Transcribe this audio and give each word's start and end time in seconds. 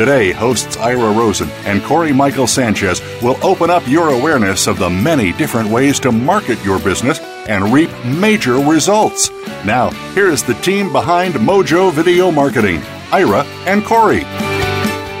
Today, 0.00 0.32
hosts 0.32 0.78
Ira 0.78 1.12
Rosen 1.12 1.50
and 1.66 1.82
Corey 1.84 2.10
Michael 2.10 2.46
Sanchez 2.46 3.02
will 3.22 3.36
open 3.44 3.68
up 3.68 3.86
your 3.86 4.08
awareness 4.08 4.66
of 4.66 4.78
the 4.78 4.88
many 4.88 5.34
different 5.34 5.68
ways 5.68 6.00
to 6.00 6.10
market 6.10 6.58
your 6.64 6.78
business 6.80 7.18
and 7.20 7.70
reap 7.70 7.90
major 8.06 8.54
results. 8.54 9.28
Now, 9.62 9.90
here 10.14 10.30
is 10.30 10.42
the 10.42 10.54
team 10.62 10.90
behind 10.90 11.34
Mojo 11.34 11.92
Video 11.92 12.30
Marketing 12.30 12.80
Ira 13.12 13.44
and 13.66 13.84
Corey. 13.84 14.22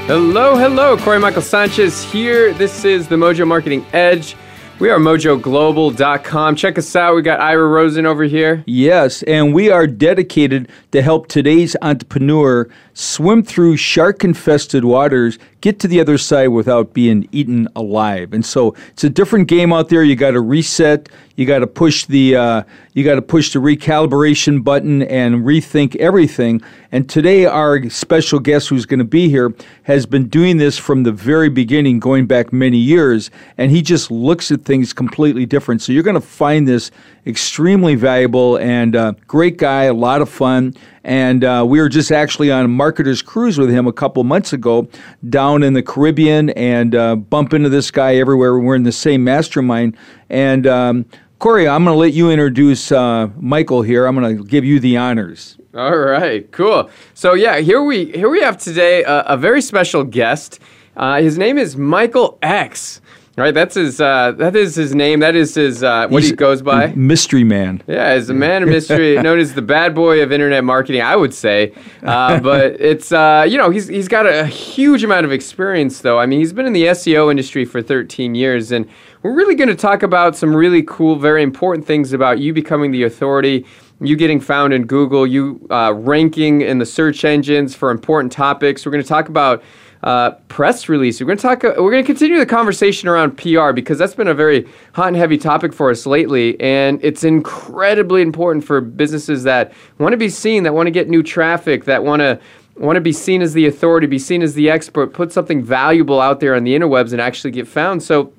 Hello, 0.06 0.56
hello. 0.56 0.96
Corey 0.96 1.18
Michael 1.20 1.42
Sanchez 1.42 2.02
here. 2.02 2.54
This 2.54 2.82
is 2.86 3.06
the 3.06 3.16
Mojo 3.16 3.46
Marketing 3.46 3.84
Edge. 3.92 4.34
We 4.78 4.88
are 4.88 4.98
mojoglobal.com. 4.98 6.56
Check 6.56 6.78
us 6.78 6.96
out. 6.96 7.14
We 7.14 7.20
got 7.20 7.38
Ira 7.38 7.66
Rosen 7.68 8.06
over 8.06 8.22
here. 8.24 8.64
Yes, 8.66 9.22
and 9.24 9.52
we 9.54 9.68
are 9.68 9.86
dedicated 9.86 10.70
to 10.92 11.02
help 11.02 11.28
today's 11.28 11.76
entrepreneur 11.82 12.66
swim 13.00 13.42
through 13.42 13.76
shark 13.78 14.22
infested 14.22 14.84
waters, 14.84 15.38
get 15.62 15.80
to 15.80 15.88
the 15.88 16.00
other 16.00 16.18
side 16.18 16.48
without 16.48 16.92
being 16.92 17.26
eaten 17.32 17.66
alive. 17.74 18.32
And 18.32 18.44
so 18.44 18.74
it's 18.90 19.04
a 19.04 19.10
different 19.10 19.48
game 19.48 19.72
out 19.72 19.88
there. 19.88 20.02
You 20.02 20.16
got 20.16 20.32
to 20.32 20.40
reset. 20.40 21.08
You 21.36 21.46
got 21.46 21.60
to 21.60 21.66
push 21.66 22.04
the 22.04 22.36
uh, 22.36 22.62
you 22.92 23.02
got 23.02 23.14
to 23.14 23.22
push 23.22 23.54
the 23.54 23.58
recalibration 23.58 24.62
button 24.62 25.02
and 25.02 25.36
rethink 25.36 25.96
everything. 25.96 26.60
And 26.92 27.08
today 27.08 27.46
our 27.46 27.88
special 27.88 28.38
guest 28.40 28.68
who's 28.68 28.84
going 28.84 28.98
to 28.98 29.04
be 29.04 29.30
here 29.30 29.54
has 29.84 30.04
been 30.04 30.28
doing 30.28 30.58
this 30.58 30.76
from 30.76 31.04
the 31.04 31.12
very 31.12 31.48
beginning, 31.48 32.00
going 32.00 32.26
back 32.26 32.52
many 32.52 32.76
years, 32.76 33.30
and 33.56 33.70
he 33.70 33.80
just 33.80 34.10
looks 34.10 34.50
at 34.50 34.62
things 34.62 34.92
completely 34.92 35.46
different. 35.46 35.80
So 35.80 35.92
you're 35.92 36.02
going 36.02 36.20
to 36.20 36.20
find 36.20 36.68
this 36.68 36.90
extremely 37.26 37.94
valuable 37.94 38.56
and 38.58 38.96
uh, 38.96 39.12
great 39.26 39.56
guy, 39.56 39.84
a 39.84 39.92
lot 39.94 40.20
of 40.22 40.28
fun. 40.28 40.74
And 41.04 41.44
uh, 41.44 41.64
we 41.66 41.80
were 41.80 41.88
just 41.88 42.12
actually 42.12 42.50
on 42.52 42.64
a 42.64 42.68
marketer's 42.68 43.22
cruise 43.22 43.58
with 43.58 43.70
him 43.70 43.86
a 43.86 43.92
couple 43.92 44.22
months 44.24 44.52
ago 44.52 44.88
down 45.28 45.62
in 45.62 45.72
the 45.74 45.82
Caribbean 45.82 46.50
and 46.50 46.94
uh, 46.94 47.16
bump 47.16 47.52
into 47.54 47.68
this 47.68 47.90
guy 47.90 48.16
everywhere. 48.16 48.58
We're 48.58 48.74
in 48.74 48.84
the 48.84 48.92
same 48.92 49.24
mastermind. 49.24 49.96
And 50.28 50.66
um, 50.66 51.06
Corey, 51.38 51.66
I'm 51.66 51.84
going 51.84 51.94
to 51.94 51.98
let 51.98 52.12
you 52.12 52.30
introduce 52.30 52.92
uh, 52.92 53.28
Michael 53.38 53.82
here. 53.82 54.06
I'm 54.06 54.14
going 54.18 54.36
to 54.38 54.44
give 54.44 54.64
you 54.64 54.78
the 54.78 54.96
honors. 54.98 55.56
All 55.74 55.96
right, 55.96 56.50
cool. 56.52 56.90
So 57.14 57.34
yeah, 57.34 57.58
here 57.58 57.82
we 57.84 58.06
here 58.06 58.28
we 58.28 58.40
have 58.40 58.58
today 58.58 59.04
a, 59.04 59.20
a 59.20 59.36
very 59.36 59.62
special 59.62 60.02
guest. 60.02 60.58
Uh, 60.96 61.22
his 61.22 61.38
name 61.38 61.56
is 61.56 61.76
Michael 61.76 62.38
X. 62.42 63.00
Right, 63.40 63.54
that's 63.54 63.74
his. 63.74 64.02
Uh, 64.02 64.32
that 64.32 64.54
is 64.54 64.74
his 64.74 64.94
name. 64.94 65.20
That 65.20 65.34
is 65.34 65.54
his. 65.54 65.82
Uh, 65.82 66.06
what 66.08 66.20
He's 66.22 66.28
he 66.32 66.36
goes 66.36 66.60
by? 66.60 66.88
Mystery 66.88 67.42
man. 67.42 67.82
Yeah, 67.86 68.04
as 68.04 68.28
a 68.28 68.34
man 68.34 68.62
of 68.64 68.68
mystery, 68.68 69.16
known 69.22 69.38
as 69.38 69.54
the 69.54 69.62
bad 69.62 69.94
boy 69.94 70.22
of 70.22 70.30
internet 70.30 70.62
marketing. 70.62 71.00
I 71.00 71.16
would 71.16 71.32
say, 71.32 71.72
uh, 72.02 72.38
but 72.40 72.78
it's 72.78 73.12
uh, 73.12 73.46
you 73.48 73.56
know 73.56 73.70
he's 73.70 73.88
he's 73.88 74.08
got 74.08 74.26
a, 74.26 74.40
a 74.42 74.44
huge 74.44 75.02
amount 75.04 75.24
of 75.24 75.32
experience 75.32 76.02
though. 76.02 76.20
I 76.20 76.26
mean, 76.26 76.38
he's 76.38 76.52
been 76.52 76.66
in 76.66 76.74
the 76.74 76.84
SEO 76.84 77.30
industry 77.30 77.64
for 77.64 77.80
13 77.80 78.34
years, 78.34 78.72
and 78.72 78.86
we're 79.22 79.32
really 79.34 79.54
going 79.54 79.70
to 79.70 79.74
talk 79.74 80.02
about 80.02 80.36
some 80.36 80.54
really 80.54 80.82
cool, 80.82 81.16
very 81.16 81.42
important 81.42 81.86
things 81.86 82.12
about 82.12 82.40
you 82.40 82.52
becoming 82.52 82.90
the 82.90 83.04
authority 83.04 83.64
you 84.02 84.16
getting 84.16 84.40
found 84.40 84.72
in 84.72 84.86
Google, 84.86 85.26
you 85.26 85.66
uh, 85.70 85.92
ranking 85.94 86.62
in 86.62 86.78
the 86.78 86.86
search 86.86 87.22
engines 87.22 87.74
for 87.74 87.90
important 87.90 88.32
topics. 88.32 88.86
We're 88.86 88.92
going 88.92 89.02
to 89.04 89.08
talk 89.08 89.28
about 89.28 89.62
uh, 90.02 90.30
press 90.48 90.88
release. 90.88 91.20
We're 91.20 91.26
going 91.26 91.38
to 91.38 91.42
talk. 91.42 91.64
Uh, 91.64 91.74
we're 91.78 91.90
going 91.90 92.02
to 92.02 92.06
continue 92.06 92.38
the 92.38 92.46
conversation 92.46 93.08
around 93.08 93.36
PR 93.36 93.72
because 93.72 93.98
that's 93.98 94.14
been 94.14 94.28
a 94.28 94.34
very 94.34 94.66
hot 94.94 95.08
and 95.08 95.16
heavy 95.16 95.36
topic 95.36 95.72
for 95.72 95.90
us 95.90 96.06
lately, 96.06 96.58
and 96.60 97.02
it's 97.04 97.22
incredibly 97.24 98.22
important 98.22 98.64
for 98.64 98.80
businesses 98.80 99.42
that 99.44 99.72
want 99.98 100.12
to 100.12 100.16
be 100.16 100.30
seen, 100.30 100.62
that 100.62 100.72
want 100.72 100.86
to 100.86 100.90
get 100.90 101.08
new 101.08 101.22
traffic, 101.22 101.84
that 101.84 102.02
want 102.02 102.20
to 102.20 102.40
want 102.76 102.96
to 102.96 103.00
be 103.00 103.12
seen 103.12 103.42
as 103.42 103.52
the 103.52 103.66
authority, 103.66 104.06
be 104.06 104.18
seen 104.18 104.40
as 104.42 104.54
the 104.54 104.70
expert, 104.70 105.12
put 105.12 105.32
something 105.32 105.62
valuable 105.62 106.18
out 106.18 106.40
there 106.40 106.54
on 106.54 106.64
the 106.64 106.74
interwebs, 106.74 107.12
and 107.12 107.20
actually 107.20 107.50
get 107.50 107.68
found. 107.68 108.02
So, 108.02 108.32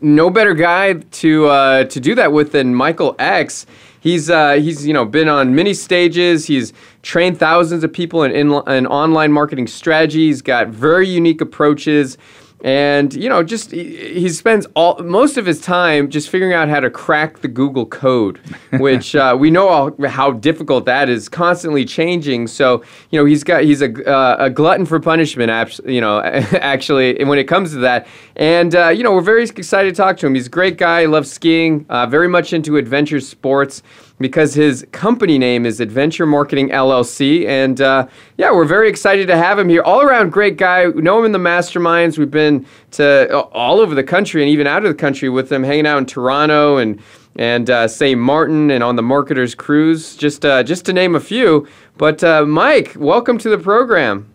no 0.00 0.30
better 0.30 0.54
guy 0.54 0.94
to 0.94 1.46
uh, 1.46 1.84
to 1.84 1.98
do 1.98 2.14
that 2.14 2.32
with 2.32 2.52
than 2.52 2.74
Michael 2.76 3.16
X. 3.18 3.66
He's 4.02 4.28
uh, 4.28 4.54
he's 4.54 4.84
you 4.84 4.92
know 4.92 5.04
been 5.04 5.28
on 5.28 5.54
many 5.54 5.72
stages. 5.74 6.46
He's 6.46 6.72
trained 7.02 7.38
thousands 7.38 7.84
of 7.84 7.92
people 7.92 8.24
in 8.24 8.32
in, 8.32 8.52
in 8.68 8.84
online 8.88 9.30
marketing 9.30 9.68
strategies. 9.68 10.42
Got 10.42 10.68
very 10.68 11.08
unique 11.08 11.40
approaches 11.40 12.18
and 12.62 13.12
you 13.14 13.28
know 13.28 13.42
just 13.42 13.72
he, 13.72 14.20
he, 14.20 14.28
spends 14.28 14.66
all 14.76 14.98
most 15.00 15.36
of 15.36 15.44
his 15.44 15.60
time 15.60 16.08
just 16.08 16.30
figuring 16.30 16.52
out 16.54 16.68
how 16.68 16.78
to 16.78 16.88
crack 16.88 17.40
the 17.40 17.48
google 17.48 17.84
code 17.86 18.38
which 18.78 19.16
uh, 19.16 19.36
we 19.38 19.50
know 19.50 19.68
all, 19.68 20.08
how 20.08 20.30
difficult 20.30 20.84
that 20.84 21.08
is 21.08 21.28
constantly 21.28 21.84
changing 21.84 22.46
so 22.46 22.82
you 23.10 23.18
know 23.18 23.24
he's 23.24 23.42
got 23.42 23.64
he's 23.64 23.82
a, 23.82 24.04
uh, 24.10 24.36
a 24.38 24.50
glutton 24.50 24.86
for 24.86 25.00
punishment 25.00 25.78
you 25.86 26.00
know 26.00 26.20
actually 26.22 27.22
when 27.24 27.38
it 27.38 27.44
comes 27.44 27.70
to 27.72 27.78
that 27.78 28.06
and 28.36 28.74
uh, 28.76 28.88
you 28.88 29.02
know 29.02 29.12
we're 29.12 29.20
very 29.20 29.42
excited 29.44 29.90
to 29.90 29.96
talk 29.96 30.16
to 30.16 30.26
him 30.26 30.34
he's 30.34 30.46
a 30.46 30.50
great 30.50 30.78
guy 30.78 31.04
loves 31.04 31.30
skiing 31.30 31.84
uh, 31.88 32.06
very 32.06 32.28
much 32.28 32.52
into 32.52 32.76
adventure 32.76 33.18
sports 33.20 33.82
because 34.22 34.54
his 34.54 34.86
company 34.92 35.36
name 35.36 35.66
is 35.66 35.80
Adventure 35.80 36.24
Marketing 36.24 36.70
LLC. 36.70 37.44
And 37.46 37.80
uh, 37.80 38.06
yeah, 38.38 38.50
we're 38.52 38.64
very 38.64 38.88
excited 38.88 39.26
to 39.26 39.36
have 39.36 39.58
him 39.58 39.68
here. 39.68 39.82
All 39.82 40.00
around 40.00 40.30
great 40.30 40.56
guy. 40.56 40.88
We 40.88 41.02
know 41.02 41.18
him 41.18 41.26
in 41.26 41.32
the 41.32 41.38
masterminds. 41.38 42.16
We've 42.16 42.30
been 42.30 42.64
to 42.92 43.28
uh, 43.36 43.40
all 43.52 43.80
over 43.80 43.94
the 43.94 44.04
country 44.04 44.42
and 44.42 44.48
even 44.50 44.66
out 44.66 44.84
of 44.84 44.88
the 44.90 44.94
country 44.98 45.28
with 45.28 45.52
him, 45.52 45.62
hanging 45.62 45.86
out 45.86 45.98
in 45.98 46.06
Toronto 46.06 46.78
and 46.78 47.02
and 47.36 47.70
uh, 47.70 47.88
St. 47.88 48.20
Martin 48.20 48.70
and 48.70 48.84
on 48.84 48.96
the 48.96 49.02
Marketers 49.02 49.54
Cruise, 49.54 50.16
just 50.16 50.44
uh, 50.46 50.62
just 50.62 50.84
to 50.86 50.92
name 50.92 51.14
a 51.14 51.20
few. 51.20 51.66
But 51.98 52.22
uh, 52.24 52.44
Mike, 52.46 52.94
welcome 52.98 53.36
to 53.38 53.48
the 53.50 53.56
program. 53.58 54.30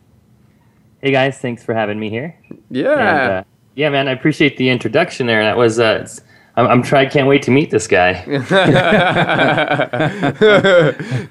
Hey 1.03 1.11
guys, 1.11 1.37
thanks 1.37 1.63
for 1.63 1.73
having 1.75 1.99
me 1.99 2.09
here. 2.09 2.35
Yeah. 2.71 2.89
And, 2.93 3.31
uh, 3.31 3.43
yeah, 3.75 3.89
man, 3.89 4.07
I 4.07 4.11
appreciate 4.13 4.57
the 4.57 4.67
introduction 4.69 5.27
there. 5.27 5.43
That 5.43 5.55
was 5.55 5.79
uh, 5.79 6.07
I'm, 6.57 6.67
I'm 6.67 6.81
trying. 6.83 7.07
Can't 7.11 7.27
wait 7.27 7.43
to 7.43 7.51
meet 7.51 7.69
this 7.69 7.87
guy. 7.87 8.23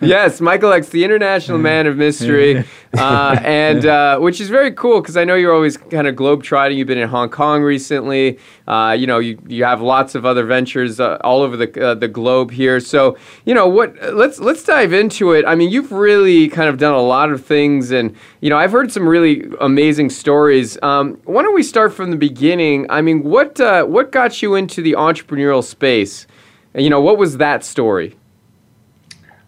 yes, 0.01 0.41
Michael 0.41 0.73
X, 0.73 0.89
the 0.91 1.03
international 1.05 1.59
man 1.59 1.87
of 1.89 1.97
mystery, 1.97 2.59
uh, 2.97 3.37
and 3.43 3.85
uh, 3.85 4.19
which 4.21 4.41
is 4.41 4.49
very 4.49 4.71
cool 4.73 5.03
because 5.03 5.17
I 5.17 5.25
know 5.25 5.35
you're 5.35 5.53
always 5.53 5.77
kind 5.77 6.07
of 6.07 6.15
globetrotting. 6.15 6.77
You've 6.77 6.87
been 6.87 6.99
in 6.99 7.09
Hong 7.09 7.29
Kong 7.29 7.63
recently. 7.65 8.39
Uh, 8.69 8.97
you 8.99 9.07
know, 9.09 9.19
you, 9.19 9.37
you 9.49 9.65
have 9.65 9.81
lots 9.83 10.15
of 10.15 10.25
other 10.25 10.45
ventures 10.47 11.01
uh, 11.01 11.19
all 11.23 11.43
over 11.43 11.57
the 11.57 11.85
uh, 11.87 11.95
the 11.95 12.09
globe 12.09 12.53
here. 12.53 12.79
So 12.79 13.19
you 13.45 13.53
know 13.53 13.67
what? 13.67 13.95
Let's 14.15 14.39
let's 14.39 14.63
dive 14.63 14.93
into 14.93 15.33
it. 15.33 15.45
I 15.45 15.57
mean, 15.57 15.71
you've 15.71 15.91
really 15.91 16.47
kind 16.49 16.69
of 16.69 16.79
done 16.79 16.95
a 16.95 17.01
lot 17.03 17.33
of 17.33 17.45
things 17.45 17.91
and 17.91 18.15
you 18.47 18.51
know, 18.51 18.57
I've 18.59 18.71
heard 18.71 18.93
some 18.93 19.09
really 19.09 19.45
amazing 19.61 20.09
stories. 20.09 20.81
Um, 20.81 21.21
why 21.25 21.43
don't 21.43 21.53
we 21.53 21.65
start 21.65 21.93
from 21.93 22.13
the 22.13 22.17
beginning? 22.17 22.87
I 22.89 23.03
mean, 23.03 23.25
what 23.25 23.61
uh, 23.61 23.83
what 23.83 24.13
got 24.13 24.41
you 24.41 24.55
into 24.55 24.83
the 24.83 24.93
entrepreneurial 24.93 25.65
space? 25.65 26.29
You 26.73 26.89
know, 26.89 27.01
what 27.01 27.19
was 27.19 27.39
that 27.39 27.65
story? 27.65 28.17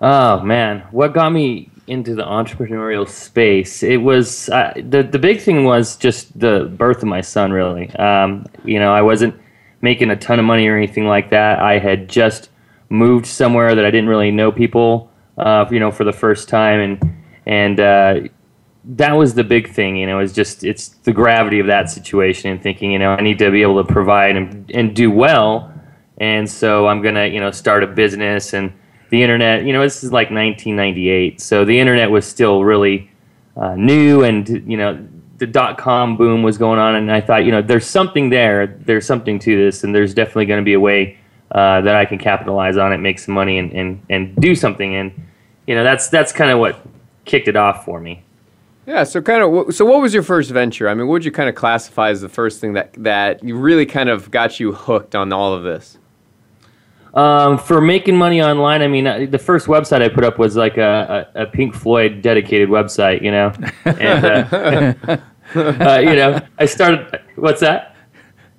Oh 0.01 0.41
man, 0.41 0.81
what 0.91 1.15
got 1.15 1.31
me 1.31 1.71
into 1.87 2.17
the 2.17 2.25
entrepreneurial 2.25 3.09
space? 3.09 3.85
It 3.85 3.99
was 3.99 4.49
uh, 4.49 4.73
the 4.75 5.05
the 5.05 5.21
big 5.21 5.41
thing 5.43 5.63
was 5.63 5.95
just 5.97 6.37
the 6.37 6.65
birth 6.77 6.97
of 7.01 7.05
my 7.07 7.21
son. 7.21 7.53
Really, 7.53 7.95
um, 7.95 8.47
you 8.65 8.81
know, 8.81 8.93
I 8.93 9.03
wasn't 9.03 9.37
making 9.81 10.11
a 10.11 10.17
ton 10.17 10.41
of 10.41 10.45
money 10.45 10.67
or 10.67 10.77
anything 10.77 11.07
like 11.07 11.31
that. 11.31 11.61
I 11.61 11.79
had 11.79 12.09
just 12.09 12.51
moved 12.89 13.27
somewhere 13.27 13.77
that 13.77 13.85
I 13.85 13.93
didn't 13.93 14.09
really 14.09 14.33
know 14.33 14.51
people, 14.51 15.09
uh, 15.37 15.67
you 15.71 15.79
know, 15.79 15.93
for 15.93 16.03
the 16.03 16.13
first 16.13 16.49
time, 16.49 16.81
and 16.81 17.13
and 17.47 17.79
uh, 17.79 18.29
that 18.89 19.13
was 19.13 19.35
the 19.35 19.45
big 19.45 19.69
thing, 19.69 19.97
you 19.97 20.07
know, 20.07 20.19
is 20.19 20.33
just 20.33 20.65
it's 20.65 20.89
the 20.89 21.13
gravity 21.13 21.61
of 21.61 21.67
that 21.67 21.91
situation 21.91 22.51
and 22.51 22.63
thinking, 22.63 22.91
you 22.91 22.99
know, 22.99 23.11
I 23.11 23.21
need 23.21 23.39
to 23.39 23.51
be 23.51 23.61
able 23.61 23.85
to 23.85 23.93
provide 23.93 24.35
and, 24.35 24.71
and 24.73 24.97
do 24.97 25.11
well. 25.11 25.71
And 26.21 26.49
so 26.51 26.87
I'm 26.89 27.03
going 27.03 27.15
to, 27.15 27.29
you 27.29 27.39
know, 27.39 27.51
start 27.51 27.83
a 27.83 27.87
business 27.87 28.55
and 28.55 28.73
the 29.11 29.23
internet, 29.23 29.65
you 29.65 29.75
know, 29.75 29.83
this 29.83 30.03
is 30.03 30.11
like 30.11 30.29
1998. 30.31 31.39
So 31.41 31.67
the 31.67 31.79
internet 31.79 32.11
was 32.11 32.27
still 32.27 32.65
really 32.65 33.11
uh, 33.59 33.75
new 33.75 34.25
and, 34.25 34.49
you 34.67 34.79
know, 34.79 35.07
the 35.37 35.47
dot 35.47 35.77
com 35.77 36.17
boom 36.17 36.43
was 36.43 36.57
going 36.57 36.81
on. 36.81 36.95
And 36.95 37.13
I 37.13 37.21
thought, 37.21 37.45
you 37.45 37.51
know, 37.53 37.61
there's 37.61 37.87
something 37.87 38.31
there. 38.31 38.67
There's 38.67 39.05
something 39.05 39.39
to 39.41 39.55
this. 39.65 39.85
And 39.85 39.95
there's 39.95 40.15
definitely 40.15 40.47
going 40.47 40.61
to 40.63 40.65
be 40.65 40.73
a 40.75 40.81
way 40.81 41.19
uh, 41.53 41.83
that 41.83 41.95
I 41.95 42.07
can 42.07 42.17
capitalize 42.19 42.79
on 42.79 42.95
it, 42.95 42.99
make 42.99 43.19
some 43.19 43.35
money 43.35 43.59
and, 43.59 43.71
and, 43.75 44.03
and 44.09 44.37
do 44.37 44.55
something. 44.55 44.95
And, 44.95 45.13
you 45.67 45.75
know, 45.75 45.85
that's, 45.85 46.09
that's 46.09 46.33
kind 46.33 46.51
of 46.51 46.59
what 46.59 46.81
kicked 47.27 47.49
it 47.49 47.57
off 47.57 47.85
for 47.85 48.01
me. 48.01 48.23
Yeah, 48.89 49.05
so 49.05 49.21
kind 49.21 49.43
of, 49.43 49.75
so 49.75 49.85
what 49.85 50.01
was 50.01 50.15
your 50.15 50.23
first 50.23 50.51
venture? 50.51 50.89
I 50.89 50.95
mean, 50.95 51.09
what 51.09 51.13
would 51.13 51.25
you 51.27 51.31
kind 51.31 51.47
of 51.51 51.55
classify 51.55 52.09
as 52.09 52.23
the 52.23 52.29
first 52.31 52.59
thing 52.59 52.73
that 52.73 52.91
that 52.95 53.45
you 53.45 53.55
really 53.55 53.85
kind 53.85 54.09
of 54.09 54.31
got 54.31 54.59
you 54.59 54.73
hooked 54.73 55.15
on 55.15 55.31
all 55.31 55.53
of 55.53 55.63
this? 55.63 55.99
Um, 57.13 57.59
for 57.59 57.83
making 57.83 58.17
money 58.17 58.41
online, 58.43 58.81
I 58.81 58.87
mean, 58.87 59.31
the 59.31 59.39
first 59.39 59.67
website 59.67 60.01
I 60.01 60.09
put 60.09 60.25
up 60.25 60.39
was 60.39 60.57
like 60.57 60.79
a, 60.79 61.29
a, 61.35 61.43
a 61.43 61.47
Pink 61.47 61.75
Floyd 61.75 62.23
dedicated 62.23 62.71
website, 62.71 63.21
you 63.21 63.31
know, 63.31 63.53
and 63.85 64.25
uh, 65.05 65.83
uh, 65.95 65.99
you 65.99 66.17
know, 66.17 66.41
I 66.59 66.65
started. 66.65 67.21
What's 67.37 67.61
that? 67.61 67.95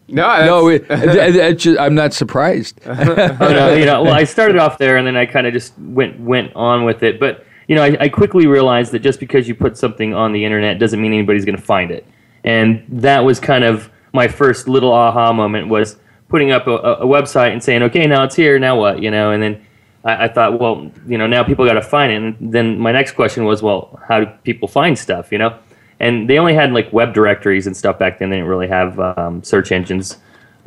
No, 0.09 0.45
no, 0.45 0.67
it, 0.67 0.85
it, 0.91 1.35
it 1.37 1.57
just, 1.57 1.79
I'm 1.79 1.95
not 1.95 2.13
surprised. 2.13 2.79
oh, 2.85 2.93
no, 3.39 3.73
you 3.73 3.85
know, 3.85 4.03
well, 4.03 4.13
I 4.13 4.25
started 4.25 4.57
off 4.57 4.77
there, 4.77 4.97
and 4.97 5.07
then 5.07 5.15
I 5.15 5.25
kind 5.25 5.47
of 5.47 5.53
just 5.53 5.73
went 5.79 6.19
went 6.19 6.55
on 6.55 6.85
with 6.85 7.01
it. 7.01 7.19
But 7.19 7.47
you 7.69 7.75
know, 7.75 7.83
I, 7.83 7.95
I 8.01 8.09
quickly 8.09 8.47
realized 8.47 8.91
that 8.93 8.99
just 8.99 9.19
because 9.19 9.47
you 9.47 9.53
put 9.53 9.77
something 9.77 10.13
on 10.15 10.33
the 10.33 10.43
internet 10.43 10.79
doesn't 10.79 10.99
mean 10.99 11.13
anybody's 11.13 11.45
going 11.45 11.55
to 11.55 11.61
find 11.61 11.91
it. 11.91 12.03
And 12.43 12.83
that 12.89 13.19
was 13.19 13.39
kind 13.39 13.63
of 13.63 13.91
my 14.11 14.27
first 14.27 14.67
little 14.67 14.91
aha 14.91 15.31
moment 15.31 15.67
was 15.67 15.95
putting 16.29 16.51
up 16.51 16.65
a, 16.65 16.71
a, 16.75 17.05
website 17.05 17.53
and 17.53 17.63
saying, 17.63 17.83
okay, 17.83 18.07
now 18.07 18.23
it's 18.23 18.35
here, 18.35 18.57
now 18.57 18.77
what, 18.77 19.01
you 19.03 19.11
know, 19.11 19.31
and 19.31 19.41
then 19.41 19.63
I, 20.03 20.25
I 20.25 20.27
thought, 20.27 20.59
well, 20.59 20.91
you 21.07 21.19
know, 21.19 21.27
now 21.27 21.43
people 21.43 21.63
got 21.65 21.73
to 21.73 21.81
find 21.83 22.11
it. 22.11 22.15
And 22.39 22.51
then 22.51 22.79
my 22.79 22.91
next 22.91 23.11
question 23.11 23.45
was, 23.45 23.61
well, 23.61 23.99
how 24.07 24.19
do 24.21 24.25
people 24.43 24.67
find 24.67 24.97
stuff, 24.97 25.31
you 25.31 25.37
know? 25.37 25.57
And 25.99 26.27
they 26.27 26.39
only 26.39 26.55
had 26.55 26.71
like 26.73 26.91
web 26.91 27.13
directories 27.13 27.67
and 27.67 27.77
stuff 27.77 27.99
back 27.99 28.17
then. 28.17 28.31
They 28.31 28.37
didn't 28.37 28.49
really 28.49 28.67
have 28.69 28.99
um, 28.99 29.43
search 29.43 29.71
engines. 29.71 30.17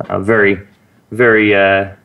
Uh, 0.07 0.19
very, 0.19 0.65
very 1.11 1.53
uh, 1.53 1.95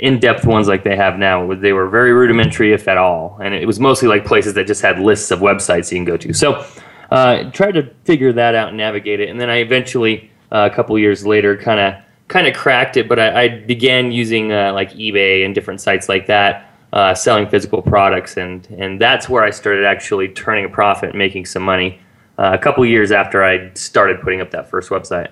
in-depth 0.00 0.44
ones 0.46 0.66
like 0.66 0.82
they 0.82 0.96
have 0.96 1.18
now. 1.18 1.52
they 1.54 1.72
were 1.72 1.88
very 1.88 2.12
rudimentary, 2.12 2.72
if 2.72 2.88
at 2.88 2.96
all, 2.96 3.38
and 3.42 3.54
it 3.54 3.66
was 3.66 3.78
mostly 3.78 4.08
like 4.08 4.24
places 4.24 4.54
that 4.54 4.66
just 4.66 4.82
had 4.82 4.98
lists 4.98 5.30
of 5.30 5.40
websites 5.40 5.90
you 5.92 5.98
can 5.98 6.04
go 6.06 6.16
to. 6.16 6.32
So 6.32 6.64
uh, 7.10 7.50
tried 7.50 7.72
to 7.72 7.82
figure 8.04 8.32
that 8.32 8.54
out 8.54 8.68
and 8.68 8.76
navigate 8.78 9.20
it, 9.20 9.28
and 9.28 9.38
then 9.40 9.50
I 9.50 9.56
eventually, 9.56 10.30
uh, 10.50 10.68
a 10.70 10.74
couple 10.74 10.98
years 10.98 11.26
later, 11.26 11.56
kind 11.56 11.80
of 11.80 11.94
kind 12.28 12.46
of 12.46 12.54
cracked 12.54 12.96
it. 12.96 13.08
But 13.08 13.18
I, 13.18 13.42
I 13.42 13.48
began 13.48 14.10
using 14.12 14.52
uh, 14.52 14.72
like 14.72 14.92
eBay 14.92 15.44
and 15.44 15.54
different 15.54 15.80
sites 15.80 16.08
like 16.08 16.26
that, 16.26 16.72
uh, 16.92 17.14
selling 17.14 17.46
physical 17.48 17.82
products, 17.82 18.36
and 18.38 18.66
and 18.78 19.00
that's 19.00 19.28
where 19.28 19.44
I 19.44 19.50
started 19.50 19.84
actually 19.84 20.28
turning 20.28 20.64
a 20.64 20.68
profit, 20.70 21.14
making 21.14 21.44
some 21.44 21.62
money. 21.62 22.00
Uh, 22.38 22.52
a 22.54 22.58
couple 22.58 22.86
years 22.86 23.12
after 23.12 23.44
I 23.44 23.70
started 23.74 24.22
putting 24.22 24.40
up 24.40 24.50
that 24.52 24.70
first 24.70 24.88
website. 24.88 25.28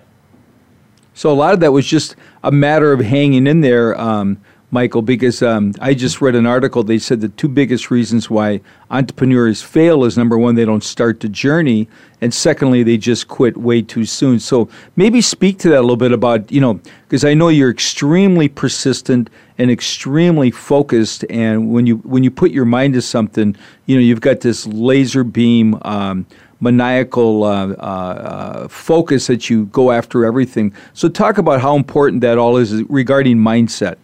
So 1.15 1.31
a 1.31 1.32
lot 1.32 1.55
of 1.55 1.61
that 1.61 1.73
was 1.73 1.87
just 1.87 2.15
a 2.44 2.53
matter 2.53 2.93
of 2.93 3.00
hanging 3.00 3.47
in 3.47 3.62
there. 3.62 3.99
Um, 3.99 4.43
Michael, 4.70 5.00
because 5.00 5.43
um, 5.43 5.73
I 5.81 5.94
just 5.94 6.20
read 6.20 6.35
an 6.35 6.44
article. 6.44 6.82
They 6.82 6.99
said 6.99 7.23
the 7.23 7.31
two 7.31 7.49
biggest 7.49 7.91
reasons 7.91 8.29
why 8.29 8.61
entrepreneurs 8.91 9.62
fail 9.62 10.05
is 10.05 10.19
number 10.19 10.37
one, 10.37 10.56
they 10.56 10.67
don't 10.67 10.85
start 10.85 11.20
the 11.20 11.29
journey, 11.29 11.88
and 12.20 12.35
secondly, 12.35 12.82
they 12.82 12.99
just 12.99 13.29
quit 13.29 13.56
way 13.56 13.81
too 13.81 14.05
soon. 14.05 14.41
So 14.41 14.69
maybe 14.97 15.23
speak 15.23 15.59
to 15.61 15.70
that 15.70 15.79
a 15.79 15.81
little 15.81 15.97
bit 15.97 16.12
about, 16.12 16.53
you 16.53 16.61
know, 16.61 16.81
because 17.09 17.25
I 17.25 17.32
know 17.32 17.49
you're 17.49 17.70
extremely 17.70 18.49
persistent 18.49 19.31
and 19.56 19.70
extremely 19.70 20.50
focused, 20.50 21.25
and 21.31 21.70
when 21.73 21.87
you 21.87 21.97
when 21.99 22.23
you 22.23 22.31
put 22.31 22.50
your 22.50 22.67
mind 22.67 22.93
to 22.94 23.00
something, 23.03 23.56
you 23.87 23.97
know, 23.97 24.03
you've 24.03 24.20
got 24.20 24.41
this 24.41 24.67
laser 24.67 25.25
beam. 25.25 25.79
Um, 25.82 26.26
maniacal 26.61 27.44
uh, 27.44 27.69
uh, 27.69 27.73
uh 27.81 28.67
focus 28.69 29.29
that 29.29 29.49
you 29.49 29.67
go 29.67 29.93
after 29.93 30.25
everything. 30.25 30.75
So, 30.93 31.09
talk 31.09 31.38
about 31.38 31.61
how 31.61 31.76
important 31.76 32.20
that 32.23 32.37
all 32.37 32.56
is 32.56 32.82
regarding 32.88 33.37
mindset. 33.37 33.94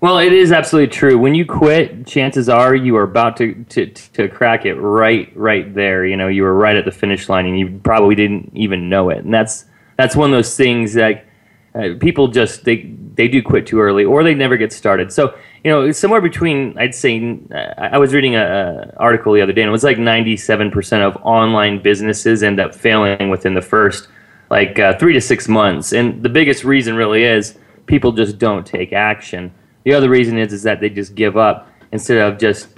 Well, 0.00 0.18
it 0.18 0.32
is 0.32 0.52
absolutely 0.52 0.94
true. 0.96 1.18
When 1.18 1.34
you 1.34 1.44
quit, 1.44 2.06
chances 2.06 2.48
are 2.48 2.72
you 2.72 2.94
are 2.96 3.02
about 3.02 3.36
to, 3.38 3.64
to, 3.70 3.86
to 3.86 4.28
crack 4.28 4.64
it 4.64 4.74
right 4.74 5.32
right 5.34 5.74
there. 5.74 6.06
You 6.06 6.16
know, 6.16 6.28
you 6.28 6.44
were 6.44 6.54
right 6.54 6.76
at 6.76 6.84
the 6.84 6.92
finish 6.92 7.28
line, 7.28 7.46
and 7.46 7.58
you 7.58 7.80
probably 7.82 8.14
didn't 8.14 8.52
even 8.54 8.88
know 8.88 9.10
it. 9.10 9.24
And 9.24 9.34
that's 9.34 9.64
that's 9.96 10.14
one 10.14 10.30
of 10.32 10.36
those 10.36 10.56
things 10.56 10.94
that 10.94 11.26
uh, 11.74 11.90
people 11.98 12.28
just 12.28 12.62
they 12.64 12.82
they 13.16 13.26
do 13.26 13.42
quit 13.42 13.66
too 13.66 13.80
early, 13.80 14.04
or 14.04 14.22
they 14.22 14.34
never 14.34 14.56
get 14.56 14.72
started. 14.72 15.12
So 15.12 15.36
you 15.64 15.72
know, 15.72 15.90
somewhere 15.90 16.20
between 16.20 16.78
I'd 16.78 16.94
say 16.94 17.36
I 17.76 17.98
was 17.98 18.14
reading 18.14 18.36
a, 18.36 18.92
a 18.94 18.96
article 19.00 19.32
the 19.32 19.40
other 19.40 19.52
day, 19.52 19.62
and 19.62 19.68
it 19.68 19.72
was 19.72 19.82
like 19.82 19.98
ninety 19.98 20.36
seven 20.36 20.70
percent 20.70 21.02
of 21.02 21.16
online 21.24 21.82
businesses 21.82 22.44
end 22.44 22.60
up 22.60 22.72
failing 22.72 23.30
within 23.30 23.54
the 23.54 23.62
first 23.62 24.06
like 24.48 24.78
uh, 24.78 24.96
three 24.96 25.14
to 25.14 25.20
six 25.20 25.48
months, 25.48 25.92
and 25.92 26.22
the 26.22 26.28
biggest 26.28 26.62
reason 26.62 26.94
really 26.94 27.24
is 27.24 27.58
people 27.86 28.12
just 28.12 28.38
don't 28.38 28.64
take 28.64 28.92
action. 28.92 29.52
The 29.88 29.94
other 29.94 30.10
reason 30.10 30.36
is 30.36 30.52
is 30.52 30.64
that 30.64 30.80
they 30.80 30.90
just 30.90 31.14
give 31.14 31.38
up 31.38 31.70
instead 31.92 32.18
of 32.18 32.36
just 32.38 32.68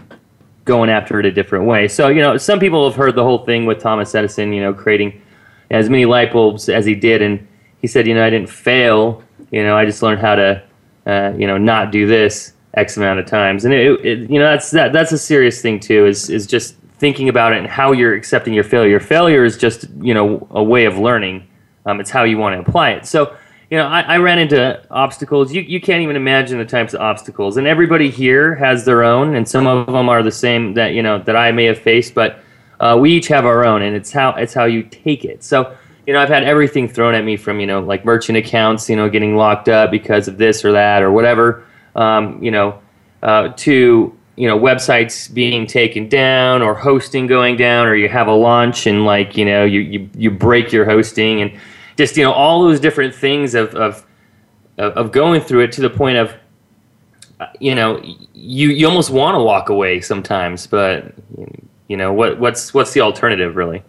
going 0.64 0.88
after 0.90 1.18
it 1.18 1.26
a 1.26 1.32
different 1.32 1.64
way. 1.66 1.88
So 1.88 2.06
you 2.06 2.20
know, 2.22 2.36
some 2.36 2.60
people 2.60 2.88
have 2.88 2.94
heard 2.96 3.16
the 3.16 3.24
whole 3.24 3.44
thing 3.44 3.66
with 3.66 3.80
Thomas 3.80 4.14
Edison, 4.14 4.52
you 4.52 4.60
know, 4.62 4.72
creating 4.72 5.20
as 5.72 5.90
many 5.90 6.04
light 6.04 6.32
bulbs 6.32 6.68
as 6.68 6.86
he 6.86 6.94
did, 6.94 7.20
and 7.20 7.44
he 7.80 7.88
said, 7.88 8.06
you 8.06 8.14
know, 8.14 8.24
I 8.24 8.30
didn't 8.30 8.48
fail. 8.48 9.24
You 9.50 9.64
know, 9.64 9.76
I 9.76 9.84
just 9.86 10.02
learned 10.04 10.20
how 10.20 10.36
to, 10.36 10.62
uh, 11.06 11.32
you 11.36 11.48
know, 11.48 11.58
not 11.58 11.90
do 11.90 12.06
this 12.06 12.52
x 12.74 12.96
amount 12.96 13.18
of 13.18 13.26
times, 13.26 13.64
and 13.64 13.74
it, 13.74 14.06
it, 14.06 14.18
you 14.30 14.38
know, 14.38 14.48
that's 14.48 14.70
that 14.70 14.92
that's 14.92 15.10
a 15.10 15.18
serious 15.18 15.60
thing 15.60 15.80
too. 15.80 16.06
Is 16.06 16.30
is 16.30 16.46
just 16.46 16.76
thinking 16.98 17.28
about 17.28 17.54
it 17.54 17.58
and 17.58 17.66
how 17.66 17.90
you're 17.90 18.14
accepting 18.14 18.54
your 18.54 18.62
failure. 18.62 19.00
Failure 19.00 19.44
is 19.44 19.58
just 19.58 19.84
you 20.00 20.14
know 20.14 20.46
a 20.52 20.62
way 20.62 20.84
of 20.84 20.96
learning. 20.96 21.48
Um, 21.86 21.98
it's 21.98 22.10
how 22.10 22.22
you 22.22 22.38
want 22.38 22.54
to 22.54 22.60
apply 22.68 22.90
it. 22.90 23.04
So 23.04 23.34
you 23.70 23.78
know, 23.78 23.84
I, 23.86 24.02
I, 24.02 24.18
ran 24.18 24.40
into 24.40 24.82
obstacles. 24.90 25.52
You, 25.52 25.62
you 25.62 25.80
can't 25.80 26.02
even 26.02 26.16
imagine 26.16 26.58
the 26.58 26.64
types 26.64 26.92
of 26.92 27.00
obstacles. 27.00 27.56
And 27.56 27.68
everybody 27.68 28.10
here 28.10 28.56
has 28.56 28.84
their 28.84 29.04
own, 29.04 29.36
and 29.36 29.48
some 29.48 29.68
of 29.68 29.86
them 29.86 30.08
are 30.08 30.24
the 30.24 30.32
same 30.32 30.74
that 30.74 30.92
you 30.92 31.02
know 31.04 31.20
that 31.20 31.36
I 31.36 31.52
may 31.52 31.66
have 31.66 31.78
faced. 31.78 32.14
But 32.14 32.40
uh, 32.80 32.98
we 33.00 33.12
each 33.12 33.28
have 33.28 33.46
our 33.46 33.64
own, 33.64 33.82
and 33.82 33.94
it's 33.94 34.10
how 34.10 34.30
it's 34.32 34.52
how 34.52 34.64
you 34.64 34.82
take 34.82 35.24
it. 35.24 35.44
So 35.44 35.74
you 36.04 36.12
know, 36.12 36.20
I've 36.20 36.28
had 36.28 36.42
everything 36.42 36.88
thrown 36.88 37.14
at 37.14 37.24
me 37.24 37.36
from 37.36 37.60
you 37.60 37.66
know 37.68 37.78
like 37.78 38.04
merchant 38.04 38.36
accounts, 38.38 38.90
you 38.90 38.96
know, 38.96 39.08
getting 39.08 39.36
locked 39.36 39.68
up 39.68 39.92
because 39.92 40.26
of 40.26 40.36
this 40.36 40.64
or 40.64 40.72
that 40.72 41.00
or 41.00 41.12
whatever, 41.12 41.64
um, 41.94 42.42
you 42.42 42.50
know, 42.50 42.76
uh, 43.22 43.50
to 43.58 44.12
you 44.34 44.48
know 44.48 44.58
websites 44.58 45.32
being 45.32 45.64
taken 45.64 46.08
down 46.08 46.60
or 46.60 46.74
hosting 46.74 47.28
going 47.28 47.56
down 47.56 47.86
or 47.86 47.94
you 47.94 48.08
have 48.08 48.26
a 48.26 48.34
launch 48.34 48.86
and 48.88 49.04
like 49.04 49.36
you 49.36 49.44
know 49.44 49.64
you, 49.64 49.80
you 49.80 50.10
you 50.16 50.30
break 50.30 50.72
your 50.72 50.84
hosting 50.84 51.40
and 51.40 51.52
just 51.96 52.16
you 52.16 52.24
know 52.24 52.32
all 52.32 52.62
those 52.62 52.80
different 52.80 53.14
things 53.14 53.54
of 53.54 53.74
of 53.74 54.04
of 54.78 55.12
going 55.12 55.40
through 55.40 55.60
it 55.60 55.72
to 55.72 55.80
the 55.80 55.90
point 55.90 56.16
of 56.16 56.34
you 57.58 57.74
know 57.74 58.00
you 58.34 58.68
you 58.68 58.86
almost 58.86 59.10
want 59.10 59.34
to 59.34 59.42
walk 59.42 59.68
away 59.68 60.00
sometimes 60.00 60.66
but 60.66 61.12
you 61.88 61.96
know 61.96 62.12
what 62.12 62.38
what's 62.38 62.72
what's 62.74 62.92
the 62.92 63.00
alternative 63.00 63.56
really 63.56 63.82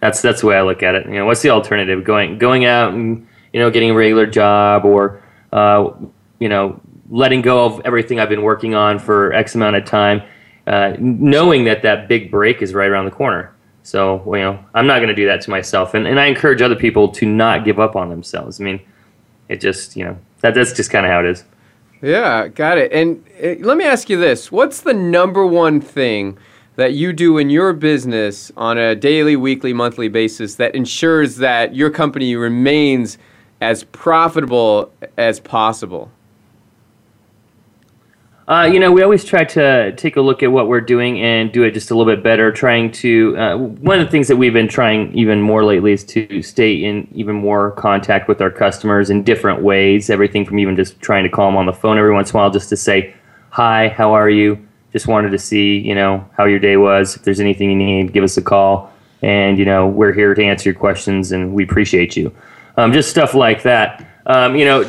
that's 0.00 0.20
that's 0.20 0.40
the 0.40 0.46
way 0.46 0.56
I 0.56 0.62
look 0.62 0.82
at 0.82 0.94
it 0.94 1.06
you 1.06 1.14
know 1.14 1.26
what's 1.26 1.42
the 1.42 1.50
alternative 1.50 2.04
going 2.04 2.38
going 2.38 2.64
out 2.64 2.92
and 2.94 3.26
you 3.52 3.60
know 3.60 3.70
getting 3.70 3.90
a 3.90 3.94
regular 3.94 4.26
job 4.26 4.84
or 4.84 5.22
uh, 5.52 5.90
you 6.38 6.48
know 6.48 6.80
letting 7.10 7.42
go 7.42 7.64
of 7.66 7.80
everything 7.84 8.18
I've 8.20 8.28
been 8.30 8.42
working 8.42 8.74
on 8.74 8.98
for 8.98 9.32
X 9.32 9.54
amount 9.54 9.76
of 9.76 9.84
time 9.84 10.22
uh, 10.66 10.94
knowing 10.98 11.64
that 11.64 11.82
that 11.82 12.08
big 12.08 12.30
break 12.30 12.62
is 12.62 12.72
right 12.72 12.88
around 12.88 13.04
the 13.04 13.10
corner 13.10 13.52
so, 13.82 14.22
you 14.26 14.40
know, 14.42 14.64
I'm 14.74 14.86
not 14.86 14.98
going 14.98 15.08
to 15.08 15.14
do 15.14 15.26
that 15.26 15.40
to 15.42 15.50
myself. 15.50 15.94
And, 15.94 16.06
and 16.06 16.20
I 16.20 16.26
encourage 16.26 16.62
other 16.62 16.76
people 16.76 17.08
to 17.08 17.26
not 17.26 17.64
give 17.64 17.80
up 17.80 17.96
on 17.96 18.08
themselves. 18.08 18.60
I 18.60 18.64
mean, 18.64 18.80
it 19.48 19.60
just, 19.60 19.96
you 19.96 20.04
know, 20.04 20.16
that, 20.40 20.54
that's 20.54 20.72
just 20.72 20.90
kind 20.90 21.04
of 21.04 21.10
how 21.12 21.20
it 21.20 21.26
is. 21.26 21.44
Yeah, 22.00 22.48
got 22.48 22.78
it. 22.78 22.92
And 22.92 23.24
uh, 23.42 23.56
let 23.66 23.76
me 23.76 23.84
ask 23.84 24.08
you 24.08 24.16
this 24.18 24.50
what's 24.52 24.80
the 24.80 24.94
number 24.94 25.46
one 25.46 25.80
thing 25.80 26.36
that 26.76 26.94
you 26.94 27.12
do 27.12 27.38
in 27.38 27.50
your 27.50 27.72
business 27.72 28.50
on 28.56 28.78
a 28.78 28.94
daily, 28.96 29.36
weekly, 29.36 29.72
monthly 29.72 30.08
basis 30.08 30.56
that 30.56 30.74
ensures 30.74 31.36
that 31.36 31.74
your 31.74 31.90
company 31.90 32.34
remains 32.34 33.18
as 33.60 33.84
profitable 33.84 34.92
as 35.16 35.38
possible? 35.38 36.10
Uh, 38.52 38.64
you 38.66 38.78
know, 38.78 38.92
we 38.92 39.02
always 39.02 39.24
try 39.24 39.42
to 39.44 39.92
take 39.92 40.16
a 40.16 40.20
look 40.20 40.42
at 40.42 40.52
what 40.52 40.68
we're 40.68 40.78
doing 40.82 41.18
and 41.22 41.52
do 41.52 41.62
it 41.62 41.70
just 41.70 41.90
a 41.90 41.94
little 41.96 42.14
bit 42.14 42.22
better. 42.22 42.52
Trying 42.52 42.92
to 42.92 43.34
uh, 43.38 43.56
one 43.56 43.98
of 43.98 44.04
the 44.04 44.10
things 44.10 44.28
that 44.28 44.36
we've 44.36 44.52
been 44.52 44.68
trying 44.68 45.10
even 45.16 45.40
more 45.40 45.64
lately 45.64 45.92
is 45.92 46.04
to 46.04 46.42
stay 46.42 46.74
in 46.84 47.08
even 47.14 47.34
more 47.36 47.70
contact 47.70 48.28
with 48.28 48.42
our 48.42 48.50
customers 48.50 49.08
in 49.08 49.22
different 49.22 49.62
ways. 49.62 50.10
Everything 50.10 50.44
from 50.44 50.58
even 50.58 50.76
just 50.76 51.00
trying 51.00 51.22
to 51.24 51.30
call 51.30 51.46
them 51.48 51.56
on 51.56 51.64
the 51.64 51.72
phone 51.72 51.96
every 51.96 52.12
once 52.12 52.28
in 52.30 52.36
a 52.36 52.40
while 52.40 52.50
just 52.50 52.68
to 52.68 52.76
say, 52.76 53.14
"Hi, 53.50 53.88
how 53.88 54.12
are 54.12 54.28
you? 54.28 54.58
Just 54.92 55.06
wanted 55.06 55.30
to 55.30 55.38
see 55.38 55.78
you 55.78 55.94
know 55.94 56.22
how 56.36 56.44
your 56.44 56.58
day 56.58 56.76
was. 56.76 57.16
If 57.16 57.22
there's 57.22 57.40
anything 57.40 57.70
you 57.70 57.76
need, 57.76 58.12
give 58.12 58.22
us 58.22 58.36
a 58.36 58.42
call, 58.42 58.92
and 59.22 59.56
you 59.58 59.64
know 59.64 59.86
we're 59.88 60.12
here 60.12 60.34
to 60.34 60.44
answer 60.44 60.68
your 60.68 60.78
questions 60.78 61.32
and 61.32 61.54
we 61.54 61.64
appreciate 61.64 62.18
you." 62.18 62.34
Um, 62.76 62.92
just 62.92 63.08
stuff 63.08 63.32
like 63.32 63.62
that. 63.62 64.06
Um, 64.26 64.56
you 64.56 64.66
know 64.66 64.84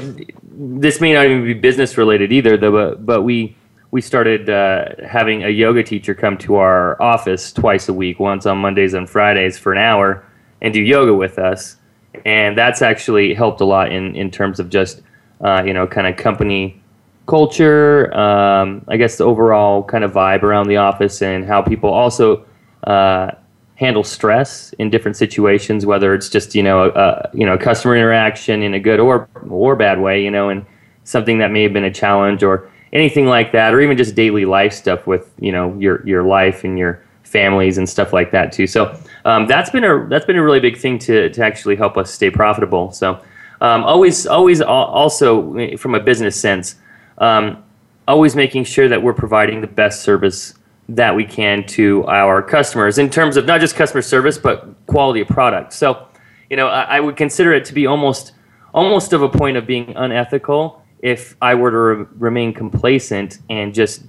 this 0.57 1.01
may 1.01 1.13
not 1.13 1.25
even 1.25 1.43
be 1.43 1.53
business 1.53 1.97
related 1.97 2.31
either, 2.31 2.57
though. 2.57 2.71
But, 2.71 3.05
but 3.05 3.21
we 3.23 3.55
we 3.91 4.01
started 4.01 4.49
uh, 4.49 4.85
having 5.07 5.43
a 5.43 5.49
yoga 5.49 5.83
teacher 5.83 6.13
come 6.13 6.37
to 6.39 6.55
our 6.55 6.99
office 7.01 7.51
twice 7.53 7.89
a 7.89 7.93
week, 7.93 8.19
once 8.19 8.45
on 8.45 8.57
Mondays 8.57 8.93
and 8.93 9.09
Fridays 9.09 9.57
for 9.57 9.71
an 9.71 9.77
hour, 9.79 10.25
and 10.61 10.73
do 10.73 10.81
yoga 10.81 11.13
with 11.13 11.37
us. 11.39 11.77
And 12.25 12.57
that's 12.57 12.81
actually 12.81 13.33
helped 13.33 13.61
a 13.61 13.65
lot 13.65 13.91
in 13.91 14.15
in 14.15 14.29
terms 14.31 14.59
of 14.59 14.69
just 14.69 15.01
uh, 15.41 15.63
you 15.65 15.73
know 15.73 15.87
kind 15.87 16.07
of 16.07 16.15
company 16.17 16.81
culture. 17.27 18.13
Um, 18.15 18.83
I 18.87 18.97
guess 18.97 19.17
the 19.17 19.25
overall 19.25 19.83
kind 19.83 20.03
of 20.03 20.11
vibe 20.11 20.43
around 20.43 20.67
the 20.67 20.77
office 20.77 21.21
and 21.21 21.45
how 21.45 21.61
people 21.61 21.89
also. 21.89 22.45
Uh, 22.85 23.31
handle 23.83 24.03
stress 24.03 24.71
in 24.79 24.89
different 24.89 25.17
situations, 25.17 25.85
whether 25.85 26.13
it's 26.13 26.29
just 26.29 26.55
you 26.55 26.63
know 26.63 26.85
a, 26.89 27.29
you 27.33 27.45
know 27.45 27.57
customer 27.57 27.95
interaction 27.97 28.63
in 28.63 28.73
a 28.73 28.79
good 28.79 28.99
or 28.99 29.27
or 29.49 29.75
bad 29.75 29.99
way, 29.99 30.23
you 30.23 30.31
know, 30.31 30.47
and 30.49 30.65
something 31.03 31.37
that 31.39 31.51
may 31.51 31.63
have 31.63 31.73
been 31.73 31.83
a 31.83 31.91
challenge 31.93 32.43
or 32.43 32.69
anything 32.93 33.25
like 33.25 33.51
that, 33.51 33.73
or 33.73 33.81
even 33.81 33.97
just 33.97 34.15
daily 34.15 34.45
life 34.45 34.71
stuff 34.71 35.05
with 35.05 35.29
you 35.39 35.51
know 35.51 35.77
your 35.77 35.95
your 36.07 36.23
life 36.23 36.63
and 36.63 36.77
your 36.79 37.03
families 37.23 37.77
and 37.77 37.89
stuff 37.89 38.13
like 38.13 38.31
that 38.31 38.51
too. 38.53 38.67
So 38.67 38.81
um, 39.25 39.47
that's 39.47 39.69
been 39.69 39.83
a 39.83 40.07
that's 40.07 40.25
been 40.25 40.37
a 40.37 40.43
really 40.43 40.61
big 40.61 40.77
thing 40.77 40.97
to 40.99 41.29
to 41.31 41.43
actually 41.43 41.75
help 41.75 41.97
us 41.97 42.09
stay 42.09 42.29
profitable. 42.31 42.91
So 42.93 43.19
um, 43.59 43.83
always 43.83 44.25
always 44.25 44.61
also 44.61 45.75
from 45.75 45.93
a 45.93 45.99
business 45.99 46.39
sense, 46.39 46.75
um, 47.17 47.61
always 48.07 48.33
making 48.33 48.63
sure 48.63 48.87
that 48.87 49.03
we're 49.03 49.19
providing 49.25 49.59
the 49.59 49.67
best 49.81 50.03
service 50.03 50.53
that 50.89 51.15
we 51.15 51.23
can 51.23 51.65
to 51.65 52.03
our 52.07 52.41
customers 52.41 52.97
in 52.97 53.09
terms 53.09 53.37
of 53.37 53.45
not 53.45 53.61
just 53.61 53.75
customer 53.75 54.01
service 54.01 54.37
but 54.37 54.67
quality 54.87 55.21
of 55.21 55.27
product. 55.27 55.73
So, 55.73 56.07
you 56.49 56.57
know, 56.57 56.67
I, 56.67 56.97
I 56.97 56.99
would 56.99 57.15
consider 57.15 57.53
it 57.53 57.65
to 57.65 57.73
be 57.73 57.85
almost 57.87 58.33
almost 58.73 59.13
of 59.13 59.21
a 59.21 59.29
point 59.29 59.55
of 59.55 59.65
being 59.67 59.93
unethical 59.95 60.81
if 60.99 61.35
I 61.41 61.55
were 61.55 61.71
to 61.71 61.77
re- 62.01 62.05
remain 62.17 62.53
complacent 62.53 63.39
and 63.49 63.73
just 63.73 64.03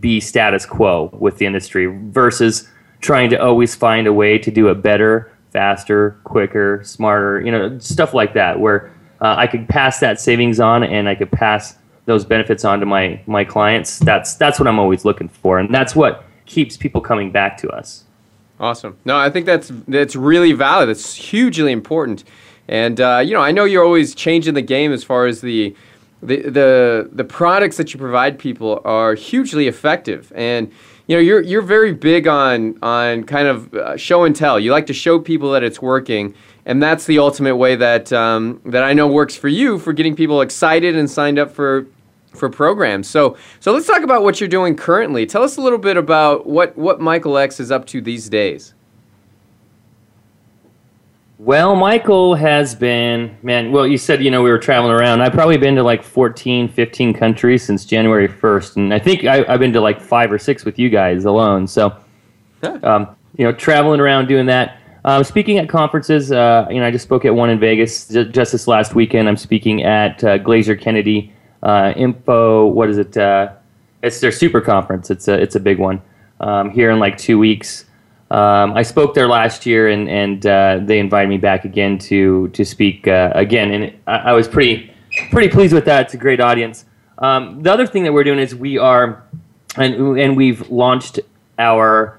be 0.00 0.18
status 0.20 0.66
quo 0.66 1.10
with 1.12 1.38
the 1.38 1.46
industry 1.46 1.86
versus 2.08 2.68
trying 3.00 3.30
to 3.30 3.36
always 3.36 3.74
find 3.74 4.06
a 4.06 4.12
way 4.12 4.36
to 4.38 4.50
do 4.50 4.68
it 4.68 4.76
better, 4.76 5.30
faster, 5.50 6.18
quicker, 6.24 6.80
smarter, 6.82 7.40
you 7.40 7.52
know, 7.52 7.78
stuff 7.78 8.14
like 8.14 8.34
that 8.34 8.58
where 8.58 8.90
uh, 9.20 9.34
I 9.38 9.46
could 9.46 9.68
pass 9.68 10.00
that 10.00 10.18
savings 10.20 10.58
on 10.60 10.82
and 10.82 11.08
I 11.08 11.14
could 11.14 11.30
pass 11.30 11.76
those 12.06 12.24
benefits 12.24 12.64
onto 12.64 12.86
my 12.86 13.20
my 13.26 13.44
clients 13.44 13.98
that's 13.98 14.34
that's 14.36 14.58
what 14.58 14.66
i'm 14.66 14.78
always 14.78 15.04
looking 15.04 15.28
for 15.28 15.58
and 15.58 15.72
that's 15.74 15.94
what 15.94 16.24
keeps 16.46 16.76
people 16.76 17.00
coming 17.00 17.30
back 17.30 17.56
to 17.56 17.68
us 17.68 18.04
awesome 18.58 18.96
no 19.04 19.16
i 19.16 19.28
think 19.28 19.44
that's 19.44 19.68
that's 19.86 20.16
really 20.16 20.52
valid 20.52 20.88
that's 20.88 21.14
hugely 21.14 21.70
important 21.70 22.24
and 22.68 23.00
uh, 23.00 23.20
you 23.24 23.32
know 23.34 23.40
i 23.40 23.52
know 23.52 23.64
you're 23.64 23.84
always 23.84 24.14
changing 24.14 24.54
the 24.54 24.62
game 24.62 24.92
as 24.92 25.04
far 25.04 25.26
as 25.26 25.40
the 25.42 25.76
the, 26.22 26.42
the 26.48 27.10
the 27.12 27.24
products 27.24 27.76
that 27.76 27.92
you 27.92 27.98
provide 28.00 28.38
people 28.38 28.80
are 28.84 29.14
hugely 29.14 29.68
effective 29.68 30.32
and 30.34 30.70
you 31.08 31.16
know 31.16 31.20
you're 31.20 31.42
you're 31.42 31.60
very 31.60 31.92
big 31.92 32.26
on 32.26 32.78
on 32.82 33.24
kind 33.24 33.46
of 33.48 33.74
uh, 33.74 33.96
show 33.96 34.24
and 34.24 34.34
tell 34.34 34.58
you 34.58 34.70
like 34.72 34.86
to 34.86 34.94
show 34.94 35.18
people 35.18 35.50
that 35.52 35.62
it's 35.62 35.82
working 35.82 36.34
and 36.64 36.82
that's 36.82 37.04
the 37.06 37.20
ultimate 37.20 37.56
way 37.56 37.76
that 37.76 38.12
um, 38.12 38.60
that 38.64 38.82
I 38.82 38.92
know 38.92 39.06
works 39.06 39.36
for 39.36 39.46
you 39.46 39.78
for 39.78 39.92
getting 39.92 40.16
people 40.16 40.40
excited 40.40 40.96
and 40.96 41.08
signed 41.08 41.38
up 41.38 41.52
for 41.52 41.86
for 42.36 42.48
programs. 42.48 43.08
So, 43.08 43.36
so 43.60 43.72
let's 43.72 43.86
talk 43.86 44.02
about 44.02 44.22
what 44.22 44.40
you're 44.40 44.48
doing 44.48 44.76
currently. 44.76 45.26
Tell 45.26 45.42
us 45.42 45.56
a 45.56 45.60
little 45.60 45.78
bit 45.78 45.96
about 45.96 46.46
what, 46.46 46.76
what 46.76 47.00
Michael 47.00 47.36
X 47.38 47.58
is 47.58 47.70
up 47.70 47.86
to 47.88 48.00
these 48.00 48.28
days. 48.28 48.74
Well, 51.38 51.74
Michael 51.76 52.34
has 52.34 52.74
been, 52.74 53.36
man, 53.42 53.70
well, 53.70 53.86
you 53.86 53.98
said, 53.98 54.24
you 54.24 54.30
know, 54.30 54.42
we 54.42 54.48
were 54.50 54.58
traveling 54.58 54.92
around. 54.94 55.20
I've 55.20 55.34
probably 55.34 55.58
been 55.58 55.74
to 55.76 55.82
like 55.82 56.02
14, 56.02 56.66
15 56.68 57.12
countries 57.12 57.62
since 57.62 57.84
January 57.84 58.26
1st. 58.28 58.76
And 58.76 58.94
I 58.94 58.98
think 58.98 59.24
I, 59.26 59.42
have 59.42 59.60
been 59.60 59.72
to 59.74 59.80
like 59.80 60.00
five 60.00 60.32
or 60.32 60.38
six 60.38 60.64
with 60.64 60.78
you 60.78 60.88
guys 60.88 61.26
alone. 61.26 61.66
So, 61.66 61.94
um, 62.82 63.14
you 63.36 63.44
know, 63.44 63.52
traveling 63.52 64.00
around 64.00 64.28
doing 64.28 64.46
that. 64.46 64.78
Um, 65.04 65.22
speaking 65.22 65.58
at 65.58 65.68
conferences, 65.68 66.32
uh, 66.32 66.66
you 66.70 66.80
know, 66.80 66.86
I 66.86 66.90
just 66.90 67.04
spoke 67.04 67.24
at 67.26 67.34
one 67.34 67.50
in 67.50 67.60
Vegas 67.60 68.08
just 68.08 68.52
this 68.52 68.66
last 68.66 68.94
weekend. 68.96 69.28
I'm 69.28 69.36
speaking 69.36 69.84
at 69.84 70.24
uh, 70.24 70.38
Glazer 70.38 70.80
Kennedy 70.80 71.32
uh, 71.62 71.92
Info. 71.96 72.66
What 72.66 72.88
is 72.88 72.98
it? 72.98 73.16
Uh, 73.16 73.52
it's 74.02 74.20
their 74.20 74.32
super 74.32 74.60
conference. 74.60 75.10
It's 75.10 75.28
a 75.28 75.34
it's 75.34 75.54
a 75.56 75.60
big 75.60 75.78
one 75.78 76.02
um, 76.40 76.70
here 76.70 76.90
in 76.90 76.98
like 76.98 77.16
two 77.18 77.38
weeks. 77.38 77.84
Um, 78.30 78.74
I 78.74 78.82
spoke 78.82 79.14
there 79.14 79.28
last 79.28 79.66
year, 79.66 79.88
and 79.88 80.08
and 80.08 80.44
uh, 80.46 80.80
they 80.82 80.98
invited 80.98 81.28
me 81.28 81.38
back 81.38 81.64
again 81.64 81.98
to 82.00 82.48
to 82.48 82.64
speak 82.64 83.08
uh, 83.08 83.30
again, 83.34 83.70
and 83.72 83.98
I, 84.06 84.16
I, 84.16 84.32
was 84.32 84.48
pretty 84.48 84.92
pretty 85.30 85.48
pleased 85.48 85.72
with 85.72 85.84
that. 85.86 86.06
It's 86.06 86.14
a 86.14 86.18
great 86.18 86.40
audience. 86.40 86.84
Um, 87.18 87.62
the 87.62 87.72
other 87.72 87.86
thing 87.86 88.02
that 88.04 88.12
we're 88.12 88.24
doing 88.24 88.38
is 88.40 88.54
we 88.54 88.78
are, 88.78 89.24
and 89.76 90.18
and 90.18 90.36
we've 90.36 90.68
launched 90.68 91.20
our 91.58 92.18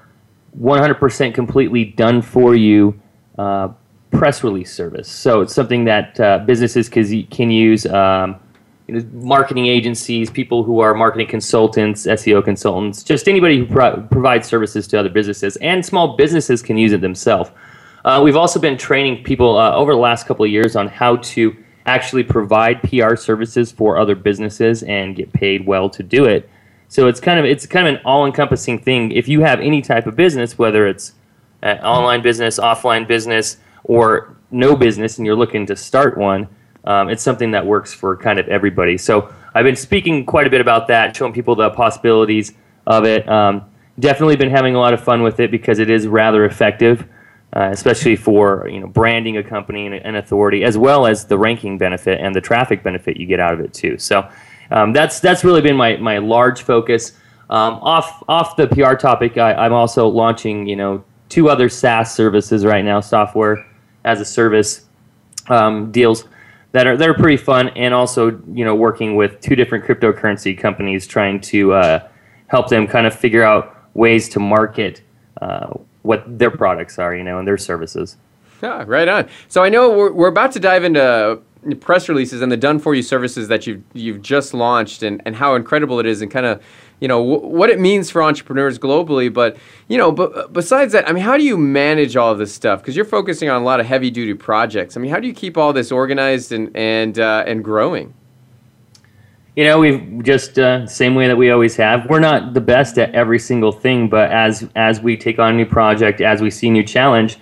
100% 0.60 1.32
completely 1.34 1.84
done 1.84 2.20
for 2.20 2.54
you 2.56 2.98
uh, 3.38 3.68
press 4.10 4.42
release 4.42 4.72
service. 4.74 5.08
So 5.08 5.42
it's 5.42 5.54
something 5.54 5.84
that 5.84 6.18
uh, 6.18 6.38
businesses 6.38 6.88
can, 6.88 7.22
can 7.26 7.48
use. 7.52 7.86
Um, 7.86 8.34
you 8.88 8.94
know, 8.94 9.06
marketing 9.12 9.66
agencies, 9.66 10.30
people 10.30 10.64
who 10.64 10.80
are 10.80 10.94
marketing 10.94 11.26
consultants, 11.26 12.06
SEO 12.06 12.42
consultants, 12.42 13.04
just 13.04 13.28
anybody 13.28 13.58
who 13.58 13.66
pro- 13.66 14.02
provides 14.10 14.48
services 14.48 14.86
to 14.88 14.98
other 14.98 15.10
businesses, 15.10 15.56
and 15.56 15.84
small 15.84 16.16
businesses 16.16 16.62
can 16.62 16.76
use 16.78 16.92
it 16.92 17.02
themselves. 17.02 17.50
Uh, 18.04 18.20
we've 18.24 18.36
also 18.36 18.58
been 18.58 18.78
training 18.78 19.22
people 19.22 19.58
uh, 19.58 19.72
over 19.74 19.92
the 19.92 19.98
last 19.98 20.26
couple 20.26 20.44
of 20.44 20.50
years 20.50 20.74
on 20.74 20.88
how 20.88 21.16
to 21.16 21.54
actually 21.84 22.22
provide 22.24 22.82
PR 22.82 23.14
services 23.16 23.70
for 23.70 23.98
other 23.98 24.14
businesses 24.14 24.82
and 24.82 25.14
get 25.14 25.30
paid 25.34 25.66
well 25.66 25.90
to 25.90 26.02
do 26.02 26.24
it. 26.24 26.48
So 26.88 27.06
it's 27.08 27.20
kind 27.20 27.38
of 27.38 27.44
it's 27.44 27.66
kind 27.66 27.86
of 27.86 27.94
an 27.96 28.00
all-encompassing 28.06 28.78
thing. 28.78 29.12
If 29.12 29.28
you 29.28 29.42
have 29.42 29.60
any 29.60 29.82
type 29.82 30.06
of 30.06 30.16
business, 30.16 30.56
whether 30.56 30.86
it's 30.86 31.12
an 31.60 31.78
uh, 31.78 31.82
online 31.86 32.22
business, 32.22 32.58
offline 32.58 33.06
business, 33.06 33.58
or 33.84 34.34
no 34.50 34.74
business, 34.74 35.18
and 35.18 35.26
you're 35.26 35.36
looking 35.36 35.66
to 35.66 35.76
start 35.76 36.16
one 36.16 36.48
um, 36.88 37.10
it's 37.10 37.22
something 37.22 37.50
that 37.52 37.64
works 37.64 37.92
for 37.92 38.16
kind 38.16 38.38
of 38.40 38.48
everybody. 38.48 38.96
So 38.96 39.32
I've 39.54 39.64
been 39.64 39.76
speaking 39.76 40.24
quite 40.24 40.46
a 40.46 40.50
bit 40.50 40.62
about 40.62 40.88
that, 40.88 41.14
showing 41.14 41.34
people 41.34 41.54
the 41.54 41.68
possibilities 41.70 42.54
of 42.86 43.04
it. 43.04 43.28
Um, 43.28 43.66
definitely 44.00 44.36
been 44.36 44.48
having 44.50 44.74
a 44.74 44.78
lot 44.78 44.94
of 44.94 45.04
fun 45.04 45.22
with 45.22 45.38
it 45.38 45.50
because 45.50 45.80
it 45.80 45.90
is 45.90 46.06
rather 46.06 46.46
effective, 46.46 47.06
uh, 47.54 47.68
especially 47.70 48.16
for 48.16 48.66
you 48.68 48.80
know 48.80 48.86
branding 48.86 49.36
a 49.36 49.42
company 49.42 49.84
and 49.86 49.94
an 49.96 50.16
authority, 50.16 50.64
as 50.64 50.78
well 50.78 51.06
as 51.06 51.26
the 51.26 51.36
ranking 51.36 51.76
benefit 51.76 52.22
and 52.22 52.34
the 52.34 52.40
traffic 52.40 52.82
benefit 52.82 53.18
you 53.18 53.26
get 53.26 53.38
out 53.38 53.52
of 53.52 53.60
it 53.60 53.74
too. 53.74 53.98
So 53.98 54.26
um, 54.70 54.94
that's 54.94 55.20
that's 55.20 55.44
really 55.44 55.60
been 55.60 55.76
my 55.76 55.98
my 55.98 56.18
large 56.18 56.62
focus. 56.62 57.12
Um, 57.50 57.74
off 57.82 58.22
off 58.30 58.56
the 58.56 58.66
PR 58.66 58.94
topic, 58.94 59.36
I, 59.36 59.52
I'm 59.52 59.74
also 59.74 60.08
launching 60.08 60.66
you 60.66 60.76
know 60.76 61.04
two 61.28 61.50
other 61.50 61.68
SaaS 61.68 62.14
services 62.14 62.64
right 62.64 62.82
now, 62.84 63.00
software 63.00 63.66
as 64.04 64.22
a 64.22 64.24
service 64.24 64.86
um, 65.48 65.92
deals 65.92 66.24
that 66.72 66.86
are 66.86 66.96
they're 66.96 67.14
pretty 67.14 67.36
fun, 67.36 67.68
and 67.70 67.94
also 67.94 68.40
you 68.52 68.64
know 68.64 68.74
working 68.74 69.16
with 69.16 69.40
two 69.40 69.56
different 69.56 69.84
cryptocurrency 69.84 70.56
companies 70.58 71.06
trying 71.06 71.40
to 71.40 71.72
uh, 71.72 72.08
help 72.48 72.68
them 72.68 72.86
kind 72.86 73.06
of 73.06 73.14
figure 73.14 73.42
out 73.42 73.74
ways 73.94 74.28
to 74.30 74.40
market 74.40 75.00
uh, 75.40 75.68
what 76.02 76.38
their 76.38 76.50
products 76.50 76.98
are, 76.98 77.14
you 77.14 77.24
know, 77.24 77.38
and 77.38 77.48
their 77.48 77.58
services. 77.58 78.16
Yeah, 78.62 78.84
right 78.86 79.08
on. 79.08 79.28
So 79.48 79.62
I 79.62 79.68
know 79.68 79.90
we're, 79.96 80.12
we're 80.12 80.28
about 80.28 80.52
to 80.52 80.60
dive 80.60 80.84
into 80.84 81.40
press 81.80 82.08
releases 82.08 82.40
and 82.42 82.52
the 82.52 82.56
done 82.56 82.78
for 82.78 82.94
you 82.94 83.02
services 83.02 83.48
that 83.48 83.66
you've 83.66 83.82
you've 83.92 84.22
just 84.22 84.52
launched 84.54 85.02
and, 85.02 85.22
and 85.24 85.36
how 85.36 85.54
incredible 85.54 85.98
it 86.00 86.06
is 86.06 86.20
and 86.22 86.30
kind 86.30 86.46
of 86.46 86.62
you 87.00 87.08
know 87.08 87.18
w- 87.30 87.54
what 87.56 87.70
it 87.70 87.78
means 87.80 88.10
for 88.10 88.22
entrepreneurs 88.22 88.78
globally 88.78 89.32
but 89.32 89.56
you 89.88 89.96
know 89.98 90.10
but 90.12 90.52
besides 90.52 90.92
that 90.92 91.08
i 91.08 91.12
mean 91.12 91.22
how 91.22 91.36
do 91.36 91.44
you 91.44 91.56
manage 91.56 92.16
all 92.16 92.34
this 92.34 92.52
stuff 92.52 92.80
because 92.80 92.96
you're 92.96 93.04
focusing 93.04 93.48
on 93.48 93.62
a 93.62 93.64
lot 93.64 93.80
of 93.80 93.86
heavy 93.86 94.10
duty 94.10 94.34
projects 94.34 94.96
i 94.96 95.00
mean 95.00 95.10
how 95.10 95.20
do 95.20 95.26
you 95.26 95.32
keep 95.34 95.56
all 95.56 95.72
this 95.72 95.90
organized 95.92 96.52
and 96.52 96.70
and 96.76 97.18
uh, 97.18 97.44
and 97.46 97.62
growing 97.64 98.12
you 99.56 99.64
know 99.64 99.78
we've 99.78 100.22
just 100.24 100.58
uh, 100.58 100.86
same 100.86 101.14
way 101.14 101.26
that 101.26 101.36
we 101.36 101.50
always 101.50 101.74
have 101.76 102.06
we're 102.10 102.20
not 102.20 102.52
the 102.54 102.60
best 102.60 102.98
at 102.98 103.14
every 103.14 103.38
single 103.38 103.72
thing 103.72 104.08
but 104.08 104.30
as 104.30 104.68
as 104.76 105.00
we 105.00 105.16
take 105.16 105.38
on 105.38 105.54
a 105.54 105.56
new 105.56 105.66
project 105.66 106.20
as 106.20 106.40
we 106.42 106.50
see 106.50 106.68
new 106.70 106.84
challenge 106.84 107.38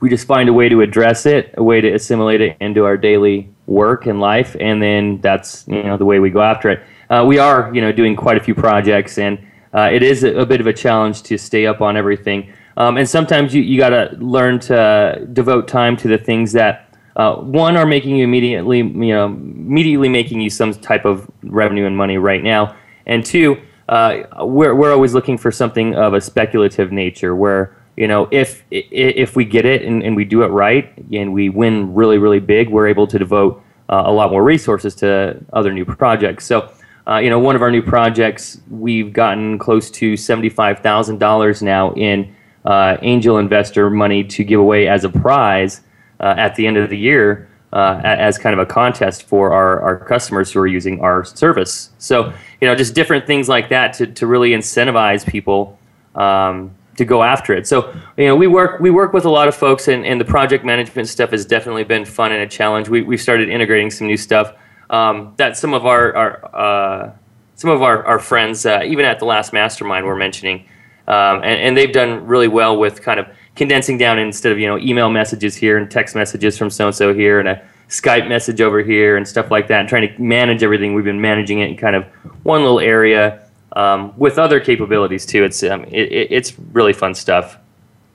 we 0.00 0.08
just 0.08 0.26
find 0.26 0.48
a 0.48 0.52
way 0.52 0.68
to 0.70 0.80
address 0.80 1.26
it 1.26 1.52
a 1.58 1.62
way 1.62 1.80
to 1.80 1.92
assimilate 1.92 2.40
it 2.40 2.56
into 2.60 2.84
our 2.84 2.96
daily 2.96 3.48
work 3.66 4.06
and 4.06 4.18
life 4.20 4.56
and 4.58 4.82
then 4.82 5.20
that's 5.20 5.66
you 5.68 5.82
know 5.82 5.96
the 5.96 6.04
way 6.04 6.18
we 6.18 6.30
go 6.30 6.40
after 6.42 6.68
it 6.70 6.82
uh, 7.10 7.24
we 7.26 7.38
are 7.38 7.70
you 7.74 7.80
know 7.80 7.92
doing 7.92 8.14
quite 8.16 8.36
a 8.36 8.40
few 8.40 8.54
projects, 8.54 9.18
and 9.18 9.38
uh, 9.74 9.90
it 9.92 10.02
is 10.02 10.24
a, 10.24 10.46
bit 10.46 10.60
of 10.60 10.66
a 10.66 10.72
challenge 10.72 11.22
to 11.24 11.36
stay 11.36 11.66
up 11.66 11.80
on 11.80 11.96
everything. 11.96 12.52
Um, 12.76 12.96
and 12.96 13.08
sometimes 13.08 13.54
you 13.54 13.62
you 13.62 13.78
gotta 13.78 14.16
learn 14.18 14.60
to 14.60 15.26
devote 15.32 15.68
time 15.68 15.96
to 15.98 16.08
the 16.08 16.18
things 16.18 16.52
that. 16.52 16.86
Uh, 17.16 17.34
one 17.40 17.76
are 17.76 17.84
making 17.86 18.14
you 18.16 18.22
immediately, 18.22 18.78
you 18.78 18.86
know, 19.12 19.26
immediately 19.26 20.08
making 20.08 20.40
you 20.40 20.48
some 20.48 20.72
type 20.72 21.04
of 21.04 21.28
revenue 21.42 21.84
and 21.84 21.94
money 21.96 22.16
right 22.18 22.42
now, 22.42 22.74
and 23.04 23.26
two, 23.26 23.60
uh, 23.88 24.18
we're 24.42 24.74
we're 24.76 24.92
always 24.92 25.12
looking 25.12 25.36
for 25.36 25.50
something 25.50 25.94
of 25.96 26.14
a 26.14 26.20
speculative 26.20 26.92
nature 26.92 27.34
where 27.34 27.76
you 27.96 28.06
know 28.06 28.28
if 28.30 28.62
if 28.70 29.34
we 29.34 29.44
get 29.44 29.66
it 29.66 29.82
and, 29.82 30.04
and 30.04 30.14
we 30.14 30.24
do 30.24 30.44
it 30.44 30.48
right 30.48 30.92
and 31.12 31.34
we 31.34 31.48
win 31.48 31.92
really 31.92 32.16
really 32.16 32.38
big 32.38 32.68
we're 32.70 32.86
able 32.86 33.08
to 33.08 33.18
devote 33.18 33.60
uh, 33.88 34.04
a 34.06 34.12
lot 34.12 34.30
more 34.30 34.44
resources 34.44 34.94
to 34.94 35.36
other 35.52 35.72
new 35.72 35.84
projects 35.84 36.46
so 36.46 36.70
uh, 37.10 37.18
you 37.18 37.28
know, 37.28 37.40
one 37.40 37.56
of 37.56 37.62
our 37.62 37.72
new 37.72 37.82
projects, 37.82 38.60
we've 38.70 39.12
gotten 39.12 39.58
close 39.58 39.90
to 39.90 40.12
$75,000 40.14 41.60
now 41.62 41.92
in 41.94 42.32
uh, 42.64 42.98
angel 43.02 43.38
investor 43.38 43.90
money 43.90 44.22
to 44.22 44.44
give 44.44 44.60
away 44.60 44.86
as 44.86 45.02
a 45.02 45.08
prize 45.08 45.80
uh, 46.20 46.34
at 46.38 46.54
the 46.54 46.66
end 46.68 46.76
of 46.76 46.88
the 46.88 46.96
year 46.96 47.48
uh, 47.72 48.00
as 48.04 48.38
kind 48.38 48.52
of 48.52 48.60
a 48.60 48.66
contest 48.66 49.24
for 49.24 49.52
our, 49.52 49.80
our 49.80 49.98
customers 49.98 50.52
who 50.52 50.60
are 50.60 50.68
using 50.68 51.00
our 51.00 51.24
service. 51.24 51.90
So, 51.98 52.26
you 52.60 52.68
know, 52.68 52.76
just 52.76 52.94
different 52.94 53.26
things 53.26 53.48
like 53.48 53.70
that 53.70 53.92
to, 53.94 54.06
to 54.06 54.26
really 54.28 54.50
incentivize 54.50 55.26
people. 55.26 55.76
Um, 56.14 56.76
to 56.96 57.04
go 57.06 57.22
after 57.22 57.54
it. 57.54 57.66
So, 57.66 57.94
you 58.18 58.26
know, 58.26 58.36
we 58.36 58.46
work 58.46 58.78
we 58.78 58.90
work 58.90 59.14
with 59.14 59.24
a 59.24 59.30
lot 59.30 59.48
of 59.48 59.54
folks, 59.54 59.88
and, 59.88 60.04
and 60.04 60.20
the 60.20 60.24
project 60.24 60.66
management 60.66 61.08
stuff 61.08 61.30
has 61.30 61.46
definitely 61.46 61.84
been 61.84 62.04
fun 62.04 62.30
and 62.32 62.42
a 62.42 62.46
challenge. 62.46 62.90
We 62.90 63.00
we've 63.00 63.20
started 63.20 63.48
integrating 63.48 63.90
some 63.90 64.06
new 64.06 64.18
stuff 64.18 64.52
um, 64.90 65.34
that 65.38 65.56
some 65.56 65.72
of 65.72 65.86
our, 65.86 66.14
our 66.14 66.54
uh, 67.02 67.12
some 67.54 67.70
of 67.70 67.82
our, 67.82 68.04
our 68.04 68.18
friends, 68.18 68.66
uh, 68.66 68.80
even 68.84 69.04
at 69.04 69.18
the 69.18 69.24
last 69.26 69.52
mastermind, 69.52 70.04
were 70.06 70.16
mentioning, 70.16 70.66
um, 71.06 71.36
and, 71.42 71.46
and 71.60 71.76
they've 71.76 71.92
done 71.92 72.26
really 72.26 72.48
well 72.48 72.76
with 72.78 73.00
kind 73.02 73.20
of 73.20 73.26
condensing 73.54 73.96
down 73.98 74.18
instead 74.18 74.50
of 74.50 74.58
you 74.58 74.66
know 74.66 74.78
email 74.78 75.08
messages 75.08 75.54
here 75.56 75.78
and 75.78 75.90
text 75.90 76.14
messages 76.14 76.58
from 76.58 76.70
so 76.70 76.86
and 76.88 76.96
so 76.96 77.14
here 77.14 77.38
and 77.40 77.48
a 77.48 77.64
Skype 77.88 78.28
message 78.28 78.60
over 78.60 78.82
here 78.82 79.16
and 79.16 79.26
stuff 79.26 79.50
like 79.50 79.68
that, 79.68 79.80
and 79.80 79.88
trying 79.88 80.08
to 80.12 80.22
manage 80.22 80.62
everything. 80.62 80.94
We've 80.94 81.04
been 81.04 81.20
managing 81.20 81.60
it 81.60 81.70
in 81.70 81.76
kind 81.76 81.94
of 81.94 82.04
one 82.42 82.62
little 82.62 82.80
area 82.80 83.46
um, 83.74 84.12
with 84.18 84.38
other 84.38 84.58
capabilities 84.58 85.24
too. 85.24 85.44
It's 85.44 85.62
um, 85.62 85.84
it, 85.84 85.92
it's 86.32 86.58
really 86.72 86.92
fun 86.92 87.14
stuff. 87.14 87.58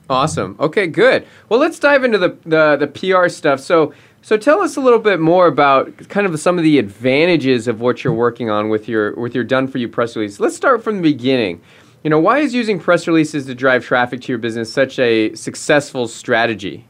Awesome. 0.08 0.56
Okay, 0.60 0.86
good. 0.86 1.26
Well, 1.48 1.58
let's 1.58 1.78
dive 1.80 2.04
into 2.04 2.18
the, 2.18 2.36
the 2.44 2.76
the 2.76 2.86
PR 2.86 3.28
stuff. 3.28 3.60
So 3.60 3.92
so 4.26 4.36
tell 4.36 4.60
us 4.60 4.76
a 4.76 4.80
little 4.80 4.98
bit 4.98 5.20
more 5.20 5.46
about 5.46 5.96
kind 6.08 6.26
of 6.26 6.40
some 6.40 6.58
of 6.58 6.64
the 6.64 6.80
advantages 6.80 7.68
of 7.68 7.80
what 7.80 8.02
you're 8.02 8.12
working 8.12 8.50
on 8.50 8.68
with 8.68 8.88
your 8.88 9.14
with 9.14 9.36
your 9.36 9.44
done 9.44 9.68
for 9.68 9.78
you 9.78 9.86
press 9.88 10.16
release. 10.16 10.40
Let's 10.40 10.56
start 10.56 10.82
from 10.82 10.96
the 10.96 11.02
beginning. 11.02 11.60
You 12.02 12.10
know, 12.10 12.18
why 12.18 12.38
is 12.40 12.52
using 12.52 12.80
press 12.80 13.06
releases 13.06 13.46
to 13.46 13.54
drive 13.54 13.84
traffic 13.84 14.20
to 14.22 14.32
your 14.32 14.38
business 14.38 14.72
such 14.72 14.98
a 14.98 15.32
successful 15.36 16.08
strategy? 16.08 16.88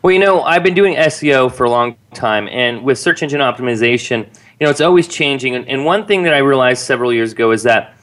Well, 0.00 0.12
you 0.12 0.18
know, 0.20 0.40
I've 0.40 0.62
been 0.62 0.72
doing 0.72 0.94
SEO 0.96 1.52
for 1.52 1.64
a 1.64 1.70
long 1.70 1.96
time, 2.14 2.48
and 2.48 2.82
with 2.82 2.98
search 2.98 3.22
engine 3.22 3.40
optimization, 3.40 4.20
you 4.58 4.64
know, 4.64 4.70
it's 4.70 4.80
always 4.80 5.06
changing. 5.06 5.54
And, 5.54 5.68
and 5.68 5.84
one 5.84 6.06
thing 6.06 6.22
that 6.22 6.32
I 6.32 6.38
realized 6.38 6.82
several 6.82 7.12
years 7.12 7.32
ago 7.32 7.50
is 7.50 7.62
that 7.64 7.94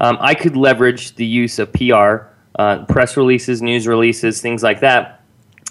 um, 0.00 0.18
I 0.20 0.34
could 0.34 0.56
leverage 0.56 1.14
the 1.14 1.24
use 1.24 1.60
of 1.60 1.72
PR, 1.74 2.26
uh, 2.58 2.84
press 2.86 3.16
releases, 3.16 3.62
news 3.62 3.86
releases, 3.86 4.40
things 4.40 4.64
like 4.64 4.80
that, 4.80 5.22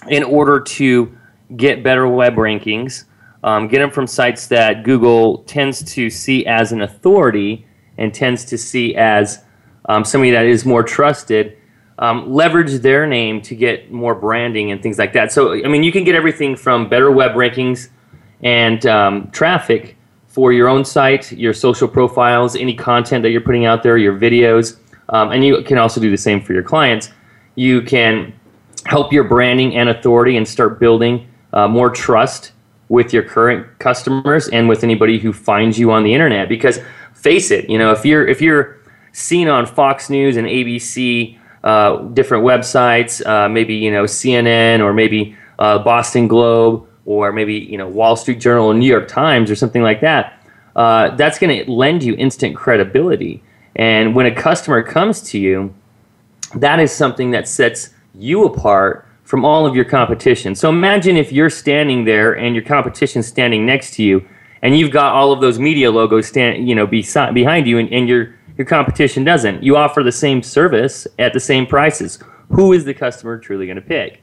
in 0.09 0.23
order 0.23 0.61
to 0.61 1.17
get 1.55 1.83
better 1.83 2.07
web 2.07 2.35
rankings, 2.35 3.05
um, 3.43 3.67
get 3.67 3.79
them 3.79 3.91
from 3.91 4.07
sites 4.07 4.47
that 4.47 4.83
Google 4.83 5.39
tends 5.43 5.83
to 5.93 6.09
see 6.09 6.45
as 6.45 6.71
an 6.71 6.81
authority 6.81 7.65
and 7.97 8.13
tends 8.13 8.45
to 8.45 8.57
see 8.57 8.95
as 8.95 9.39
um, 9.89 10.03
somebody 10.05 10.31
that 10.31 10.45
is 10.45 10.65
more 10.65 10.83
trusted. 10.83 11.57
Um, 11.99 12.31
leverage 12.33 12.71
their 12.81 13.05
name 13.05 13.39
to 13.43 13.55
get 13.55 13.91
more 13.91 14.15
branding 14.15 14.71
and 14.71 14.81
things 14.81 14.97
like 14.97 15.13
that. 15.13 15.31
So, 15.31 15.53
I 15.63 15.67
mean, 15.67 15.83
you 15.83 15.91
can 15.91 16.03
get 16.03 16.15
everything 16.15 16.55
from 16.55 16.89
better 16.89 17.11
web 17.11 17.33
rankings 17.33 17.89
and 18.41 18.83
um, 18.87 19.29
traffic 19.31 19.95
for 20.27 20.51
your 20.51 20.67
own 20.69 20.83
site, 20.85 21.31
your 21.31 21.53
social 21.53 21.87
profiles, 21.87 22.55
any 22.55 22.73
content 22.73 23.21
that 23.21 23.29
you're 23.29 23.41
putting 23.41 23.65
out 23.65 23.83
there, 23.83 23.97
your 23.99 24.17
videos, 24.19 24.77
um, 25.09 25.29
and 25.31 25.45
you 25.45 25.61
can 25.61 25.77
also 25.77 26.01
do 26.01 26.09
the 26.09 26.17
same 26.17 26.41
for 26.41 26.53
your 26.53 26.63
clients. 26.63 27.11
You 27.53 27.83
can 27.83 28.33
help 28.87 29.13
your 29.13 29.23
branding 29.25 29.75
and 29.75 29.89
authority 29.89 30.35
and 30.37 30.47
start 30.47 30.79
building 30.79 31.27
uh, 31.53 31.67
more 31.67 31.89
trust 31.89 32.51
with 32.89 33.13
your 33.13 33.23
current 33.23 33.65
customers 33.79 34.49
and 34.49 34.67
with 34.67 34.83
anybody 34.83 35.19
who 35.19 35.31
finds 35.31 35.79
you 35.79 35.91
on 35.91 36.03
the 36.03 36.13
internet. 36.13 36.49
Because 36.49 36.79
face 37.13 37.51
it, 37.51 37.69
you 37.69 37.77
know, 37.77 37.91
if 37.91 38.05
you're 38.05 38.27
if 38.27 38.41
you're 38.41 38.77
seen 39.13 39.47
on 39.47 39.65
Fox 39.65 40.09
News 40.09 40.35
and 40.37 40.47
ABC, 40.47 41.37
uh, 41.63 41.97
different 42.09 42.43
websites, 42.43 43.25
uh, 43.25 43.47
maybe 43.47 43.75
you 43.75 43.91
know 43.91 44.03
CNN 44.03 44.79
or 44.81 44.93
maybe 44.93 45.37
uh, 45.59 45.79
Boston 45.79 46.27
Globe 46.27 46.85
or 47.05 47.31
maybe 47.31 47.53
you 47.55 47.77
know 47.77 47.87
Wall 47.87 48.15
Street 48.15 48.39
Journal 48.39 48.73
New 48.73 48.87
York 48.89 49.07
Times 49.07 49.49
or 49.49 49.55
something 49.55 49.83
like 49.83 50.01
that. 50.01 50.39
Uh, 50.75 51.15
that's 51.17 51.37
going 51.37 51.63
to 51.63 51.71
lend 51.71 52.01
you 52.03 52.15
instant 52.15 52.55
credibility. 52.55 53.43
And 53.75 54.15
when 54.15 54.25
a 54.25 54.33
customer 54.33 54.81
comes 54.81 55.21
to 55.29 55.37
you, 55.39 55.73
that 56.55 56.79
is 56.79 56.91
something 56.91 57.29
that 57.31 57.47
sets 57.47 57.91
you 58.15 58.43
apart 58.45 59.07
from 59.23 59.45
all 59.45 59.65
of 59.65 59.75
your 59.75 59.85
competition. 59.85 60.53
So 60.53 60.69
imagine 60.69 61.17
if 61.17 61.31
you're 61.31 61.49
standing 61.49 62.03
there 62.05 62.33
and 62.37 62.55
your 62.55 62.63
competition's 62.63 63.25
standing 63.27 63.65
next 63.65 63.93
to 63.95 64.03
you, 64.03 64.25
and 64.61 64.77
you've 64.77 64.91
got 64.91 65.13
all 65.13 65.31
of 65.31 65.41
those 65.41 65.59
media 65.59 65.91
logos 65.91 66.27
stand, 66.27 66.67
you 66.67 66.75
know, 66.75 66.85
beside, 66.87 67.33
behind 67.33 67.67
you, 67.67 67.77
and, 67.79 67.91
and 67.91 68.07
your 68.07 68.35
your 68.57 68.67
competition 68.67 69.23
doesn't. 69.23 69.63
You 69.63 69.75
offer 69.77 70.03
the 70.03 70.11
same 70.11 70.43
service 70.43 71.07
at 71.17 71.33
the 71.33 71.39
same 71.39 71.65
prices. 71.65 72.19
Who 72.49 72.71
is 72.71 72.85
the 72.85 72.93
customer 72.93 73.39
truly 73.39 73.65
going 73.65 73.77
to 73.77 73.81
pick? 73.81 74.21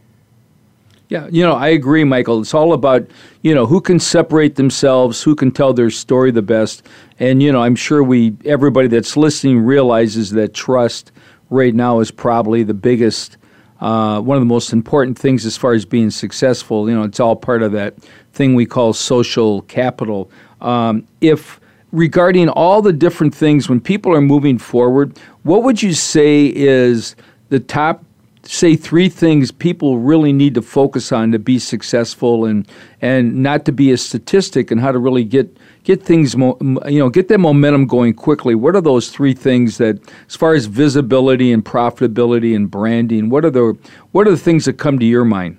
Yeah, 1.08 1.26
you 1.32 1.42
know, 1.42 1.54
I 1.54 1.68
agree, 1.68 2.04
Michael. 2.04 2.40
It's 2.40 2.54
all 2.54 2.72
about, 2.72 3.08
you 3.42 3.52
know, 3.52 3.66
who 3.66 3.80
can 3.80 3.98
separate 3.98 4.54
themselves, 4.54 5.20
who 5.24 5.34
can 5.34 5.50
tell 5.50 5.72
their 5.72 5.90
story 5.90 6.30
the 6.30 6.42
best. 6.42 6.86
And, 7.18 7.42
you 7.42 7.50
know, 7.50 7.60
I'm 7.60 7.74
sure 7.74 8.04
we 8.04 8.36
everybody 8.44 8.86
that's 8.86 9.16
listening 9.16 9.58
realizes 9.60 10.30
that 10.30 10.54
trust 10.54 11.10
right 11.50 11.74
now 11.74 11.98
is 11.98 12.12
probably 12.12 12.62
the 12.62 12.74
biggest 12.74 13.36
uh, 13.80 14.20
one 14.20 14.36
of 14.36 14.42
the 14.42 14.46
most 14.46 14.72
important 14.74 15.18
things 15.18 15.46
as 15.46 15.56
far 15.56 15.72
as 15.72 15.86
being 15.86 16.10
successful. 16.10 16.88
You 16.88 16.94
know, 16.94 17.02
it's 17.02 17.18
all 17.18 17.34
part 17.34 17.62
of 17.62 17.72
that 17.72 17.94
thing 18.34 18.54
we 18.54 18.66
call 18.66 18.92
social 18.92 19.62
capital. 19.62 20.30
Um, 20.60 21.06
if 21.22 21.58
regarding 21.90 22.50
all 22.50 22.82
the 22.82 22.92
different 22.92 23.34
things 23.34 23.68
when 23.70 23.80
people 23.80 24.12
are 24.12 24.20
moving 24.20 24.58
forward, 24.58 25.18
what 25.44 25.62
would 25.62 25.82
you 25.82 25.94
say 25.94 26.52
is 26.54 27.16
the 27.48 27.58
top 27.58 28.04
say 28.44 28.74
three 28.76 29.08
things 29.08 29.50
people 29.50 29.98
really 29.98 30.32
need 30.32 30.54
to 30.54 30.62
focus 30.62 31.12
on 31.12 31.30
to 31.32 31.38
be 31.38 31.58
successful 31.58 32.44
and 32.44 32.66
and 33.02 33.36
not 33.42 33.64
to 33.64 33.72
be 33.72 33.90
a 33.92 33.96
statistic 33.96 34.70
and 34.70 34.80
how 34.80 34.90
to 34.90 34.98
really 34.98 35.24
get 35.24 35.54
get 35.84 36.02
things 36.02 36.36
mo- 36.36 36.56
you 36.88 36.98
know 36.98 37.08
get 37.10 37.28
that 37.28 37.38
momentum 37.38 37.86
going 37.86 38.14
quickly 38.14 38.54
what 38.54 38.74
are 38.74 38.80
those 38.80 39.10
three 39.10 39.34
things 39.34 39.78
that 39.78 39.98
as 40.28 40.36
far 40.36 40.54
as 40.54 40.66
visibility 40.66 41.52
and 41.52 41.64
profitability 41.64 42.56
and 42.56 42.70
branding 42.70 43.28
what 43.28 43.44
are 43.44 43.50
the 43.50 43.76
what 44.12 44.26
are 44.26 44.30
the 44.30 44.36
things 44.38 44.64
that 44.64 44.74
come 44.74 44.98
to 44.98 45.06
your 45.06 45.24
mind 45.24 45.58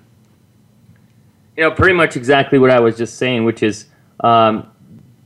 you 1.56 1.62
know 1.62 1.70
pretty 1.70 1.94
much 1.94 2.16
exactly 2.16 2.58
what 2.58 2.70
i 2.70 2.80
was 2.80 2.96
just 2.96 3.16
saying 3.16 3.44
which 3.44 3.62
is 3.62 3.86
um, 4.20 4.68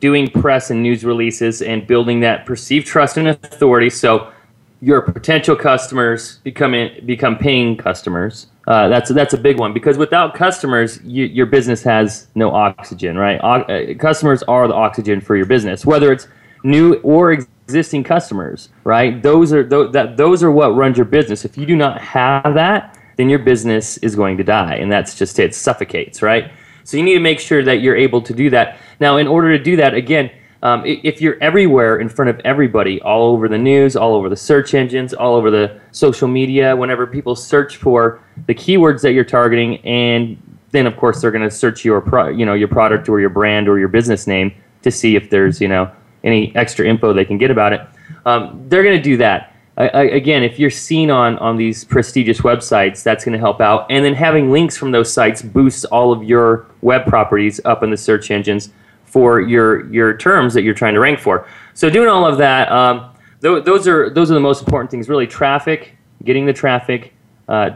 doing 0.01 0.29
press 0.29 0.71
and 0.71 0.83
news 0.83 1.05
releases 1.05 1.63
and 1.63 1.87
building 1.87 2.21
that 2.21 2.45
perceived 2.45 2.87
trust 2.87 3.17
and 3.17 3.29
authority 3.29 3.89
so 3.89 4.31
your 4.81 5.01
potential 5.01 5.57
customers 5.57 6.39
become 6.39 6.75
in, 6.75 7.05
become 7.07 7.37
paying 7.37 7.77
customers. 7.77 8.47
Uh, 8.67 8.89
that's 8.89 9.11
that's 9.13 9.33
a 9.33 9.39
big 9.39 9.59
one 9.59 9.73
because 9.73 9.97
without 9.97 10.35
customers, 10.35 11.01
you, 11.05 11.25
your 11.27 11.47
business 11.47 11.83
has 11.83 12.27
no 12.35 12.51
oxygen, 12.53 13.17
right? 13.17 13.41
O- 13.43 13.63
uh, 13.93 13.95
customers 13.95 14.43
are 14.45 14.67
the 14.69 14.75
oxygen 14.75 15.21
for 15.21 15.37
your 15.37 15.47
business, 15.47 15.87
whether 15.87 16.13
it's 16.13 16.27
new 16.65 16.95
or 16.97 17.33
existing 17.33 18.05
customers, 18.05 18.69
right? 18.85 19.23
Those 19.23 19.53
are 19.53 19.67
th- 19.67 19.93
that 19.93 20.17
those 20.17 20.43
are 20.43 20.51
what 20.51 20.75
runs 20.77 20.97
your 20.99 21.07
business. 21.07 21.45
If 21.45 21.57
you 21.57 21.65
do 21.65 21.77
not 21.77 22.01
have 22.01 22.55
that, 22.55 22.99
then 23.17 23.29
your 23.29 23.39
business 23.39 23.99
is 23.99 24.15
going 24.17 24.37
to 24.37 24.45
die, 24.45 24.75
and 24.75 24.91
that's 24.91 25.15
just 25.17 25.39
it. 25.39 25.55
Suffocates, 25.55 26.21
right? 26.21 26.51
So 26.85 26.97
you 26.97 27.03
need 27.05 27.15
to 27.15 27.21
make 27.21 27.41
sure 27.41 27.65
that 27.65 27.77
you're 27.79 27.97
able 27.97 28.21
to 28.23 28.35
do 28.35 28.51
that. 28.51 28.79
Now, 29.01 29.17
in 29.17 29.27
order 29.27 29.57
to 29.57 29.63
do 29.63 29.77
that, 29.77 29.95
again 29.95 30.31
um, 30.63 30.83
if 30.87 31.21
you're 31.21 31.37
everywhere 31.43 31.99
in 31.99 32.09
front 32.09 32.31
of 32.31 32.41
everybody, 32.45 33.01
all 33.03 33.31
over 33.33 33.47
the 33.49 33.59
news, 33.59 33.95
all 33.95 34.15
over 34.15 34.29
the 34.29 34.37
search 34.37 34.75
engines, 34.75 35.13
all 35.13 35.35
over 35.37 35.51
the 35.51 35.79
social 35.93 36.29
media, 36.29 36.75
whenever 36.75 37.07
people 37.07 37.37
search 37.37 37.77
for 37.77 38.21
the 38.47 38.55
keywords 38.55 39.03
that 39.03 39.13
you're 39.13 39.25
targeting, 39.25 39.77
and 39.85 40.41
then 40.71 40.87
of 40.87 40.97
course 40.97 41.21
they're 41.21 41.31
going 41.31 41.45
to 41.45 41.51
search 41.51 41.85
your 41.85 42.01
pro- 42.01 42.29
you 42.29 42.47
know 42.47 42.55
your 42.55 42.69
product 42.69 43.09
or 43.11 43.21
your 43.21 43.29
brand 43.29 43.69
or 43.69 43.79
your 43.79 43.89
business 43.89 44.27
name 44.27 44.51
to 44.83 44.91
see 44.91 45.15
if 45.17 45.29
there's 45.29 45.61
you 45.61 45.69
know 45.69 45.91
any 46.25 46.57
extra 46.57 46.87
info 46.87 47.13
they 47.13 47.25
can 47.27 47.37
get 47.37 47.51
about 47.51 47.73
it. 47.75 47.83
Um, 48.25 48.65
they're 48.69 48.83
going 48.83 48.97
to 48.97 49.03
do 49.03 49.17
that. 49.19 49.53
I, 49.77 49.89
I, 49.89 50.03
again, 50.05 50.43
if 50.43 50.59
you're 50.59 50.71
seen 50.71 51.11
on 51.11 51.37
on 51.37 51.59
these 51.59 51.85
prestigious 51.85 52.41
websites, 52.41 53.03
that's 53.03 53.27
going 53.27 53.35
to 53.35 53.39
help 53.39 53.61
out. 53.61 53.87
And 53.91 54.03
then 54.03 54.15
having 54.15 54.51
links 54.51 54.75
from 54.75 54.91
those 54.91 55.13
sites 55.13 55.43
boosts 55.43 55.85
all 55.85 56.13
of 56.13 56.25
your 56.25 56.65
web 56.81 57.05
properties 57.05 57.61
up 57.67 57.83
in 57.83 57.91
the 57.91 57.97
search 57.99 58.31
engines 58.31 58.71
for 59.07 59.41
your 59.41 59.91
your 59.93 60.17
terms 60.17 60.53
that 60.55 60.63
you're 60.63 60.75
trying 60.75 60.95
to 60.95 61.01
rank 61.01 61.19
for. 61.19 61.47
So 61.75 61.89
doing 61.89 62.09
all 62.09 62.27
of 62.27 62.39
that, 62.39 62.71
um, 62.71 63.13
th- 63.41 63.65
those 63.65 63.89
are 63.89 64.11
those 64.11 64.31
are 64.31 64.35
the 64.35 64.41
most 64.41 64.61
important 64.61 64.91
things. 64.91 65.09
Really, 65.09 65.27
traffic, 65.27 65.97
getting 66.25 66.45
the 66.45 66.53
traffic, 66.53 67.13
uh, 67.49 67.71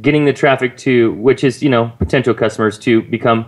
getting 0.00 0.24
the 0.24 0.32
traffic 0.32 0.76
to 0.78 1.12
which 1.14 1.44
is 1.44 1.62
you 1.62 1.70
know 1.70 1.92
potential 1.98 2.34
customers 2.34 2.78
to 2.80 3.02
become 3.02 3.46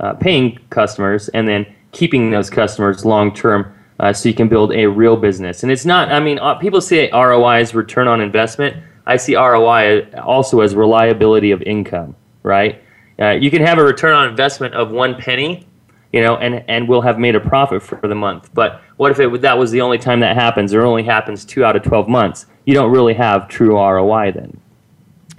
uh, 0.00 0.14
paying 0.14 0.58
customers, 0.70 1.28
and 1.30 1.46
then 1.46 1.66
keeping 1.92 2.30
those 2.30 2.48
customers 2.48 3.04
long 3.04 3.34
term. 3.34 3.74
Uh, 4.00 4.12
so 4.12 4.28
you 4.28 4.34
can 4.34 4.48
build 4.48 4.72
a 4.72 4.86
real 4.86 5.16
business. 5.16 5.62
And 5.62 5.70
it's 5.70 5.84
not, 5.84 6.10
I 6.10 6.18
mean, 6.18 6.40
uh, 6.40 6.56
people 6.56 6.80
say 6.80 7.08
ROI 7.12 7.60
is 7.60 7.72
return 7.72 8.08
on 8.08 8.20
investment. 8.20 8.76
I 9.06 9.16
see 9.16 9.36
ROI 9.36 10.08
also 10.16 10.60
as 10.62 10.74
reliability 10.74 11.52
of 11.52 11.62
income, 11.62 12.16
right? 12.42 12.82
Uh, 13.20 13.28
you 13.32 13.48
can 13.48 13.64
have 13.64 13.78
a 13.78 13.84
return 13.84 14.12
on 14.12 14.26
investment 14.28 14.74
of 14.74 14.90
one 14.90 15.14
penny, 15.14 15.66
you 16.12 16.20
know, 16.20 16.36
and 16.36 16.62
and 16.68 16.88
we'll 16.88 17.00
have 17.00 17.18
made 17.18 17.34
a 17.34 17.40
profit 17.40 17.82
for 17.82 17.96
the 18.06 18.14
month. 18.14 18.50
But 18.54 18.82
what 18.98 19.10
if 19.10 19.18
it 19.18 19.42
that 19.42 19.58
was 19.58 19.70
the 19.70 19.80
only 19.80 19.98
time 19.98 20.20
that 20.20 20.36
happens, 20.36 20.72
or 20.74 20.82
only 20.82 21.02
happens 21.02 21.44
two 21.44 21.64
out 21.64 21.74
of 21.74 21.82
twelve 21.82 22.08
months? 22.08 22.46
You 22.66 22.74
don't 22.74 22.92
really 22.92 23.14
have 23.14 23.48
true 23.48 23.76
ROI 23.76 24.32
then. 24.32 24.58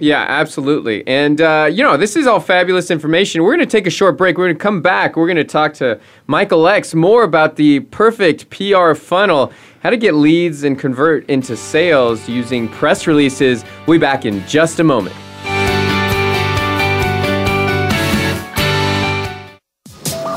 Yeah, 0.00 0.24
absolutely. 0.28 1.06
And, 1.06 1.40
uh, 1.40 1.68
you 1.70 1.84
know, 1.84 1.96
this 1.96 2.16
is 2.16 2.26
all 2.26 2.40
fabulous 2.40 2.90
information. 2.90 3.44
We're 3.44 3.54
going 3.54 3.66
to 3.66 3.66
take 3.72 3.86
a 3.86 3.90
short 3.90 4.18
break. 4.18 4.36
We're 4.36 4.46
going 4.46 4.56
to 4.56 4.62
come 4.62 4.82
back. 4.82 5.14
We're 5.16 5.28
going 5.28 5.36
to 5.36 5.44
talk 5.44 5.72
to 5.74 6.00
Michael 6.26 6.66
X 6.66 6.96
more 6.96 7.22
about 7.22 7.54
the 7.54 7.78
perfect 7.78 8.50
PR 8.50 8.94
funnel, 8.94 9.52
how 9.84 9.90
to 9.90 9.96
get 9.96 10.12
leads 10.14 10.64
and 10.64 10.76
convert 10.76 11.24
into 11.30 11.56
sales 11.56 12.28
using 12.28 12.68
press 12.68 13.06
releases. 13.06 13.64
We'll 13.86 13.98
be 13.98 14.00
back 14.00 14.26
in 14.26 14.44
just 14.48 14.80
a 14.80 14.84
moment. 14.84 15.14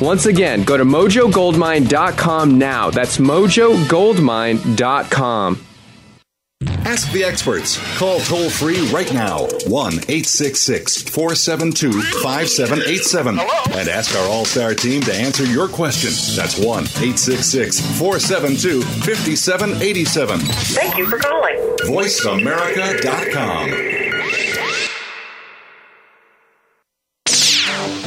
Once 0.00 0.26
again, 0.26 0.64
go 0.64 0.76
to 0.76 0.84
mojogoldmine.com 0.84 2.58
now. 2.58 2.90
That's 2.90 3.18
mojogoldmine.com. 3.18 5.64
Ask 6.84 7.12
the 7.12 7.22
experts. 7.22 7.78
Call 7.98 8.18
toll 8.20 8.48
free 8.50 8.80
right 8.90 9.12
now 9.12 9.40
1 9.66 9.94
866 10.08 11.02
472 11.02 11.92
5787 12.02 13.38
and 13.78 13.88
ask 13.88 14.16
our 14.16 14.26
All 14.26 14.44
Star 14.46 14.74
team 14.74 15.00
to 15.02 15.14
answer 15.14 15.44
your 15.44 15.68
question. 15.68 16.10
That's 16.34 16.58
1 16.58 16.66
866 16.84 17.78
472 17.98 18.82
5787. 18.82 20.38
Thank 20.40 20.98
you 20.98 21.06
for 21.06 21.18
calling. 21.18 21.54
VoiceAmerica.com. 21.82 23.97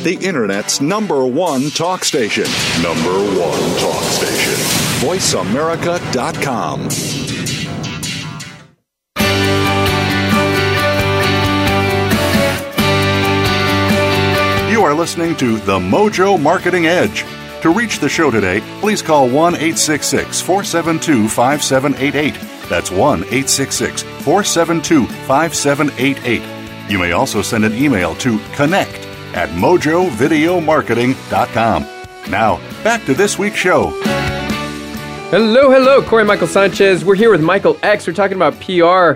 the 0.04 0.16
Internet's 0.16 0.82
number 0.82 1.26
one 1.26 1.70
talk 1.70 2.04
station. 2.04 2.46
Number 2.82 3.12
one 3.40 3.80
talk 3.80 4.04
station. 4.06 4.54
VoiceAmerica.com. 5.08 6.90
You 14.72 14.84
are 14.84 14.94
listening 14.96 15.36
to 15.38 15.58
The 15.60 15.78
Mojo 15.78 16.42
Marketing 16.42 16.88
Edge. 16.88 17.24
To 17.62 17.70
reach 17.72 18.00
the 18.00 18.10
show 18.10 18.32
today, 18.32 18.62
please 18.80 19.04
call 19.04 19.28
1 19.30 19.54
866 19.54 20.42
472 20.42 21.28
5788. 21.30 22.34
That's 22.70 22.90
1 22.90 23.20
866 23.26 24.02
472 24.02 25.06
5788. 25.06 26.92
You 26.92 26.98
may 26.98 27.12
also 27.12 27.44
send 27.44 27.64
an 27.64 27.74
email 27.76 28.16
to 28.16 28.40
connect 28.56 29.08
at 29.34 29.50
mojovideomarketing.com. 29.50 31.86
Now, 32.30 32.62
back 32.84 33.04
to 33.06 33.14
this 33.16 33.38
week's 33.40 33.56
show. 33.58 33.88
Hello, 35.32 35.72
hello, 35.72 36.02
Corey 36.04 36.26
Michael 36.26 36.48
Sanchez. 36.48 37.04
We're 37.06 37.16
here 37.16 37.32
with 37.32 37.42
Michael 37.42 37.78
X. 37.84 38.06
We're 38.06 38.12
talking 38.14 38.36
about 38.40 38.60
PR. 38.60 39.14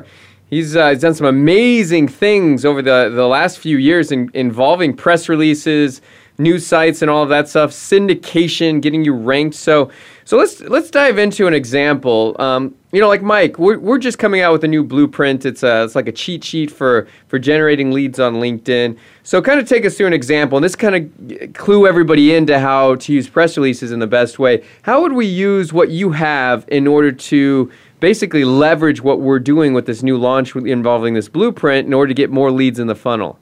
He's, 0.49 0.73
uh, 0.75 0.89
he's 0.91 1.01
done 1.01 1.13
some 1.13 1.28
amazing 1.28 2.08
things 2.08 2.63
over 2.65 2.82
the, 2.82 3.12
the 3.13 3.28
last 3.28 3.60
few 3.60 3.78
years 3.78 4.12
in, 4.13 4.32
involving 4.34 4.95
press 4.95 5.28
releases, 5.28 6.01
news 6.37 6.65
sites 6.65 7.01
and 7.01 7.09
all 7.09 7.23
of 7.23 7.29
that 7.29 7.47
stuff, 7.47 7.71
syndication, 7.71 8.81
getting 8.81 9.03
you 9.03 9.13
ranked. 9.13 9.55
So, 9.55 9.89
so 10.25 10.37
let's 10.37 10.59
let's 10.61 10.89
dive 10.89 11.17
into 11.17 11.47
an 11.47 11.53
example. 11.53 12.35
Um, 12.39 12.75
you 12.91 12.99
know, 12.99 13.07
like 13.07 13.21
Mike, 13.21 13.59
we're, 13.59 13.77
we're 13.77 13.97
just 13.97 14.17
coming 14.19 14.41
out 14.41 14.53
with 14.53 14.63
a 14.63 14.67
new 14.67 14.83
blueprint. 14.83 15.45
It's 15.45 15.63
a, 15.63 15.83
it's 15.83 15.95
like 15.95 16.07
a 16.07 16.11
cheat 16.11 16.43
sheet 16.43 16.71
for 16.71 17.07
for 17.27 17.39
generating 17.39 17.91
leads 17.91 18.19
on 18.19 18.35
LinkedIn. 18.35 18.97
So, 19.23 19.41
kind 19.41 19.59
of 19.59 19.67
take 19.67 19.85
us 19.85 19.97
through 19.97 20.07
an 20.07 20.13
example, 20.13 20.57
and 20.57 20.63
this 20.63 20.75
kind 20.75 20.95
of 20.95 21.53
clue 21.53 21.87
everybody 21.87 22.33
into 22.33 22.59
how 22.59 22.95
to 22.95 23.13
use 23.13 23.29
press 23.29 23.57
releases 23.57 23.91
in 23.91 23.99
the 23.99 24.07
best 24.07 24.39
way. 24.39 24.63
How 24.83 25.01
would 25.01 25.13
we 25.13 25.25
use 25.25 25.71
what 25.71 25.89
you 25.89 26.11
have 26.11 26.65
in 26.67 26.87
order 26.87 27.11
to 27.11 27.71
basically 28.01 28.43
leverage 28.45 29.01
what 29.01 29.19
we're 29.21 29.39
doing 29.39 29.73
with 29.73 29.85
this 29.85 30.03
new 30.03 30.17
launch 30.17 30.55
involving 30.55 31.13
this 31.13 31.29
blueprint 31.29 31.87
in 31.87 31.93
order 31.93 32.09
to 32.09 32.13
get 32.13 32.29
more 32.29 32.51
leads 32.51 32.79
in 32.79 32.87
the 32.87 32.95
funnel? 32.95 33.39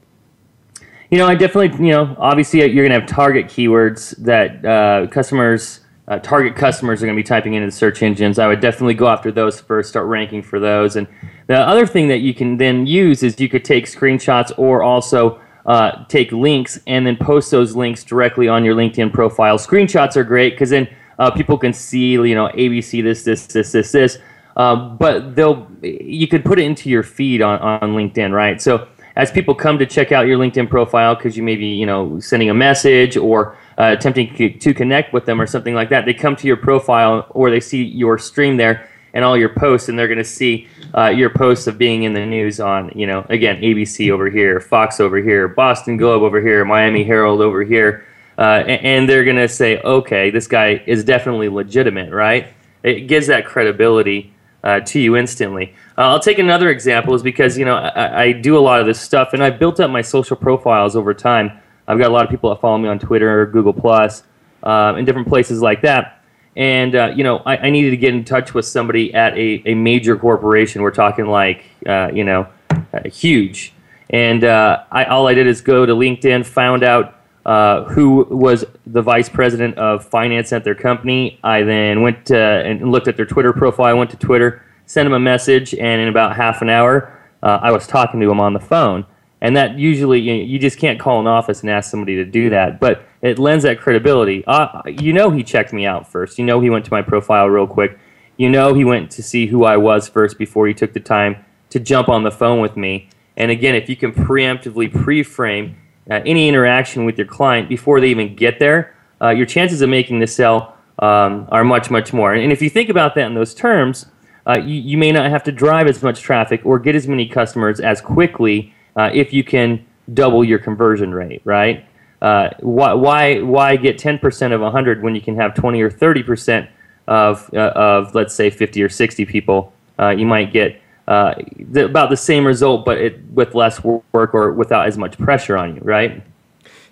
you 1.11 1.17
know, 1.17 1.27
I 1.27 1.35
definitely, 1.35 1.85
you 1.85 1.91
know, 1.93 2.15
obviously 2.19 2.61
uh, 2.61 2.65
you're 2.65 2.85
going 2.87 2.93
to 2.99 3.05
have 3.05 3.09
target 3.09 3.47
keywords 3.47 4.15
that 4.17 4.63
uh, 4.65 5.07
customers, 5.11 5.81
uh, 6.07 6.19
target 6.19 6.55
customers 6.55 7.01
are 7.01 7.05
going 7.05 7.15
to 7.15 7.19
be 7.21 7.27
typing 7.27 7.53
into 7.53 7.67
the 7.67 7.71
search 7.71 8.03
engines. 8.03 8.39
I 8.39 8.47
would 8.47 8.59
definitely 8.59 8.93
go 8.93 9.07
after 9.07 9.31
those 9.31 9.59
first, 9.59 9.89
start 9.89 10.07
ranking 10.07 10.41
for 10.41 10.59
those. 10.59 10.95
And 10.95 11.07
the 11.47 11.59
other 11.59 11.85
thing 11.85 12.07
that 12.09 12.17
you 12.19 12.33
can 12.33 12.57
then 12.57 12.85
use 12.85 13.23
is 13.23 13.39
you 13.39 13.49
could 13.49 13.65
take 13.65 13.85
screenshots 13.85 14.51
or 14.57 14.83
also 14.83 15.39
uh, 15.65 16.05
take 16.05 16.31
links 16.31 16.79
and 16.87 17.05
then 17.07 17.15
post 17.15 17.51
those 17.51 17.75
links 17.75 18.03
directly 18.03 18.47
on 18.47 18.65
your 18.65 18.75
LinkedIn 18.75 19.13
profile. 19.13 19.57
Screenshots 19.57 20.15
are 20.17 20.23
great 20.23 20.51
because 20.53 20.69
then 20.71 20.87
uh, 21.19 21.31
people 21.31 21.57
can 21.57 21.71
see, 21.73 22.11
you 22.13 22.35
know, 22.35 22.49
ABC, 22.49 23.01
this, 23.03 23.23
this, 23.23 23.45
this, 23.47 23.71
this, 23.71 23.91
this. 23.91 24.17
Uh, 24.55 24.75
but 24.89 25.35
they'll, 25.35 25.67
you 25.81 26.27
could 26.27 26.43
put 26.45 26.59
it 26.59 26.63
into 26.63 26.89
your 26.89 27.01
feed 27.03 27.41
on, 27.41 27.59
on 27.59 27.91
LinkedIn, 27.93 28.31
right? 28.33 28.61
So, 28.61 28.87
as 29.15 29.31
people 29.31 29.53
come 29.53 29.77
to 29.77 29.85
check 29.85 30.11
out 30.11 30.25
your 30.27 30.37
LinkedIn 30.39 30.69
profile 30.69 31.15
because 31.15 31.37
you 31.37 31.43
may 31.43 31.55
be 31.55 31.67
you 31.67 31.85
know 31.85 32.19
sending 32.19 32.49
a 32.49 32.53
message 32.53 33.17
or 33.17 33.55
uh, 33.77 33.95
attempting 33.97 34.33
to 34.59 34.73
connect 34.73 35.13
with 35.13 35.25
them 35.25 35.41
or 35.41 35.47
something 35.47 35.73
like 35.73 35.89
that, 35.89 36.05
they 36.05 36.13
come 36.13 36.35
to 36.35 36.47
your 36.47 36.57
profile 36.57 37.25
or 37.31 37.49
they 37.49 37.59
see 37.59 37.83
your 37.83 38.17
stream 38.19 38.57
there 38.57 38.87
and 39.15 39.23
all 39.23 39.37
your 39.37 39.49
posts, 39.49 39.89
and 39.89 39.97
they're 39.97 40.07
going 40.07 40.17
to 40.17 40.23
see 40.23 40.67
uh, 40.97 41.05
your 41.07 41.29
posts 41.29 41.67
of 41.67 41.77
being 41.77 42.01
in 42.01 42.13
the 42.13 42.25
news 42.25 42.59
on, 42.59 42.91
you 42.95 43.05
know, 43.05 43.23
again, 43.29 43.57
ABC 43.61 44.09
over 44.09 44.27
here, 44.27 44.59
Fox 44.59 44.99
over 44.99 45.17
here, 45.17 45.47
Boston 45.47 45.97
Globe 45.97 46.23
over 46.23 46.41
here, 46.41 46.65
Miami 46.65 47.03
Herald 47.03 47.39
over 47.39 47.61
here, 47.63 48.05
uh, 48.39 48.63
and, 48.65 48.83
and, 48.83 49.09
they're 49.09 49.23
going 49.23 49.35
to 49.35 49.47
say, 49.47 49.79
okay, 49.81 50.31
this 50.31 50.47
guy 50.47 50.81
is 50.87 51.03
definitely 51.03 51.47
legitimate, 51.47 52.11
right? 52.11 52.47
It 52.81 53.01
gives 53.01 53.27
that 53.27 53.45
credibility 53.45 54.33
uh, 54.63 54.79
to 54.79 54.99
you 54.99 55.15
instantly. 55.15 55.75
Uh, 55.97 56.07
I'll 56.07 56.19
take 56.19 56.39
another 56.39 56.69
example 56.71 57.13
is 57.13 57.21
because 57.21 57.55
you 57.57 57.65
know 57.65 57.75
I, 57.75 58.23
I, 58.25 58.31
do 58.31 58.57
a 58.57 58.59
lot 58.59 58.79
of 58.79 58.87
this 58.87 58.99
stuff, 58.99 59.33
and 59.33 59.43
I've 59.43 59.59
built 59.59 59.79
up 59.79 59.91
my 59.91 60.01
social 60.01 60.35
profiles 60.35 60.95
over 60.95 61.13
time. 61.13 61.59
I've 61.87 61.99
got 61.99 62.07
a 62.07 62.13
lot 62.13 62.23
of 62.25 62.31
people 62.31 62.49
that 62.49 62.59
follow 62.61 62.77
me 62.79 62.89
on 62.89 62.97
Twitter, 62.97 63.45
Google 63.45 63.73
Plus, 63.73 64.23
uh, 64.63 64.93
and 64.97 65.05
different 65.05 65.27
places 65.27 65.61
like 65.61 65.81
that. 65.83 66.23
And 66.55 66.95
uh, 66.95 67.13
you 67.15 67.23
know, 67.23 67.39
I, 67.45 67.57
I, 67.57 67.69
needed 67.69 67.91
to 67.91 67.97
get 67.97 68.13
in 68.15 68.23
touch 68.25 68.55
with 68.55 68.65
somebody 68.65 69.13
at 69.13 69.37
a, 69.37 69.61
a 69.67 69.75
major 69.75 70.17
corporation. 70.17 70.81
We're 70.81 70.89
talking 70.91 71.27
like 71.27 71.63
uh, 71.85 72.09
you 72.11 72.23
know, 72.23 72.47
uh, 72.71 73.07
huge. 73.07 73.73
And 74.09 74.43
I, 74.43 75.05
all 75.09 75.27
I 75.27 75.33
did 75.33 75.47
is 75.47 75.61
go 75.61 75.85
to 75.85 75.93
LinkedIn, 75.95 76.45
found 76.45 76.83
out 76.83 77.19
uh, 77.45 77.83
who 77.85 78.23
was 78.29 78.65
the 78.87 79.01
vice 79.01 79.29
president 79.29 79.77
of 79.77 80.05
finance 80.05 80.53
at 80.53 80.63
their 80.63 80.75
company. 80.75 81.39
I 81.43 81.61
then 81.63 82.01
went 82.01 82.25
to, 82.27 82.37
and 82.37 82.91
looked 82.91 83.07
at 83.07 83.15
their 83.15 83.25
Twitter 83.25 83.53
profile. 83.53 83.87
I 83.87 83.93
went 83.93 84.11
to 84.11 84.17
Twitter, 84.17 84.63
sent 84.93 85.07
him 85.07 85.13
a 85.13 85.19
message, 85.19 85.73
and 85.73 85.99
in 86.01 86.07
about 86.07 86.35
half 86.35 86.61
an 86.61 86.69
hour, 86.69 87.19
uh, 87.41 87.59
I 87.61 87.71
was 87.71 87.85
talking 87.87 88.19
to 88.21 88.29
him 88.31 88.39
on 88.39 88.53
the 88.53 88.59
phone. 88.59 89.05
And 89.41 89.57
that 89.57 89.77
usually, 89.77 90.21
you, 90.21 90.37
know, 90.37 90.43
you, 90.43 90.57
just 90.59 90.77
can't 90.79 90.97
call 90.99 91.19
an 91.19 91.25
office 91.27 91.61
and 91.61 91.69
ask 91.69 91.89
somebody 91.91 92.15
to 92.15 92.23
do 92.23 92.49
that, 92.51 92.79
but 92.79 93.03
it 93.21 93.39
lends 93.39 93.63
that 93.65 93.79
credibility. 93.79 94.45
Uh, 94.47 94.83
you 94.85 95.11
know, 95.11 95.31
he 95.31 95.43
checked 95.43 95.73
me 95.73 95.85
out 95.85 96.07
first. 96.07 96.37
You 96.39 96.45
know, 96.45 96.61
he 96.61 96.69
went 96.69 96.85
to 96.85 96.93
my 96.93 97.01
profile 97.01 97.49
real 97.49 97.67
quick. 97.67 97.97
You 98.37 98.49
know, 98.49 98.73
he 98.73 98.85
went 98.85 99.11
to 99.11 99.23
see 99.23 99.47
who 99.47 99.65
I 99.65 99.75
was 99.77 100.07
first 100.07 100.37
before 100.37 100.65
he 100.67 100.73
took 100.73 100.93
the 100.93 101.01
time 101.01 101.43
to 101.71 101.79
jump 101.79 102.07
on 102.07 102.23
the 102.23 102.31
phone 102.31 102.61
with 102.61 102.77
me. 102.77 103.09
And 103.35 103.49
again, 103.51 103.73
if 103.75 103.89
you 103.89 103.95
can 103.97 104.13
preemptively 104.13 104.91
pre 104.93 105.23
frame 105.23 105.75
uh, 106.09 106.21
any 106.25 106.47
interaction 106.47 107.03
with 107.03 107.17
your 107.17 107.27
client 107.27 107.67
before 107.67 107.99
they 107.99 108.09
even 108.09 108.35
get 108.37 108.59
there, 108.59 108.95
uh, 109.21 109.29
your 109.29 109.45
chances 109.45 109.81
of 109.81 109.89
making 109.89 110.19
the 110.19 110.27
sale 110.27 110.75
um, 110.99 111.47
are 111.51 111.65
much, 111.65 111.91
much 111.91 112.13
more. 112.13 112.33
and 112.33 112.51
if 112.53 112.61
you 112.61 112.69
think 112.69 112.87
about 112.87 113.13
that 113.15 113.25
in 113.27 113.33
those 113.33 113.53
terms, 113.53 114.05
uh, 114.45 114.59
you, 114.59 114.75
you, 114.75 114.97
may 114.97 115.11
not 115.11 115.29
have 115.29 115.43
to 115.45 115.51
drive 115.51 115.87
as 115.87 116.01
much 116.03 116.21
traffic 116.21 116.61
or 116.65 116.79
get 116.79 116.95
as 116.95 117.07
many 117.07 117.27
customers 117.27 117.79
as 117.79 118.01
quickly 118.01 118.73
uh, 118.95 119.09
if 119.13 119.31
you 119.33 119.43
can 119.43 119.85
double 120.13 120.43
your 120.43 120.59
conversion 120.59 121.13
rate, 121.13 121.41
right? 121.45 121.85
Uh, 122.21 122.49
why, 122.59 122.93
why, 122.93 123.41
why 123.41 123.75
get 123.75 123.97
10% 123.97 124.51
of 124.53 124.61
100 124.61 125.01
when 125.01 125.15
you 125.15 125.21
can 125.21 125.35
have 125.35 125.53
20 125.53 125.81
or 125.81 125.89
30% 125.89 126.67
of, 127.07 127.49
uh, 127.53 127.57
of, 127.75 128.15
let's 128.15 128.33
say, 128.33 128.49
50 128.49 128.81
or 128.83 128.89
60 128.89 129.25
people? 129.25 129.73
Uh, 129.99 130.09
you 130.09 130.25
might 130.25 130.51
get 130.51 130.79
uh, 131.07 131.33
the, 131.71 131.85
about 131.85 132.09
the 132.09 132.17
same 132.17 132.45
result, 132.45 132.85
but 132.85 132.97
it, 132.97 133.19
with 133.31 133.55
less 133.55 133.81
work 133.83 134.33
or 134.33 134.53
without 134.53 134.87
as 134.87 134.97
much 134.97 135.17
pressure 135.17 135.57
on 135.57 135.75
you, 135.75 135.81
right? 135.83 136.21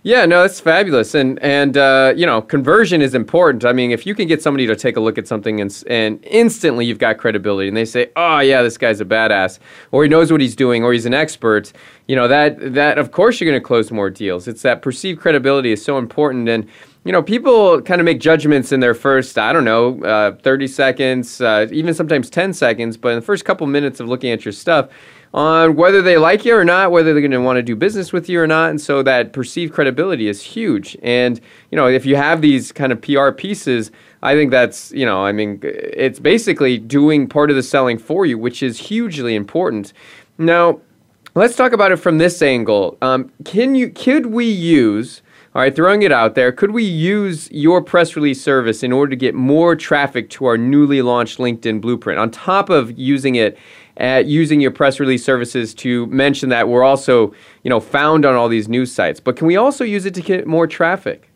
Yeah, 0.04 0.26
no, 0.26 0.42
that's 0.42 0.60
fabulous, 0.60 1.14
and 1.14 1.38
and 1.44 1.78
uh, 1.78 2.16
you 2.18 2.26
know, 2.26 2.42
conversion 2.42 3.04
is 3.04 3.14
important. 3.14 3.64
I 3.66 3.72
mean, 3.72 3.92
if 3.92 4.08
you 4.08 4.16
can 4.16 4.28
get 4.28 4.42
somebody 4.42 4.66
to 4.66 4.76
take 4.76 4.98
a 4.98 5.00
look 5.00 5.20
at 5.20 5.28
something 5.28 5.62
and 5.62 5.84
and 5.88 6.20
instantly 6.26 6.88
you've 6.88 6.98
got 6.98 7.20
credibility, 7.20 7.68
and 7.68 7.78
they 7.78 7.86
say, 7.86 8.10
"Oh 8.16 8.40
yeah, 8.40 8.64
this 8.64 8.80
guy's 8.80 9.00
a 9.00 9.06
badass," 9.06 9.60
or 9.92 10.02
he 10.02 10.10
knows 10.10 10.32
what 10.32 10.42
he's 10.42 10.56
doing, 10.56 10.84
or 10.84 10.92
he's 10.92 11.06
an 11.06 11.14
expert. 11.14 11.72
You 12.08 12.16
know 12.16 12.28
that 12.28 12.74
that 12.74 12.98
of 12.98 13.12
course 13.12 13.40
you're 13.40 13.48
going 13.48 13.62
to 13.62 13.66
close 13.66 13.92
more 13.92 14.10
deals. 14.10 14.48
It's 14.48 14.64
that 14.64 14.82
perceived 14.82 15.20
credibility 15.20 15.72
is 15.72 15.86
so 15.86 16.00
important, 16.00 16.50
and 16.50 16.68
you 17.06 17.12
know, 17.12 17.22
people 17.22 17.80
kind 17.84 18.02
of 18.02 18.06
make 18.06 18.20
judgments 18.20 18.72
in 18.72 18.80
their 18.80 18.94
first, 18.96 19.36
I 19.40 19.54
don't 19.54 19.64
know, 19.66 20.04
uh, 20.04 20.36
30 20.44 20.68
seconds, 20.68 21.42
uh, 21.42 21.68
even 21.72 21.96
sometimes 21.96 22.30
10 22.30 22.54
seconds, 22.54 22.96
but 22.96 23.10
in 23.10 23.16
the 23.16 23.24
first 23.24 23.44
couple 23.44 23.66
minutes 23.66 24.00
of 24.00 24.08
looking 24.08 24.30
at 24.30 24.46
your 24.46 24.52
stuff, 24.52 24.88
on 25.34 25.76
whether 25.76 26.02
they 26.02 26.18
like 26.18 26.44
you 26.44 26.56
or 26.56 26.66
not, 26.66 26.92
whether 26.92 27.14
they're 27.14 27.22
going 27.22 27.32
to 27.32 27.40
want 27.40 27.56
to 27.58 27.64
do 27.64 27.76
business 27.76 28.12
with 28.12 28.28
you 28.28 28.42
or 28.42 28.48
not. 28.48 28.70
And 28.70 28.82
so 28.82 29.02
that 29.04 29.32
perceived 29.34 29.74
credibility 29.74 30.28
is 30.28 30.42
huge. 30.42 30.98
And, 31.02 31.40
you 31.72 31.76
know, 31.78 31.88
if 31.88 32.06
you 32.06 32.16
have 32.16 32.42
these 32.42 32.72
kind 32.72 32.92
of 32.92 33.02
PR 33.02 33.32
pieces, 33.32 33.92
I 34.24 34.36
think 34.36 34.52
that's, 34.52 34.92
you 34.92 35.06
know, 35.06 35.24
I 35.26 35.32
mean, 35.32 35.60
it's 35.64 36.20
basically 36.20 36.78
doing 36.78 37.28
part 37.28 37.50
of 37.50 37.56
the 37.56 37.64
selling 37.64 37.98
for 37.98 38.26
you, 38.26 38.38
which 38.38 38.62
is 38.62 38.78
hugely 38.78 39.36
important. 39.36 39.94
Now, 40.38 40.82
let's 41.34 41.56
talk 41.56 41.72
about 41.72 41.92
it 41.92 41.96
from 41.98 42.18
this 42.18 42.42
angle. 42.42 42.98
Um, 43.02 43.32
can 43.46 43.74
you, 43.74 43.90
could 43.90 44.28
we 44.28 44.46
use, 44.50 45.22
all 45.56 45.62
right, 45.62 45.74
throwing 45.74 46.02
it 46.02 46.12
out 46.12 46.36
there, 46.36 46.52
could 46.52 46.72
we 46.72 46.84
use 46.84 47.50
your 47.52 47.82
press 47.82 48.16
release 48.18 48.42
service 48.42 48.84
in 48.84 48.92
order 48.92 49.10
to 49.12 49.16
get 49.16 49.34
more 49.34 49.76
traffic 49.78 50.30
to 50.32 50.46
our 50.46 50.58
newly 50.58 51.02
launched 51.02 51.38
LinkedIn 51.40 51.80
blueprint 51.80 52.20
on 52.20 52.32
top 52.32 52.70
of 52.70 52.98
using 53.00 53.36
it 53.36 53.58
at 53.98 54.26
using 54.26 54.62
your 54.62 54.72
press 54.72 55.00
release 55.00 55.24
services 55.24 55.74
to 55.74 56.06
mention 56.08 56.50
that 56.50 56.68
we're 56.70 56.84
also, 56.84 57.34
you 57.64 57.70
know, 57.70 57.80
found 57.80 58.26
on 58.26 58.36
all 58.36 58.48
these 58.50 58.68
news 58.68 58.92
sites. 58.92 59.20
But 59.20 59.36
can 59.36 59.48
we 59.48 59.56
also 59.56 59.84
use 59.84 60.06
it 60.06 60.14
to 60.16 60.22
get 60.22 60.48
more 60.48 60.68
traffic? 60.68 61.30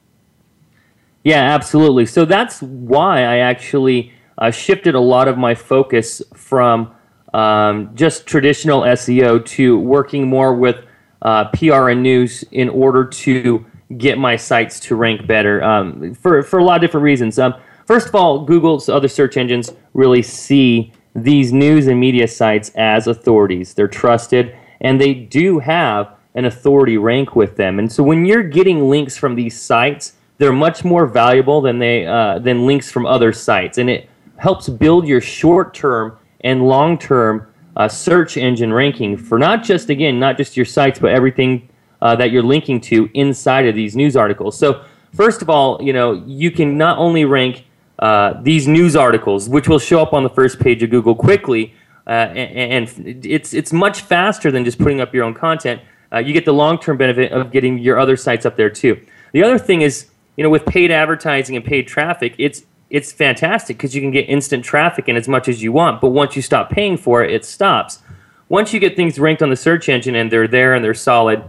Yeah, 1.23 1.41
absolutely. 1.41 2.05
So 2.05 2.23
that's 2.25 2.61
why 2.61 3.19
I 3.23 3.37
actually 3.37 4.13
uh, 4.37 4.51
shifted 4.51 4.95
a 4.95 4.99
lot 4.99 5.27
of 5.27 5.37
my 5.37 5.55
focus 5.55 6.21
from 6.33 6.93
um, 7.33 7.91
just 7.95 8.25
traditional 8.25 8.81
SEO 8.81 9.43
to 9.45 9.77
working 9.79 10.27
more 10.27 10.53
with 10.55 10.77
uh, 11.23 11.49
PR 11.49 11.89
and 11.89 12.03
news 12.03 12.43
in 12.51 12.69
order 12.69 13.03
to 13.03 13.65
get 13.97 14.17
my 14.17 14.35
sites 14.35 14.79
to 14.81 14.95
rank 14.95 15.27
better 15.27 15.63
um, 15.63 16.13
for, 16.13 16.41
for 16.43 16.59
a 16.59 16.63
lot 16.63 16.75
of 16.75 16.81
different 16.81 17.03
reasons. 17.03 17.37
Um, 17.39 17.55
first 17.85 18.07
of 18.07 18.15
all, 18.15 18.45
Google's 18.45 18.87
other 18.87 19.07
search 19.07 19.35
engines 19.35 19.71
really 19.93 20.21
see 20.21 20.91
these 21.15 21.53
news 21.53 21.87
and 21.87 21.99
media 21.99 22.27
sites 22.27 22.71
as 22.75 23.07
authorities. 23.07 23.73
They're 23.73 23.87
trusted 23.87 24.55
and 24.81 24.99
they 24.99 25.13
do 25.13 25.59
have 25.59 26.13
an 26.35 26.43
authority 26.45 26.97
rank 26.97 27.35
with 27.35 27.55
them. 27.55 27.79
And 27.79 27.89
so 27.89 28.03
when 28.03 28.25
you're 28.25 28.43
getting 28.43 28.89
links 28.89 29.15
from 29.17 29.35
these 29.35 29.59
sites, 29.59 30.13
they're 30.37 30.51
much 30.51 30.83
more 30.83 31.05
valuable 31.05 31.61
than 31.61 31.79
they 31.79 32.05
uh, 32.05 32.39
than 32.39 32.65
links 32.65 32.91
from 32.91 33.05
other 33.05 33.31
sites, 33.31 33.77
and 33.77 33.89
it 33.89 34.09
helps 34.35 34.67
build 34.67 35.07
your 35.07 35.21
short-term 35.21 36.17
and 36.41 36.67
long-term 36.67 37.47
uh, 37.77 37.87
search 37.87 38.35
engine 38.35 38.73
ranking 38.73 39.15
for 39.15 39.39
not 39.39 39.63
just 39.63 39.89
again 39.89 40.19
not 40.19 40.35
just 40.35 40.57
your 40.57 40.65
sites, 40.65 40.99
but 40.99 41.11
everything 41.13 41.69
uh, 42.01 42.17
that 42.17 42.31
you're 42.31 42.43
linking 42.43 42.81
to 42.81 43.09
inside 43.13 43.65
of 43.65 43.75
these 43.75 43.95
news 43.95 44.17
articles. 44.17 44.59
So 44.59 44.83
first 45.13 45.41
of 45.41 45.49
all, 45.49 45.81
you 45.81 45.93
know 45.93 46.21
you 46.27 46.51
can 46.51 46.77
not 46.77 46.97
only 46.97 47.23
rank 47.23 47.64
uh, 47.99 48.33
these 48.41 48.67
news 48.67 48.95
articles, 48.95 49.47
which 49.47 49.67
will 49.67 49.79
show 49.79 50.01
up 50.01 50.13
on 50.13 50.23
the 50.23 50.29
first 50.29 50.59
page 50.59 50.83
of 50.83 50.89
Google 50.89 51.15
quickly. 51.15 51.73
Uh, 52.07 52.09
and, 52.11 52.87
and, 52.87 53.25
it's, 53.25 53.53
it's 53.53 53.73
much 53.73 54.01
faster 54.01 54.51
than 54.51 54.63
just 54.63 54.77
putting 54.77 55.01
up 55.01 55.13
your 55.13 55.23
own 55.23 55.33
content. 55.33 55.81
Uh, 56.13 56.19
you 56.19 56.33
get 56.33 56.45
the 56.45 56.53
long 56.53 56.77
term 56.77 56.97
benefit 56.97 57.31
of 57.31 57.51
getting 57.51 57.79
your 57.79 57.99
other 57.99 58.15
sites 58.15 58.45
up 58.45 58.55
there 58.57 58.69
too. 58.69 58.99
The 59.31 59.43
other 59.43 59.57
thing 59.57 59.81
is, 59.81 60.07
you 60.35 60.43
know, 60.43 60.49
with 60.49 60.65
paid 60.65 60.91
advertising 60.91 61.55
and 61.55 61.65
paid 61.65 61.87
traffic, 61.87 62.35
it's, 62.37 62.63
it's 62.91 63.11
fantastic 63.11 63.77
because 63.77 63.95
you 63.95 64.01
can 64.01 64.11
get 64.11 64.21
instant 64.29 64.63
traffic 64.63 65.07
and 65.07 65.17
in 65.17 65.21
as 65.21 65.27
much 65.27 65.47
as 65.47 65.63
you 65.63 65.71
want. 65.71 65.99
But 66.01 66.09
once 66.09 66.35
you 66.35 66.41
stop 66.43 66.69
paying 66.69 66.95
for 66.97 67.23
it, 67.23 67.31
it 67.31 67.43
stops. 67.43 68.01
Once 68.49 68.71
you 68.73 68.79
get 68.79 68.95
things 68.95 69.17
ranked 69.17 69.41
on 69.41 69.49
the 69.49 69.55
search 69.55 69.89
engine 69.89 70.13
and 70.15 70.29
they're 70.31 70.47
there 70.47 70.75
and 70.75 70.85
they're 70.85 70.93
solid, 70.93 71.43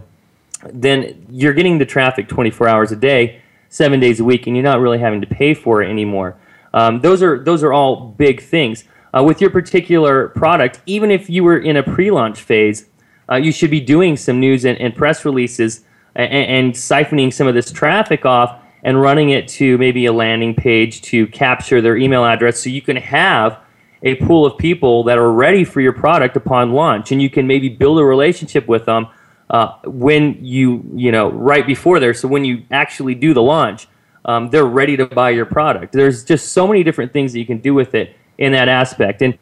then 0.73 1.27
you're 1.29 1.53
getting 1.53 1.77
the 1.77 1.85
traffic 1.85 2.27
24 2.27 2.67
hours 2.67 2.91
a 2.91 2.95
day 2.95 3.41
seven 3.69 3.99
days 3.99 4.19
a 4.19 4.23
week, 4.23 4.47
and 4.47 4.55
you're 4.55 4.63
not 4.63 4.79
really 4.79 4.99
having 4.99 5.21
to 5.21 5.27
pay 5.27 5.53
for 5.53 5.81
it 5.81 5.89
anymore. 5.89 6.35
Um, 6.73 7.01
those 7.01 7.23
are 7.23 7.43
those 7.43 7.63
are 7.63 7.73
all 7.73 8.07
big 8.17 8.41
things. 8.41 8.83
Uh, 9.13 9.23
with 9.23 9.39
your 9.41 9.49
particular 9.49 10.27
product, 10.29 10.81
even 10.85 11.09
if 11.11 11.29
you 11.29 11.43
were 11.43 11.57
in 11.57 11.77
a 11.77 11.83
pre-launch 11.83 12.41
phase, 12.41 12.87
uh, 13.29 13.35
you 13.35 13.51
should 13.51 13.71
be 13.71 13.79
doing 13.79 14.17
some 14.17 14.39
news 14.39 14.65
and, 14.65 14.77
and 14.79 14.95
press 14.95 15.23
releases 15.25 15.85
and, 16.15 16.31
and, 16.31 16.73
siphoning 16.73 17.31
some 17.31 17.47
of 17.47 17.55
this 17.55 17.71
traffic 17.71 18.25
off 18.25 18.61
and 18.83 18.99
running 19.01 19.29
it 19.29 19.47
to 19.47 19.77
maybe 19.77 20.05
a 20.05 20.13
landing 20.13 20.53
page 20.53 21.01
to 21.01 21.25
capture 21.27 21.81
their 21.81 21.95
email 21.97 22.25
address, 22.25 22.61
so 22.61 22.69
you 22.69 22.81
can 22.81 22.97
have 22.97 23.59
a 24.03 24.15
pool 24.15 24.45
of 24.45 24.57
people 24.57 25.03
that 25.03 25.17
are 25.17 25.31
ready 25.31 25.63
for 25.63 25.81
your 25.81 25.93
product 25.93 26.35
upon 26.37 26.71
launch, 26.73 27.11
and 27.11 27.21
you 27.21 27.29
can 27.29 27.47
maybe 27.47 27.69
build 27.69 27.97
a 27.99 28.05
relationship 28.05 28.67
with 28.67 28.85
them 28.85 29.07
uh, 29.49 29.73
when 29.85 30.37
you 30.43 30.83
you 30.93 31.11
know 31.11 31.31
right 31.31 31.65
before 31.65 31.99
there 31.99 32.13
so 32.13 32.27
when 32.27 32.43
you 32.43 32.63
actually 32.71 33.15
do 33.15 33.33
the 33.33 33.41
launch 33.41 33.87
um, 34.25 34.49
they're 34.49 34.65
ready 34.65 34.97
to 34.97 35.05
buy 35.05 35.29
your 35.29 35.45
product 35.45 35.93
there's 35.93 36.23
just 36.25 36.51
so 36.51 36.67
many 36.67 36.83
different 36.83 37.13
things 37.13 37.31
that 37.33 37.39
you 37.39 37.45
can 37.45 37.57
do 37.59 37.73
with 37.73 37.95
it 37.95 38.15
in 38.37 38.51
that 38.51 38.67
aspect 38.67 39.21
and 39.21 39.37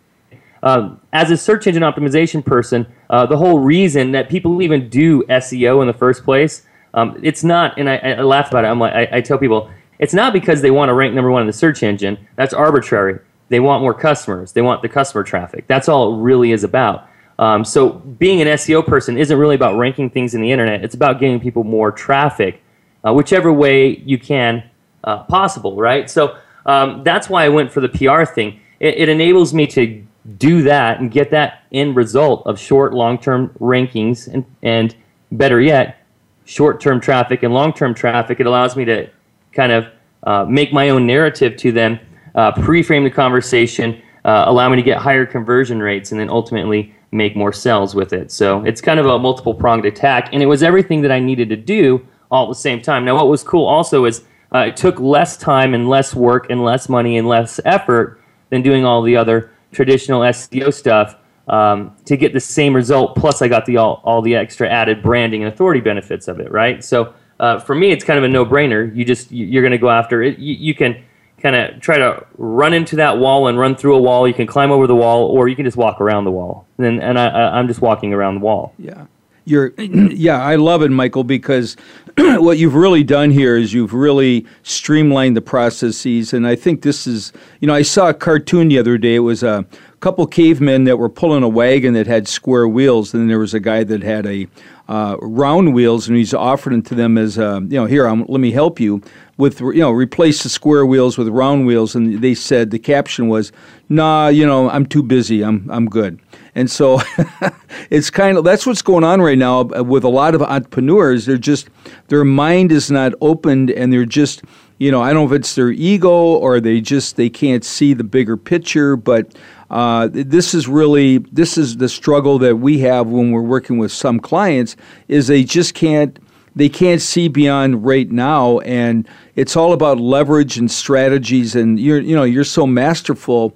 um, 0.64 1.00
as 1.14 1.32
a 1.32 1.38
search 1.38 1.66
engine 1.68 1.82
optimization 1.84 2.44
person 2.46 2.86
uh, 3.10 3.26
the 3.26 3.38
whole 3.38 3.60
reason 3.60 4.12
that 4.12 4.30
people 4.30 4.62
even 4.62 4.90
do 4.90 5.24
seo 5.24 5.82
in 5.82 5.88
the 5.88 5.94
first 5.94 6.24
place 6.24 6.64
um, 6.94 7.20
it's 7.24 7.44
not 7.44 7.78
and 7.80 7.90
I, 7.90 7.98
I, 7.98 8.22
laugh 8.22 8.50
about 8.50 8.64
it 8.66 8.68
i'm 8.68 8.80
like 8.80 8.94
I, 8.94 9.18
I 9.18 9.22
tell 9.22 9.38
people 9.40 9.70
it's 9.98 10.14
not 10.14 10.34
because 10.34 10.62
they 10.62 10.72
want 10.72 10.90
to 10.90 10.94
rank 10.94 11.14
number 11.16 11.32
one 11.32 11.42
in 11.42 11.48
the 11.48 11.54
search 11.54 11.82
engine 11.84 12.28
that's 12.36 12.54
arbitrary 12.54 13.20
they 13.50 13.60
want 13.60 13.82
more 13.82 13.94
customers 13.96 14.52
they 14.52 14.62
want 14.62 14.82
the 14.84 14.90
customer 14.90 15.24
traffic 15.24 15.66
that's 15.68 15.90
all 15.90 16.16
it 16.16 16.22
really 16.22 16.52
is 16.52 16.64
about 16.64 17.08
um, 17.38 17.66
so 17.66 17.90
being 17.90 18.42
an 18.42 18.48
SEO 18.50 18.86
person 18.86 19.18
isn't 19.18 19.38
really 19.38 19.56
about 19.56 19.78
ranking 19.78 20.10
things 20.10 20.34
in 20.36 20.42
the 20.42 20.52
internet. 20.52 20.84
It's 20.84 20.96
about 20.96 21.20
getting 21.20 21.40
people 21.40 21.64
more 21.64 21.92
traffic, 21.92 22.64
uh, 23.06 23.14
whichever 23.14 23.52
way 23.52 23.98
you 23.98 24.18
can 24.18 24.64
uh, 25.04 25.24
possible, 25.24 25.76
right? 25.76 26.10
So 26.10 26.38
um, 26.66 27.04
that's 27.04 27.30
why 27.30 27.44
I 27.46 27.50
went 27.50 27.72
for 27.72 27.82
the 27.82 27.90
PR 27.90 28.24
thing. 28.24 28.60
It, 28.80 28.96
it, 28.98 29.10
enables 29.10 29.54
me 29.54 29.68
to 29.68 30.04
do 30.38 30.62
that 30.64 31.00
and 31.00 31.12
get 31.12 31.30
that 31.32 31.64
end 31.72 31.96
result 31.96 32.46
of 32.46 32.58
short, 32.60 32.94
long-term 32.94 33.50
rankings, 33.60 34.28
and 34.28 34.44
and 34.64 34.94
better 35.32 35.62
yet, 35.62 35.98
short-term 36.46 37.00
traffic 37.00 37.44
and 37.44 37.54
long-term 37.54 37.94
traffic. 37.94 38.40
It 38.42 38.48
allows 38.48 38.76
me 38.76 38.84
to 38.86 39.10
kind 39.54 39.72
of 39.72 39.88
uh, 40.24 40.46
make 40.46 40.74
my 40.74 40.90
own 40.90 41.06
narrative 41.08 41.56
to 41.58 41.72
them, 41.72 42.00
uh, 42.34 42.52
pre-frame 42.52 43.04
the 43.04 43.10
conversation, 43.12 44.02
uh, 44.26 44.46
allow 44.48 44.68
me 44.70 44.76
to 44.76 44.82
get 44.84 44.98
higher 44.98 45.26
conversion 45.26 45.80
rates, 45.80 46.12
and 46.12 46.20
then 46.20 46.30
ultimately 46.30 46.95
make 47.16 47.36
more 47.36 47.52
sales 47.54 47.96
with 47.96 48.14
it. 48.14 48.32
So 48.32 48.64
it's 48.64 48.82
kind 48.82 49.00
of 49.00 49.06
a 49.08 49.18
multiple 49.18 49.54
pronged 49.54 49.86
attack, 49.86 50.30
and 50.34 50.44
it 50.44 50.46
was 50.46 50.62
everything 50.62 51.02
that 51.02 51.12
I 51.12 51.20
needed 51.20 51.50
to 51.50 51.56
do 51.56 52.06
all 52.30 52.46
at 52.46 52.50
the 52.50 52.56
same 52.56 52.82
time. 52.82 53.06
Now, 53.06 53.16
what 53.16 53.28
was 53.30 53.44
cool 53.44 53.66
also 53.66 54.06
is 54.06 54.24
uh, 54.54 54.60
it 54.60 54.78
took 54.78 55.00
less 55.00 55.38
time 55.38 55.74
and 55.74 55.88
less 55.90 56.14
work 56.14 56.48
and 56.50 56.64
less 56.64 56.90
money 56.90 57.18
and 57.18 57.28
less 57.28 57.60
effort 57.66 58.20
than 58.50 58.62
doing 58.62 58.86
all 58.86 59.02
the 59.02 59.16
other 59.16 59.52
traditional 59.72 60.22
SEO 60.22 60.74
stuff 60.74 61.16
um, 61.48 61.96
to 62.06 62.18
get 62.18 62.34
the 62.34 62.40
same 62.40 62.76
result. 62.76 63.16
Plus, 63.16 63.42
I 63.42 63.48
got 63.48 63.66
the 63.66 63.78
all, 63.78 64.02
all 64.04 64.22
the 64.22 64.36
extra 64.36 64.70
added 64.70 65.02
branding 65.02 65.44
and 65.44 65.52
authority 65.52 65.80
benefits 65.82 66.28
of 66.28 66.40
it, 66.40 66.52
right? 66.52 66.84
So 66.84 67.14
uh, 67.40 67.60
for 67.60 67.76
me, 67.76 67.92
it's 67.92 68.04
kind 68.04 68.18
of 68.18 68.24
a 68.24 68.28
no 68.28 68.46
brainer. 68.46 68.94
You 68.96 69.06
just 69.06 69.32
you're 69.32 69.64
going 69.64 69.72
to 69.72 69.78
go 69.78 69.90
after 69.90 70.22
it. 70.22 70.38
You, 70.40 70.54
you 70.56 70.74
can 70.76 71.04
kind 71.52 71.56
of 71.58 71.80
try 71.80 71.96
to 72.00 72.26
run 72.40 72.74
into 72.74 72.96
that 72.96 73.20
wall 73.20 73.48
and 73.48 73.60
run 73.60 73.76
through 73.76 73.96
a 73.96 74.02
wall. 74.02 74.28
You 74.28 74.34
can 74.34 74.48
climb 74.48 74.72
over 74.72 74.88
the 74.88 74.96
wall, 74.96 75.26
or 75.28 75.48
you 75.48 75.56
can 75.56 75.64
just 75.64 75.78
walk 75.78 76.02
around 76.02 76.26
the 76.26 76.32
wall. 76.32 76.66
And 76.80 77.02
and 77.04 77.20
I, 77.20 77.60
am 77.60 77.68
just 77.68 77.82
walking 77.82 78.14
around 78.14 78.36
the 78.36 78.42
wall. 78.42 78.74
Yeah, 78.80 79.06
you're. 79.46 79.68
yeah, 79.80 80.42
I 80.44 80.56
love 80.56 80.82
it, 80.82 80.90
Michael, 80.90 81.24
because 81.24 81.78
what 82.18 82.58
you've 82.58 82.74
really 82.74 83.04
done 83.04 83.30
here 83.30 83.56
is 83.58 83.74
you've 83.74 83.94
really 83.94 84.46
streamlined 84.64 85.38
the 85.38 85.42
processes. 85.42 86.34
And 86.34 86.48
I 86.48 86.56
think 86.56 86.82
this 86.82 87.06
is, 87.06 87.32
you 87.60 87.68
know, 87.68 87.76
I 87.76 87.84
saw 87.84 88.10
a 88.10 88.14
cartoon 88.16 88.70
the 88.70 88.80
other 88.80 88.98
day. 88.98 89.14
It 89.14 89.20
was 89.20 89.44
a 89.44 89.66
couple 90.00 90.26
cavemen 90.26 90.86
that 90.86 90.98
were 90.98 91.10
pulling 91.10 91.44
a 91.44 91.48
wagon 91.48 91.94
that 91.94 92.08
had 92.08 92.28
square 92.28 92.68
wheels, 92.68 93.14
and 93.14 93.22
then 93.22 93.28
there 93.28 93.40
was 93.40 93.54
a 93.54 93.60
guy 93.60 93.84
that 93.84 94.02
had 94.02 94.26
a 94.26 94.48
uh, 94.88 95.18
round 95.22 95.74
wheels, 95.74 96.08
and 96.08 96.18
he's 96.18 96.34
offering 96.34 96.82
to 96.84 96.96
them 96.96 97.18
as 97.18 97.38
uh, 97.40 97.60
you 97.62 97.78
know 97.78 97.86
here. 97.86 98.06
I'm, 98.06 98.24
let 98.26 98.40
me 98.40 98.52
help 98.52 98.80
you 98.80 99.02
with 99.38 99.60
you 99.62 99.74
know 99.80 99.92
replace 99.92 100.44
the 100.44 100.50
square 100.50 100.86
wheels 100.86 101.18
with 101.18 101.28
round 101.30 101.66
wheels, 101.66 101.96
and 101.96 102.22
they 102.22 102.36
said 102.36 102.72
the 102.72 102.80
caption 102.80 103.28
was, 103.28 103.52
"Nah, 103.90 104.28
you 104.28 104.46
know 104.46 104.70
I'm 104.70 104.86
too 104.86 105.02
busy. 105.04 105.44
I'm 105.44 105.68
I'm 105.72 105.88
good." 105.88 106.20
And 106.54 106.70
so 106.70 107.02
it's 107.90 108.10
kind 108.10 108.38
of 108.38 108.44
that's 108.44 108.66
what's 108.66 108.82
going 108.84 109.04
on 109.04 109.22
right 109.22 109.38
now 109.38 109.62
uh, 109.76 109.84
with 109.84 110.04
a 110.04 110.10
lot 110.10 110.36
of 110.36 110.42
entrepreneurs. 110.42 111.26
They're 111.26 111.38
just 111.38 111.70
their 112.10 112.24
mind 112.24 112.72
is 112.72 112.92
not 112.92 113.14
opened, 113.22 113.72
and 113.72 113.92
they're 113.92 114.06
just 114.06 114.44
you 114.78 114.92
know, 114.92 115.02
I 115.02 115.14
don't 115.14 115.28
know 115.30 115.34
if 115.34 115.40
it's 115.40 115.56
their 115.56 115.72
ego 115.72 116.10
or 116.10 116.60
they 116.60 116.82
just 116.82 117.16
they 117.16 117.30
can't 117.30 117.64
see 117.64 117.94
the 117.94 118.04
bigger 118.04 118.36
picture, 118.36 118.96
but 118.96 119.34
uh, 119.70 120.10
this 120.12 120.54
is 120.54 120.68
really 120.68 121.20
this 121.20 121.58
is 121.58 121.78
the 121.78 121.88
struggle 121.90 122.38
that 122.40 122.58
we 122.58 122.80
have 122.80 123.08
when 123.08 123.32
we're 123.32 123.42
working 123.42 123.78
with 123.78 123.92
some 123.92 124.20
clients 124.20 124.76
is 125.08 125.28
they 125.28 125.44
just 125.44 125.74
can't 125.74 126.20
they 126.56 126.70
can't 126.70 127.02
see 127.02 127.28
beyond 127.28 127.86
right 127.86 128.12
now 128.12 128.60
and 128.60 129.08
it's 129.36 129.56
all 129.56 129.74
about 129.74 130.00
leverage 130.00 130.56
and 130.58 130.70
strategies 130.70 131.56
and 131.56 131.80
you're 131.80 132.00
you 132.00 132.16
know 132.16 132.24
you're 132.24 132.44
so 132.44 132.68
masterful 132.68 133.56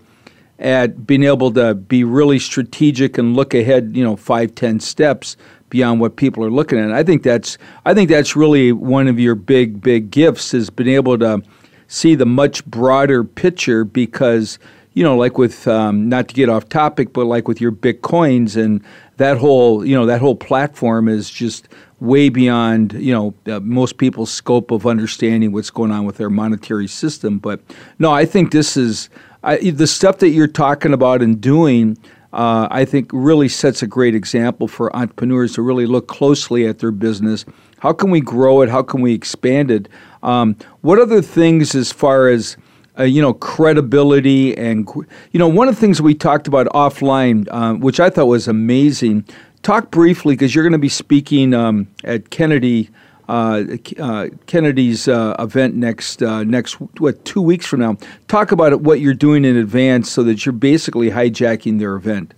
at 0.58 1.06
being 1.08 1.24
able 1.24 1.52
to 1.54 1.74
be 1.76 2.04
really 2.04 2.40
strategic 2.40 3.18
and 3.20 3.36
look 3.36 3.54
ahead 3.54 3.92
you 3.96 4.04
know 4.04 4.16
five 4.16 4.56
ten 4.56 4.80
steps 4.80 5.36
beyond 5.70 6.00
what 6.00 6.16
people 6.16 6.44
are 6.44 6.52
looking 6.52 6.80
at. 6.80 6.92
I 6.92 7.04
think 7.04 7.24
that's 7.24 7.58
I 7.86 7.94
think 7.94 8.10
that's 8.10 8.36
really 8.36 8.72
one 8.72 9.08
of 9.08 9.20
your 9.20 9.36
big 9.36 9.82
big 9.82 10.12
gifts 10.12 10.54
is 10.54 10.70
being 10.70 10.96
able 10.96 11.18
to 11.20 11.42
see 11.88 12.16
the 12.16 12.26
much 12.26 12.66
broader 12.66 13.24
picture 13.24 13.84
because 13.84 14.60
you 14.94 15.04
know 15.04 15.16
like 15.18 15.38
with 15.38 15.68
um, 15.68 16.10
not 16.10 16.28
to 16.28 16.34
get 16.34 16.50
off 16.50 16.68
topic 16.70 17.14
but 17.14 17.26
like 17.26 17.48
with 17.48 17.62
your 17.62 17.72
bitcoins 17.72 18.62
and 18.62 18.84
that 19.18 19.38
whole 19.38 19.86
you 19.86 19.96
know 19.96 20.06
that 20.06 20.20
whole 20.20 20.36
platform 20.36 21.08
is 21.08 21.30
just 21.30 21.68
way 22.00 22.30
beyond 22.30 22.94
you 22.94 23.14
know 23.14 23.34
uh, 23.52 23.60
most 23.62 23.98
people's 23.98 24.32
scope 24.32 24.72
of 24.72 24.86
understanding 24.88 25.52
what's 25.52 25.70
going 25.70 25.92
on 25.92 26.06
with 26.06 26.18
their 26.18 26.30
monetary 26.30 26.88
system 26.88 27.38
but 27.40 27.60
no 27.98 28.12
i 28.12 28.24
think 28.26 28.52
this 28.52 28.78
is 28.78 29.10
I, 29.44 29.58
the 29.58 29.88
stuff 29.88 30.20
that 30.20 30.30
you're 30.30 30.48
talking 30.48 30.94
about 30.94 31.22
and 31.22 31.40
doing 31.42 31.98
uh, 32.34 32.68
I 32.70 32.86
think 32.86 33.10
really 33.14 33.48
sets 33.50 33.82
a 33.82 33.88
great 33.88 34.14
example 34.16 34.68
for 34.68 34.96
entrepreneurs 34.96 35.54
to 35.54 35.62
really 35.62 35.86
look 35.86 36.08
closely 36.08 36.68
at 36.68 36.80
their 36.80 36.92
business. 36.92 37.46
How 37.80 37.94
can 37.94 38.12
we 38.12 38.22
grow 38.22 38.62
it? 38.62 38.70
How 38.70 38.84
can 38.84 39.02
we 39.02 39.14
expand 39.14 39.72
it? 39.72 39.88
Um, 40.22 40.56
what 40.82 41.00
other 41.00 41.22
things, 41.22 41.74
as 41.76 41.92
far 41.92 42.30
as 42.30 42.56
uh, 43.00 43.04
you 43.04 43.22
know, 43.22 43.34
credibility 43.34 44.56
and 44.58 44.88
you 45.32 45.40
know, 45.40 45.48
one 45.48 45.68
of 45.70 45.76
the 45.76 45.82
things 45.82 46.02
we 46.02 46.14
talked 46.14 46.48
about 46.48 46.68
offline, 46.68 47.48
uh, 47.52 47.74
which 47.74 48.00
I 48.02 48.10
thought 48.10 48.26
was 48.26 48.48
amazing. 48.48 49.24
Talk 49.62 49.92
briefly 49.92 50.34
because 50.36 50.54
you're 50.54 50.64
going 50.64 50.72
to 50.74 50.78
be 50.78 50.88
speaking 50.90 51.54
um, 51.54 51.88
at 52.06 52.30
Kennedy 52.30 52.90
uh, 53.30 53.64
uh, 54.00 54.28
Kennedy's 54.48 55.08
uh, 55.08 55.36
event 55.38 55.76
next 55.76 56.20
next 56.22 56.74
what 57.00 57.24
two 57.26 57.44
weeks 57.44 57.68
from 57.68 57.82
now. 57.82 57.96
Talk 58.28 58.52
about 58.52 58.82
what 58.82 59.02
you're 59.02 59.14
doing 59.14 59.46
in 59.46 59.56
advance 59.56 60.10
so 60.10 60.24
that 60.24 60.48
you're 60.48 60.52
basically 60.52 61.12
hijacking 61.12 61.78
their 61.78 61.96
event. 61.96 62.34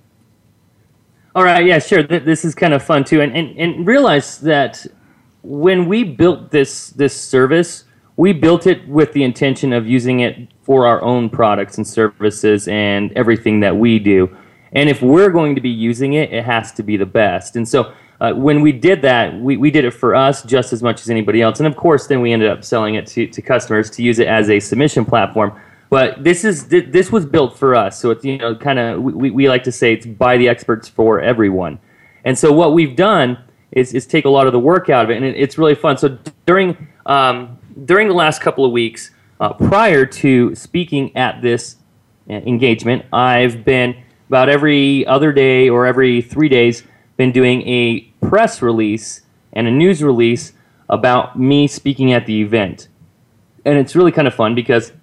All 1.34 1.46
right, 1.46 1.66
yeah, 1.66 1.80
sure. 1.80 2.04
this 2.04 2.44
is 2.44 2.54
kind 2.54 2.74
of 2.74 2.84
fun 2.84 3.06
too, 3.06 3.22
and, 3.22 3.34
and 3.34 3.58
and 3.58 3.88
realize 3.88 4.40
that 4.42 4.86
when 5.44 5.86
we 5.88 6.04
built 6.04 6.52
this 6.52 6.90
this 6.90 7.16
service, 7.20 7.86
we 8.18 8.34
built 8.34 8.68
it 8.68 8.86
with 8.86 9.14
the 9.14 9.24
intention 9.24 9.72
of 9.72 9.88
using 9.88 10.20
it 10.20 10.36
for 10.62 10.86
our 10.88 11.02
own 11.02 11.30
products 11.30 11.78
and 11.78 11.88
services 11.88 12.68
and 12.68 13.14
everything 13.14 13.62
that 13.62 13.78
we 13.78 13.98
do. 13.98 14.36
And 14.74 14.90
if 14.90 15.02
we're 15.02 15.30
going 15.30 15.56
to 15.56 15.62
be 15.62 15.70
using 15.70 16.14
it, 16.14 16.34
it 16.34 16.44
has 16.44 16.74
to 16.74 16.84
be 16.84 16.98
the 16.98 17.06
best. 17.06 17.56
And 17.56 17.66
so 17.66 17.94
uh, 18.22 18.34
when 18.34 18.62
we 18.62 18.72
did 18.72 19.02
that, 19.02 19.38
we, 19.42 19.58
we 19.58 19.72
did 19.72 19.84
it 19.84 19.92
for 19.92 20.14
us 20.14 20.44
just 20.44 20.72
as 20.74 20.84
much 20.84 21.02
as 21.02 21.10
anybody 21.10 21.42
else. 21.42 21.60
And 21.60 21.66
of 21.66 21.76
course, 21.76 22.06
then 22.06 22.22
we 22.22 22.32
ended 22.32 22.50
up 22.50 22.64
selling 22.64 22.94
it 22.94 23.08
to, 23.08 23.26
to 23.26 23.42
customers 23.42 23.90
to 23.92 24.04
use 24.04 24.20
it 24.20 24.28
as 24.28 24.48
a 24.52 24.60
submission 24.60 25.06
platform. 25.06 25.60
But 25.90 26.24
this 26.24 26.46
is 26.46 26.68
this 26.68 27.12
was 27.12 27.26
built 27.26 27.58
for 27.58 27.76
us, 27.76 28.00
so 28.00 28.12
it's 28.12 28.24
you 28.24 28.38
know 28.38 28.56
kind 28.56 28.80
of 28.80 29.02
we, 29.04 29.30
we 29.30 29.50
like 29.50 29.66
to 29.66 29.74
say 29.74 29.92
it's 29.92 30.06
by 30.06 30.38
the 30.38 30.48
experts 30.48 30.88
for 30.88 31.20
everyone. 31.20 31.80
And 32.24 32.38
so 32.40 32.50
what 32.54 32.74
we've 32.74 32.96
done 32.96 33.38
is, 33.74 33.94
is 33.94 34.06
take 34.08 34.24
a 34.24 34.30
lot 34.30 34.48
of 34.48 34.54
the 34.54 34.60
work 34.60 34.90
out 34.90 35.04
of 35.04 35.12
it, 35.12 35.18
and 35.18 35.26
it, 35.26 35.36
it's 35.36 35.58
really 35.58 35.76
fun. 35.76 35.98
So 35.98 36.18
during 36.46 36.88
um, 37.08 37.58
during 37.84 38.08
the 38.08 38.14
last 38.14 38.40
couple 38.40 38.64
of 38.64 38.72
weeks, 38.72 39.12
uh, 39.42 39.52
prior 39.52 40.06
to 40.06 40.56
speaking 40.56 41.14
at 41.18 41.42
this 41.42 41.76
uh, 42.30 42.34
engagement, 42.36 43.04
I've 43.12 43.66
been 43.66 44.02
about 44.30 44.48
every 44.48 45.06
other 45.08 45.34
day 45.34 45.68
or 45.68 45.86
every 45.88 46.22
three 46.22 46.48
days 46.48 46.84
been 47.18 47.34
doing 47.34 47.68
a 47.68 48.11
press 48.22 48.62
release 48.62 49.22
and 49.52 49.68
a 49.68 49.72
news 49.72 50.02
release 50.02 50.54
about 50.90 51.38
me 51.38 51.68
speaking 51.68 52.14
at 52.14 52.26
the 52.26 52.42
event. 52.42 52.88
And 53.66 53.78
it's 53.78 53.96
really 53.96 54.12
kind 54.12 54.28
of 54.28 54.34
fun 54.34 54.56
because 54.56 54.94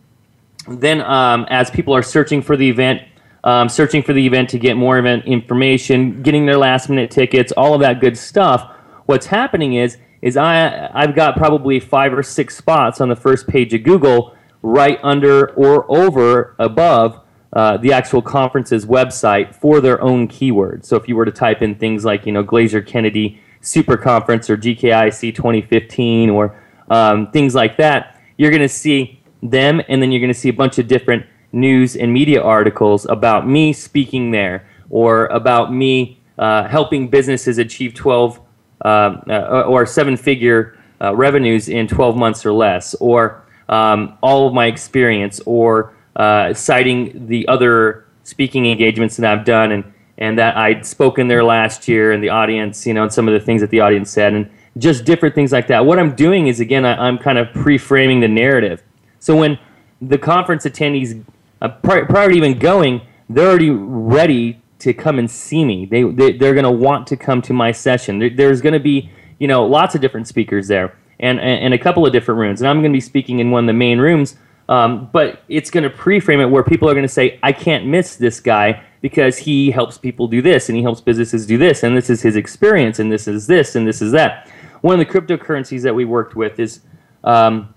then, 0.66 1.02
um, 1.02 1.46
as 1.50 1.70
people 1.70 1.94
are 1.94 2.02
searching 2.02 2.40
for 2.40 2.56
the 2.56 2.68
event, 2.68 3.02
um, 3.44 3.68
searching 3.68 4.02
for 4.02 4.12
the 4.12 4.26
event 4.26 4.48
to 4.50 4.58
get 4.58 4.76
more 4.76 4.98
event 4.98 5.24
information, 5.24 6.22
getting 6.22 6.46
their 6.46 6.58
last 6.58 6.88
minute 6.88 7.10
tickets, 7.10 7.52
all 7.52 7.74
of 7.74 7.80
that 7.80 8.00
good 8.00 8.16
stuff, 8.16 8.70
what's 9.06 9.26
happening 9.26 9.74
is 9.74 9.96
is 10.20 10.36
I 10.36 10.90
I've 10.92 11.14
got 11.14 11.36
probably 11.36 11.78
five 11.78 12.12
or 12.12 12.24
six 12.24 12.56
spots 12.56 13.00
on 13.00 13.08
the 13.08 13.14
first 13.14 13.46
page 13.46 13.72
of 13.72 13.84
Google, 13.84 14.34
right 14.62 14.98
under 15.04 15.50
or 15.50 15.86
over 15.90 16.56
above 16.58 17.20
uh, 17.52 17.76
the 17.78 17.92
actual 17.94 18.20
conference's 18.20 18.84
website 18.84 19.54
for 19.54 19.80
their 19.80 19.98
own 20.02 20.28
keywords. 20.28 20.84
So 20.84 20.96
if 20.96 21.08
you 21.08 21.16
were 21.16 21.24
to 21.24 21.32
type 21.32 21.62
in 21.62 21.76
things 21.76 22.04
like, 22.04 22.26
you 22.26 22.32
know, 22.32 22.44
Glazer 22.44 22.86
Kennedy 22.86 23.40
Super 23.62 23.96
Conference 23.96 24.50
or 24.50 24.58
GKIC 24.58 25.34
2015 25.34 26.28
or 26.28 26.54
um, 26.90 27.30
things 27.30 27.54
like 27.54 27.78
that, 27.78 28.20
you're 28.36 28.50
going 28.50 28.60
to 28.60 28.68
see 28.68 29.22
them 29.42 29.80
and 29.88 30.02
then 30.02 30.12
you're 30.12 30.20
going 30.20 30.32
to 30.32 30.38
see 30.38 30.50
a 30.50 30.52
bunch 30.52 30.78
of 30.78 30.88
different 30.88 31.24
news 31.50 31.96
and 31.96 32.12
media 32.12 32.42
articles 32.42 33.06
about 33.06 33.48
me 33.48 33.72
speaking 33.72 34.30
there 34.30 34.66
or 34.90 35.24
about 35.28 35.72
me 35.72 36.20
uh, 36.38 36.68
helping 36.68 37.08
businesses 37.08 37.56
achieve 37.56 37.94
12 37.94 38.40
um, 38.84 39.22
uh, 39.26 39.62
or 39.62 39.86
seven 39.86 40.18
figure 40.18 40.78
uh, 41.00 41.16
revenues 41.16 41.70
in 41.70 41.88
12 41.88 42.14
months 42.14 42.44
or 42.44 42.52
less, 42.52 42.92
or 42.96 43.42
um, 43.70 44.18
all 44.20 44.46
of 44.48 44.52
my 44.54 44.66
experience, 44.66 45.40
or 45.46 45.94
uh, 46.18 46.52
citing 46.52 47.26
the 47.28 47.46
other 47.48 48.04
speaking 48.24 48.66
engagements 48.66 49.16
that 49.16 49.32
I've 49.38 49.44
done 49.46 49.72
and, 49.72 49.84
and 50.18 50.38
that 50.38 50.56
I'd 50.56 50.84
spoken 50.84 51.28
there 51.28 51.44
last 51.44 51.88
year 51.88 52.12
and 52.12 52.22
the 52.22 52.28
audience, 52.28 52.84
you 52.86 52.92
know, 52.92 53.04
and 53.04 53.12
some 53.12 53.28
of 53.28 53.34
the 53.34 53.40
things 53.40 53.60
that 53.60 53.70
the 53.70 53.80
audience 53.80 54.10
said 54.10 54.34
and 54.34 54.50
just 54.76 55.04
different 55.04 55.34
things 55.34 55.52
like 55.52 55.68
that. 55.68 55.86
What 55.86 55.98
I'm 55.98 56.14
doing 56.14 56.48
is, 56.48 56.60
again, 56.60 56.84
I, 56.84 57.08
am 57.08 57.16
kind 57.18 57.38
of 57.38 57.50
pre 57.52 57.78
framing 57.78 58.20
the 58.20 58.28
narrative. 58.28 58.82
So 59.20 59.36
when 59.36 59.58
the 60.02 60.18
conference 60.18 60.66
attendees, 60.66 61.24
uh, 61.62 61.68
prior, 61.68 62.04
prior 62.04 62.28
to 62.28 62.34
even 62.34 62.58
going, 62.58 63.00
they're 63.30 63.48
already 63.48 63.70
ready 63.70 64.60
to 64.80 64.92
come 64.92 65.18
and 65.18 65.30
see 65.30 65.64
me. 65.64 65.84
They, 65.86 66.02
they, 66.04 66.34
are 66.48 66.54
going 66.54 66.62
to 66.64 66.70
want 66.70 67.06
to 67.08 67.16
come 67.16 67.42
to 67.42 67.52
my 67.52 67.72
session. 67.72 68.18
There, 68.20 68.30
there's 68.30 68.60
going 68.60 68.72
to 68.74 68.78
be, 68.80 69.10
you 69.38 69.48
know, 69.48 69.64
lots 69.66 69.94
of 69.94 70.00
different 70.00 70.26
speakers 70.28 70.68
there 70.68 70.96
and, 71.20 71.38
and, 71.40 71.64
and 71.64 71.74
a 71.74 71.78
couple 71.78 72.04
of 72.06 72.12
different 72.12 72.38
rooms. 72.38 72.60
And 72.60 72.68
I'm 72.68 72.80
going 72.80 72.92
to 72.92 72.96
be 72.96 73.00
speaking 73.00 73.38
in 73.40 73.50
one 73.52 73.64
of 73.64 73.66
the 73.68 73.72
main 73.72 73.98
rooms 74.00 74.36
um, 74.68 75.08
but 75.12 75.40
it's 75.48 75.70
going 75.70 75.84
to 75.84 75.90
pre-frame 75.90 76.40
it 76.40 76.46
where 76.50 76.62
people 76.62 76.88
are 76.90 76.94
going 76.94 77.04
to 77.06 77.12
say, 77.12 77.38
"I 77.42 77.52
can't 77.52 77.86
miss 77.86 78.16
this 78.16 78.38
guy 78.38 78.82
because 79.00 79.38
he 79.38 79.70
helps 79.70 79.96
people 79.96 80.28
do 80.28 80.42
this, 80.42 80.68
and 80.68 80.76
he 80.76 80.82
helps 80.82 81.00
businesses 81.00 81.46
do 81.46 81.56
this, 81.56 81.82
and 81.82 81.96
this 81.96 82.10
is 82.10 82.20
his 82.22 82.36
experience, 82.36 82.98
and 82.98 83.10
this 83.10 83.26
is 83.26 83.46
this, 83.46 83.74
and 83.76 83.86
this 83.86 84.02
is 84.02 84.12
that." 84.12 84.48
One 84.82 85.00
of 85.00 85.04
the 85.06 85.12
cryptocurrencies 85.12 85.82
that 85.82 85.94
we 85.94 86.04
worked 86.04 86.36
with 86.36 86.58
is 86.60 86.80
um, 87.24 87.72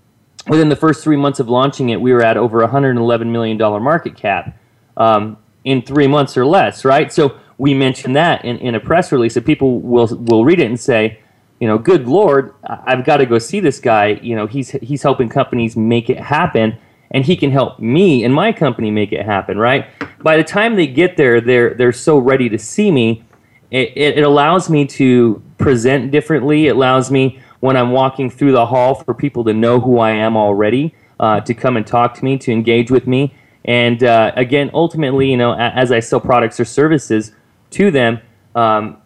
within 0.48 0.68
the 0.68 0.76
first 0.76 1.02
three 1.02 1.16
months 1.16 1.40
of 1.40 1.48
launching 1.48 1.88
it, 1.88 2.00
we 2.00 2.12
were 2.12 2.22
at 2.22 2.36
over 2.36 2.58
111 2.60 3.32
million 3.32 3.56
dollar 3.56 3.80
market 3.80 4.14
cap 4.14 4.54
um, 4.98 5.38
in 5.64 5.80
three 5.80 6.06
months 6.06 6.36
or 6.36 6.44
less, 6.44 6.84
right? 6.84 7.10
So 7.10 7.38
we 7.56 7.72
mentioned 7.72 8.16
that 8.16 8.44
in, 8.44 8.58
in 8.58 8.74
a 8.74 8.80
press 8.80 9.10
release 9.12 9.32
that 9.32 9.46
people 9.46 9.80
will 9.80 10.08
will 10.08 10.44
read 10.44 10.60
it 10.60 10.66
and 10.66 10.78
say, 10.78 11.20
you 11.62 11.68
know, 11.68 11.78
good 11.78 12.08
lord, 12.08 12.56
I've 12.64 13.04
got 13.04 13.18
to 13.18 13.24
go 13.26 13.38
see 13.38 13.60
this 13.60 13.78
guy. 13.78 14.18
You 14.20 14.34
know, 14.34 14.48
he's 14.48 14.70
he's 14.72 15.00
helping 15.04 15.28
companies 15.28 15.76
make 15.76 16.10
it 16.10 16.18
happen, 16.18 16.76
and 17.12 17.24
he 17.24 17.36
can 17.36 17.52
help 17.52 17.78
me 17.78 18.24
and 18.24 18.34
my 18.34 18.50
company 18.52 18.90
make 18.90 19.12
it 19.12 19.24
happen. 19.24 19.58
Right? 19.60 19.86
By 20.24 20.36
the 20.36 20.42
time 20.42 20.74
they 20.74 20.88
get 20.88 21.16
there, 21.16 21.40
they're 21.40 21.72
they're 21.74 21.92
so 21.92 22.18
ready 22.18 22.48
to 22.48 22.58
see 22.58 22.90
me. 22.90 23.22
It, 23.70 23.92
it, 23.94 24.18
it 24.18 24.22
allows 24.22 24.68
me 24.68 24.86
to 24.86 25.40
present 25.56 26.10
differently. 26.10 26.66
It 26.66 26.74
allows 26.74 27.12
me 27.12 27.38
when 27.60 27.76
I'm 27.76 27.92
walking 27.92 28.28
through 28.28 28.50
the 28.52 28.66
hall 28.66 28.96
for 28.96 29.14
people 29.14 29.44
to 29.44 29.54
know 29.54 29.78
who 29.78 30.00
I 30.00 30.10
am 30.10 30.36
already, 30.36 30.96
uh, 31.20 31.42
to 31.42 31.54
come 31.54 31.76
and 31.76 31.86
talk 31.86 32.14
to 32.14 32.24
me, 32.24 32.38
to 32.38 32.50
engage 32.50 32.90
with 32.90 33.06
me. 33.06 33.36
And 33.66 34.02
uh, 34.02 34.32
again, 34.34 34.72
ultimately, 34.74 35.30
you 35.30 35.36
know, 35.36 35.54
as 35.54 35.92
I 35.92 36.00
sell 36.00 36.18
products 36.20 36.58
or 36.58 36.64
services 36.64 37.30
to 37.70 37.92
them, 37.92 38.18
um, 38.56 38.98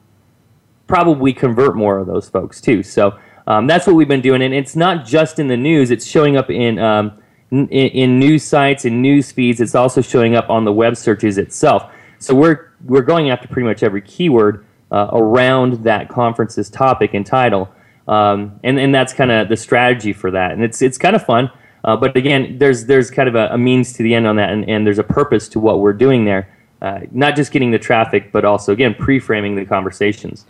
probably 0.87 1.33
convert 1.33 1.75
more 1.77 1.99
of 1.99 2.07
those 2.07 2.29
folks 2.29 2.61
too. 2.61 2.83
So 2.83 3.19
um, 3.47 3.67
that's 3.67 3.87
what 3.87 3.95
we've 3.97 4.09
been 4.09 4.21
doing, 4.21 4.43
and 4.43 4.53
it's 4.53 4.75
not 4.75 5.05
just 5.07 5.39
in 5.39 5.49
the 5.49 5.57
news; 5.57 5.91
it's 5.91 6.05
showing 6.07 6.37
up 6.37 6.51
in 6.51 6.79
um, 6.79 7.13
in, 7.51 7.69
in, 7.69 8.19
news 8.19 8.43
sites 8.43 8.85
and 8.85 9.01
news 9.01 9.31
feeds. 9.31 9.61
It's 9.61 9.77
also 9.77 10.01
showing 10.01 10.35
up 10.35 10.51
on 10.51 10.65
the 10.65 10.73
web 10.73 10.97
searches 10.97 11.39
itself. 11.39 11.91
So 12.19 12.35
we're 12.35 12.73
we're 12.85 13.03
going 13.03 13.31
after 13.31 13.47
pretty 13.47 13.69
much 13.69 13.83
every 13.85 14.03
keyword 14.03 14.65
uh, 14.91 15.09
around 15.13 15.85
that 15.85 16.09
conference's 16.09 16.69
topic 16.69 17.15
and 17.15 17.25
title, 17.25 17.69
um, 18.09 18.59
and 18.65 18.81
and 18.81 18.93
that's 18.93 19.13
kind 19.13 19.31
of 19.31 19.49
the 19.49 19.57
strategy 19.57 20.13
for 20.13 20.33
that, 20.33 20.51
and 20.51 20.63
it's 20.65 20.83
it's 20.83 20.99
kind 20.99 21.15
of 21.15 21.25
fun. 21.25 21.49
Uh, 21.85 21.97
but 21.97 22.17
again, 22.17 22.57
there's 22.59 22.87
there's 22.87 23.13
kind 23.13 23.29
of 23.29 23.37
a, 23.37 23.47
a, 23.53 23.59
means 23.59 23.93
to 23.93 24.03
the 24.03 24.13
end 24.13 24.27
on 24.27 24.35
that, 24.35 24.51
and, 24.51 24.69
and 24.69 24.85
there's 24.85 24.99
a 24.99 25.05
purpose 25.05 25.49
to 25.49 25.61
what 25.61 25.79
we're 25.79 25.93
doing 25.93 26.25
there. 26.25 26.53
Uh, 26.83 27.01
not 27.13 27.37
just 27.37 27.53
getting 27.53 27.71
the 27.71 27.79
traffic, 27.79 28.33
but 28.33 28.45
also 28.45 28.73
again 28.73 28.93
pre-framing 28.93 29.55
the 29.55 29.65
conversations. 29.65 30.47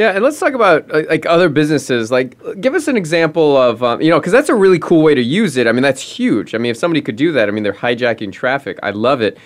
Yeah, 0.00 0.12
and 0.14 0.24
let's 0.24 0.40
talk 0.40 0.54
about 0.54 0.90
uh, 0.90 1.02
like 1.10 1.26
other 1.26 1.50
businesses. 1.50 2.10
Like, 2.10 2.34
give 2.62 2.72
us 2.74 2.88
an 2.88 2.96
example 2.96 3.54
of 3.58 3.82
um, 3.82 4.00
you 4.00 4.08
know 4.08 4.18
because 4.18 4.32
that's 4.32 4.48
a 4.48 4.54
really 4.54 4.78
cool 4.78 5.02
way 5.02 5.14
to 5.14 5.20
use 5.22 5.58
it. 5.58 5.66
I 5.66 5.72
mean, 5.72 5.82
that's 5.82 6.00
huge. 6.00 6.54
I 6.54 6.58
mean, 6.58 6.70
if 6.70 6.78
somebody 6.78 7.02
could 7.02 7.16
do 7.16 7.32
that, 7.32 7.48
I 7.50 7.52
mean, 7.52 7.62
they're 7.64 7.74
hijacking 7.86 8.32
traffic. 8.32 8.78
I 8.82 8.90
love 8.92 9.20
it. 9.20 9.36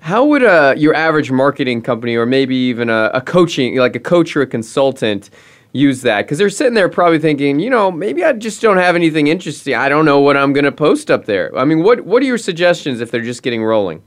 How 0.00 0.22
would 0.26 0.44
uh, 0.44 0.74
your 0.76 0.92
average 0.94 1.30
marketing 1.30 1.80
company, 1.80 2.14
or 2.14 2.26
maybe 2.26 2.54
even 2.54 2.90
a, 2.90 3.10
a 3.14 3.22
coaching, 3.22 3.76
like 3.76 3.96
a 3.96 4.00
coach 4.00 4.36
or 4.36 4.42
a 4.42 4.46
consultant, 4.46 5.30
use 5.72 6.02
that 6.02 6.26
because 6.26 6.36
they're 6.36 6.50
sitting 6.50 6.74
there 6.74 6.90
probably 6.90 7.18
thinking, 7.18 7.58
you 7.58 7.70
know, 7.70 7.90
maybe 7.90 8.22
I 8.22 8.34
just 8.34 8.60
don't 8.60 8.76
have 8.76 8.96
anything 8.96 9.28
interesting. 9.28 9.76
I 9.76 9.88
don't 9.88 10.04
know 10.04 10.20
what 10.20 10.36
I'm 10.36 10.52
going 10.52 10.66
to 10.66 10.72
post 10.72 11.10
up 11.10 11.24
there. 11.24 11.56
I 11.56 11.64
mean, 11.64 11.82
what 11.82 12.02
what 12.04 12.22
are 12.22 12.26
your 12.26 12.36
suggestions 12.50 13.00
if 13.00 13.10
they're 13.10 13.24
just 13.32 13.42
getting 13.42 13.64
rolling? 13.64 14.02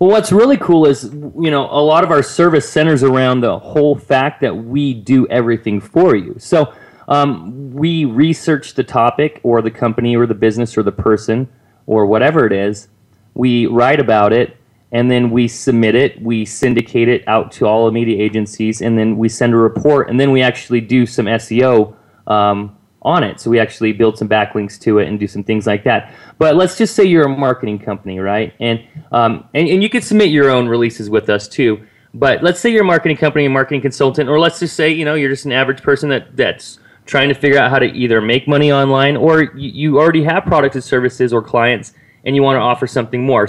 Well, 0.00 0.10
what's 0.10 0.32
really 0.32 0.56
cool 0.56 0.86
is, 0.86 1.04
you 1.04 1.52
know, 1.52 1.68
a 1.70 1.80
lot 1.80 2.02
of 2.02 2.10
our 2.10 2.22
service 2.22 2.68
centers 2.68 3.02
around 3.04 3.40
the 3.40 3.58
whole 3.58 3.94
fact 3.96 4.40
that 4.40 4.52
we 4.56 4.92
do 4.92 5.26
everything 5.28 5.80
for 5.80 6.16
you. 6.16 6.34
So 6.38 6.74
um, 7.06 7.72
we 7.72 8.04
research 8.04 8.74
the 8.74 8.82
topic 8.82 9.40
or 9.44 9.62
the 9.62 9.70
company 9.70 10.16
or 10.16 10.26
the 10.26 10.34
business 10.34 10.76
or 10.76 10.82
the 10.82 10.90
person 10.92 11.48
or 11.86 12.06
whatever 12.06 12.44
it 12.44 12.52
is. 12.52 12.88
We 13.34 13.66
write 13.66 14.00
about 14.00 14.32
it 14.32 14.56
and 14.90 15.08
then 15.12 15.30
we 15.30 15.46
submit 15.46 15.94
it. 15.94 16.20
We 16.20 16.44
syndicate 16.44 17.08
it 17.08 17.26
out 17.28 17.52
to 17.52 17.66
all 17.66 17.86
the 17.86 17.92
media 17.92 18.20
agencies 18.20 18.82
and 18.82 18.98
then 18.98 19.16
we 19.16 19.28
send 19.28 19.54
a 19.54 19.56
report 19.56 20.10
and 20.10 20.18
then 20.18 20.32
we 20.32 20.42
actually 20.42 20.80
do 20.80 21.06
some 21.06 21.26
SEO 21.26 21.94
um, 22.26 22.73
on 23.04 23.22
it. 23.22 23.38
So 23.40 23.50
we 23.50 23.58
actually 23.58 23.92
build 23.92 24.16
some 24.18 24.28
backlinks 24.28 24.78
to 24.80 24.98
it 24.98 25.08
and 25.08 25.20
do 25.20 25.26
some 25.26 25.44
things 25.44 25.66
like 25.66 25.84
that. 25.84 26.14
But 26.38 26.56
let's 26.56 26.76
just 26.78 26.94
say 26.94 27.04
you're 27.04 27.26
a 27.26 27.28
marketing 27.28 27.78
company, 27.78 28.18
right? 28.18 28.54
And 28.60 28.82
um, 29.12 29.48
and, 29.54 29.68
and 29.68 29.82
you 29.82 29.88
could 29.88 30.02
submit 30.04 30.30
your 30.30 30.50
own 30.50 30.68
releases 30.68 31.10
with 31.10 31.28
us 31.28 31.46
too. 31.46 31.86
But 32.14 32.42
let's 32.42 32.60
say 32.60 32.70
you're 32.70 32.82
a 32.82 32.86
marketing 32.86 33.16
company, 33.16 33.44
a 33.44 33.50
marketing 33.50 33.80
consultant, 33.82 34.28
or 34.30 34.38
let's 34.40 34.58
just 34.58 34.74
say 34.76 34.90
you 34.90 35.04
know 35.04 35.14
you're 35.14 35.30
just 35.30 35.44
an 35.44 35.52
average 35.52 35.82
person 35.82 36.08
that 36.10 36.36
that's 36.36 36.78
trying 37.06 37.28
to 37.28 37.34
figure 37.34 37.58
out 37.58 37.70
how 37.70 37.78
to 37.78 37.86
either 37.92 38.20
make 38.22 38.48
money 38.48 38.72
online 38.72 39.14
or 39.16 39.42
you 39.58 39.98
already 39.98 40.24
have 40.24 40.42
products 40.44 40.74
and 40.74 40.82
services 40.82 41.34
or 41.34 41.42
clients 41.42 41.92
and 42.24 42.34
you 42.34 42.42
want 42.42 42.56
to 42.56 42.60
offer 42.60 42.86
something 42.86 43.22
more. 43.26 43.46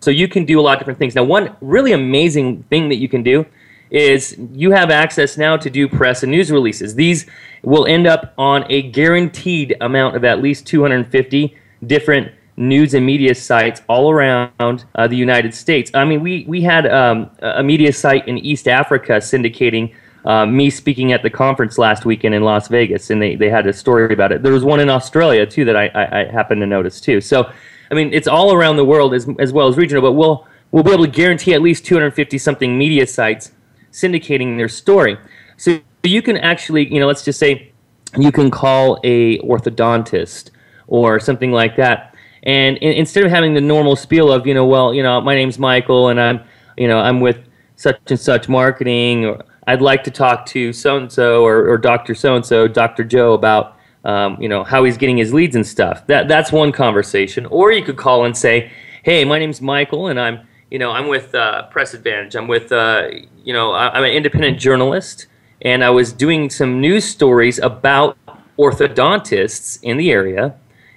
So 0.00 0.10
you 0.10 0.28
can 0.28 0.44
do 0.44 0.60
a 0.60 0.62
lot 0.62 0.74
of 0.74 0.80
different 0.80 0.98
things. 0.98 1.14
Now, 1.14 1.22
one 1.24 1.56
really 1.62 1.92
amazing 1.92 2.64
thing 2.64 2.90
that 2.90 2.96
you 2.96 3.08
can 3.08 3.22
do 3.22 3.46
is 3.92 4.36
you 4.54 4.70
have 4.72 4.90
access 4.90 5.36
now 5.36 5.56
to 5.56 5.70
do 5.70 5.86
press 5.86 6.22
and 6.22 6.32
news 6.32 6.50
releases. 6.50 6.94
These 6.94 7.26
will 7.62 7.86
end 7.86 8.06
up 8.06 8.32
on 8.38 8.64
a 8.70 8.82
guaranteed 8.90 9.76
amount 9.80 10.16
of 10.16 10.24
at 10.24 10.40
least 10.42 10.66
250 10.66 11.56
different 11.86 12.32
news 12.56 12.94
and 12.94 13.04
media 13.04 13.34
sites 13.34 13.82
all 13.88 14.10
around 14.10 14.84
uh, 14.94 15.06
the 15.06 15.16
United 15.16 15.54
States. 15.54 15.90
I 15.94 16.04
mean, 16.04 16.22
we, 16.22 16.44
we 16.48 16.62
had 16.62 16.86
um, 16.90 17.30
a 17.40 17.62
media 17.62 17.92
site 17.92 18.26
in 18.26 18.38
East 18.38 18.66
Africa 18.66 19.12
syndicating 19.18 19.94
uh, 20.24 20.46
me 20.46 20.70
speaking 20.70 21.12
at 21.12 21.22
the 21.24 21.30
conference 21.30 21.78
last 21.78 22.04
weekend 22.04 22.32
in 22.32 22.44
Las 22.44 22.68
Vegas, 22.68 23.10
and 23.10 23.20
they, 23.20 23.34
they 23.34 23.50
had 23.50 23.66
a 23.66 23.72
story 23.72 24.12
about 24.14 24.30
it. 24.30 24.42
There 24.42 24.52
was 24.52 24.62
one 24.62 24.78
in 24.78 24.88
Australia, 24.88 25.44
too, 25.46 25.64
that 25.64 25.76
I, 25.76 25.88
I, 25.94 26.20
I 26.20 26.24
happened 26.30 26.60
to 26.60 26.66
notice, 26.66 27.00
too. 27.00 27.20
So, 27.20 27.50
I 27.90 27.94
mean, 27.94 28.12
it's 28.12 28.28
all 28.28 28.54
around 28.54 28.76
the 28.76 28.84
world 28.84 29.14
as, 29.14 29.28
as 29.40 29.52
well 29.52 29.66
as 29.66 29.76
regional, 29.76 30.00
but 30.00 30.12
we'll, 30.12 30.46
we'll 30.70 30.84
be 30.84 30.92
able 30.92 31.04
to 31.06 31.10
guarantee 31.10 31.54
at 31.54 31.60
least 31.62 31.84
250 31.86 32.38
something 32.38 32.78
media 32.78 33.04
sites 33.08 33.50
syndicating 33.92 34.56
their 34.56 34.68
story. 34.68 35.18
So 35.56 35.78
you 36.02 36.22
can 36.22 36.36
actually, 36.38 36.92
you 36.92 36.98
know, 36.98 37.06
let's 37.06 37.24
just 37.24 37.38
say 37.38 37.72
you 38.18 38.32
can 38.32 38.50
call 38.50 38.98
a 39.04 39.38
orthodontist 39.40 40.50
or 40.88 41.20
something 41.20 41.52
like 41.52 41.76
that. 41.76 42.14
And 42.42 42.76
in, 42.78 42.92
instead 42.94 43.24
of 43.24 43.30
having 43.30 43.54
the 43.54 43.60
normal 43.60 43.94
spiel 43.94 44.32
of, 44.32 44.46
you 44.46 44.54
know, 44.54 44.66
well, 44.66 44.92
you 44.92 45.02
know, 45.02 45.20
my 45.20 45.34
name's 45.34 45.58
Michael 45.58 46.08
and 46.08 46.20
I'm, 46.20 46.40
you 46.76 46.88
know, 46.88 46.98
I'm 46.98 47.20
with 47.20 47.38
such 47.76 47.98
and 48.08 48.18
such 48.18 48.48
marketing 48.48 49.26
or 49.26 49.42
I'd 49.66 49.80
like 49.82 50.02
to 50.04 50.10
talk 50.10 50.46
to 50.46 50.72
so 50.72 50.96
and 50.96 51.12
so 51.12 51.44
or 51.44 51.78
Dr. 51.78 52.14
so 52.14 52.34
and 52.34 52.44
so, 52.44 52.66
Dr. 52.66 53.04
Joe 53.04 53.32
about 53.34 53.76
um, 54.04 54.36
you 54.40 54.48
know 54.48 54.64
how 54.64 54.82
he's 54.82 54.96
getting 54.96 55.16
his 55.16 55.32
leads 55.32 55.54
and 55.54 55.64
stuff. 55.64 56.04
That 56.08 56.26
that's 56.26 56.50
one 56.50 56.72
conversation. 56.72 57.46
Or 57.46 57.70
you 57.70 57.84
could 57.84 57.96
call 57.96 58.24
and 58.24 58.36
say, 58.36 58.72
"Hey, 59.04 59.24
my 59.24 59.38
name's 59.38 59.62
Michael, 59.62 60.08
and 60.08 60.18
I'm 60.18 60.40
you 60.72 60.78
know, 60.78 60.90
I'm 60.90 61.06
with 61.06 61.34
uh, 61.34 61.64
Press 61.66 61.92
Advantage. 61.92 62.34
I'm 62.34 62.48
with, 62.48 62.72
uh, 62.72 63.08
you 63.44 63.52
know, 63.52 63.74
I'm 63.74 64.02
an 64.04 64.10
independent 64.10 64.58
journalist, 64.58 65.26
and 65.60 65.84
I 65.84 65.90
was 65.90 66.14
doing 66.14 66.48
some 66.48 66.80
news 66.80 67.04
stories 67.04 67.58
about 67.58 68.16
orthodontists 68.58 69.78
in 69.82 69.98
the 69.98 70.10
area, 70.10 70.54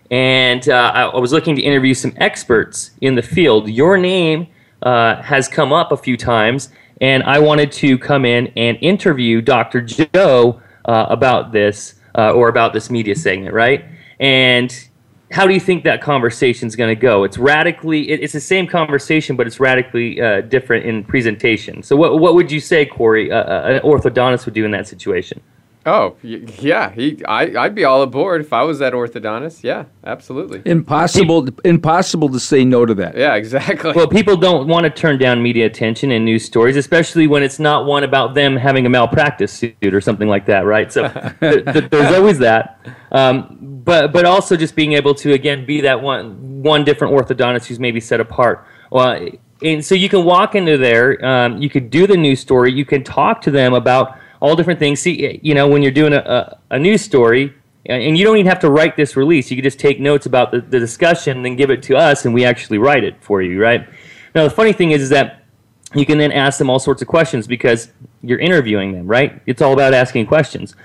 and 0.10 0.70
uh, 0.70 0.92
I, 0.96 1.02
I 1.10 1.18
was 1.20 1.34
looking 1.34 1.58
to 1.58 1.62
interview 1.62 1.94
some 1.94 2.14
experts 2.16 2.92
in 3.02 3.16
the 3.16 3.22
field. 3.22 3.68
Your 3.70 3.98
name 3.98 4.48
uh, 4.82 5.22
has 5.22 5.50
come 5.50 5.74
up 5.74 5.92
a 5.92 5.98
few 5.98 6.16
times, 6.16 6.70
and 7.02 7.22
I 7.24 7.40
wanted 7.40 7.74
to 7.74 7.98
come 7.98 8.24
in 8.24 8.48
and 8.56 8.78
interview 8.80 9.42
Dr. 9.42 9.82
Joe 9.82 10.62
uh, 10.86 11.06
about 11.10 11.52
this 11.52 11.96
uh, 12.18 12.32
or 12.32 12.48
about 12.48 12.72
this 12.72 12.90
media 12.90 13.14
segment, 13.16 13.54
right? 13.54 13.84
And 14.22 14.74
how 15.32 15.48
do 15.48 15.54
you 15.54 15.60
think 15.60 15.84
that 15.86 16.02
conversation 16.02 16.68
is 16.68 16.76
going 16.76 16.94
to 16.96 17.00
go? 17.00 17.24
It's 17.24 17.38
radically, 17.38 18.10
it, 18.10 18.22
it's 18.22 18.34
the 18.34 18.40
same 18.40 18.68
conversation, 18.68 19.36
but 19.36 19.48
it's 19.48 19.60
radically 19.60 20.22
uh, 20.22 20.42
different 20.42 20.86
in 20.86 21.04
presentation. 21.04 21.82
So, 21.82 21.96
what, 21.96 22.20
what 22.20 22.36
would 22.36 22.52
you 22.52 22.60
say, 22.60 22.86
Corey, 22.86 23.32
uh, 23.32 23.38
uh 23.40 23.62
an 23.64 23.80
orthodontist 23.82 24.46
would 24.46 24.54
do 24.54 24.66
in 24.66 24.72
that 24.72 24.88
situation? 24.88 25.42
Oh 25.88 26.16
yeah, 26.24 26.90
he. 26.90 27.24
I, 27.28 27.66
I'd 27.66 27.76
be 27.76 27.84
all 27.84 28.02
aboard 28.02 28.42
if 28.42 28.52
I 28.54 28.64
was 28.64 28.80
that 28.80 28.94
orthodontist. 28.94 29.62
Yeah, 29.62 29.86
absolutely. 30.04 30.64
Impossible, 30.66 31.48
impossible 31.64 32.28
to 32.30 32.40
say 32.40 32.66
no 32.66 32.88
to 32.88 32.96
that. 32.96 33.16
Yeah, 33.16 33.36
exactly. 33.36 33.92
Well, 33.92 34.08
people 34.08 34.36
don't 34.36 34.68
want 34.68 34.86
to 34.86 34.90
turn 34.90 35.20
down 35.20 35.44
media 35.44 35.68
attention 35.68 36.10
and 36.12 36.26
news 36.26 36.44
stories, 36.44 36.76
especially 36.76 37.28
when 37.28 37.44
it's 37.44 37.60
not 37.60 37.86
one 37.86 38.04
about 38.04 38.34
them 38.34 38.56
having 38.56 38.88
a 38.88 38.90
malpractice 38.90 39.54
suit 39.54 39.94
or 39.94 40.02
something 40.02 40.28
like 40.28 40.48
that, 40.48 40.66
right? 40.66 40.92
So 40.92 41.08
th- 41.40 41.66
th- 41.66 41.90
there's 41.92 42.16
always 42.16 42.40
that. 42.40 42.80
Um, 43.12 43.56
but 43.86 44.12
but 44.12 44.26
also 44.26 44.58
just 44.58 44.76
being 44.76 44.94
able 44.94 45.14
to 45.16 45.34
again 45.34 45.68
be 45.68 45.82
that 45.82 46.02
one 46.02 46.64
one 46.64 46.84
different 46.84 47.14
orthodontist 47.14 47.68
who's 47.68 47.80
maybe 47.80 48.00
set 48.00 48.20
apart. 48.20 48.66
Well, 48.92 49.28
and 49.62 49.86
so 49.86 49.94
you 49.94 50.10
can 50.10 50.24
walk 50.26 50.56
into 50.56 50.80
there, 50.80 51.24
um, 51.24 51.62
you 51.62 51.70
could 51.70 51.92
do 51.92 52.08
the 52.08 52.18
news 52.18 52.40
story, 52.40 52.72
you 52.74 52.86
can 52.86 53.04
talk 53.04 53.40
to 53.44 53.52
them 53.52 53.76
about 53.76 54.18
all 54.42 54.56
different 54.56 54.80
things. 54.80 55.00
See, 55.00 55.26
eh, 55.26 55.40
you 55.42 55.54
know, 55.54 55.68
when 55.68 55.82
you're 55.82 55.92
doing 55.92 56.14
a, 56.14 56.18
a, 56.18 56.76
a 56.76 56.80
news 56.80 57.02
story, 57.02 57.54
and 57.88 58.18
you 58.18 58.26
don't 58.26 58.38
even 58.38 58.48
have 58.50 58.62
to 58.62 58.70
write 58.72 58.96
this 58.96 59.16
release. 59.16 59.52
You 59.52 59.58
can 59.58 59.64
just 59.64 59.78
take 59.78 60.00
notes 60.00 60.26
about 60.26 60.50
the, 60.50 60.60
the 60.60 60.80
discussion 60.80 61.38
and 61.38 61.46
then 61.46 61.56
give 61.56 61.70
it 61.70 61.84
to 61.84 61.96
us, 61.96 62.26
and 62.26 62.34
we 62.34 62.44
actually 62.44 62.80
write 62.80 63.04
it 63.04 63.24
for 63.24 63.44
you, 63.44 63.62
right? 63.62 63.88
Now, 64.34 64.44
the 64.46 64.50
funny 64.50 64.74
thing 64.74 64.90
is, 64.90 65.04
is 65.04 65.10
that 65.10 65.44
you 65.94 66.04
can 66.04 66.18
then 66.18 66.32
ask 66.32 66.58
them 66.58 66.68
all 66.68 66.80
sorts 66.80 67.04
of 67.04 67.08
questions 67.08 67.46
because 67.46 67.92
you're 68.24 68.40
interviewing 68.40 68.94
them, 68.94 69.06
right? 69.06 69.40
It's 69.46 69.62
all 69.62 69.72
about 69.72 69.94
asking 69.94 70.26
questions. 70.26 70.76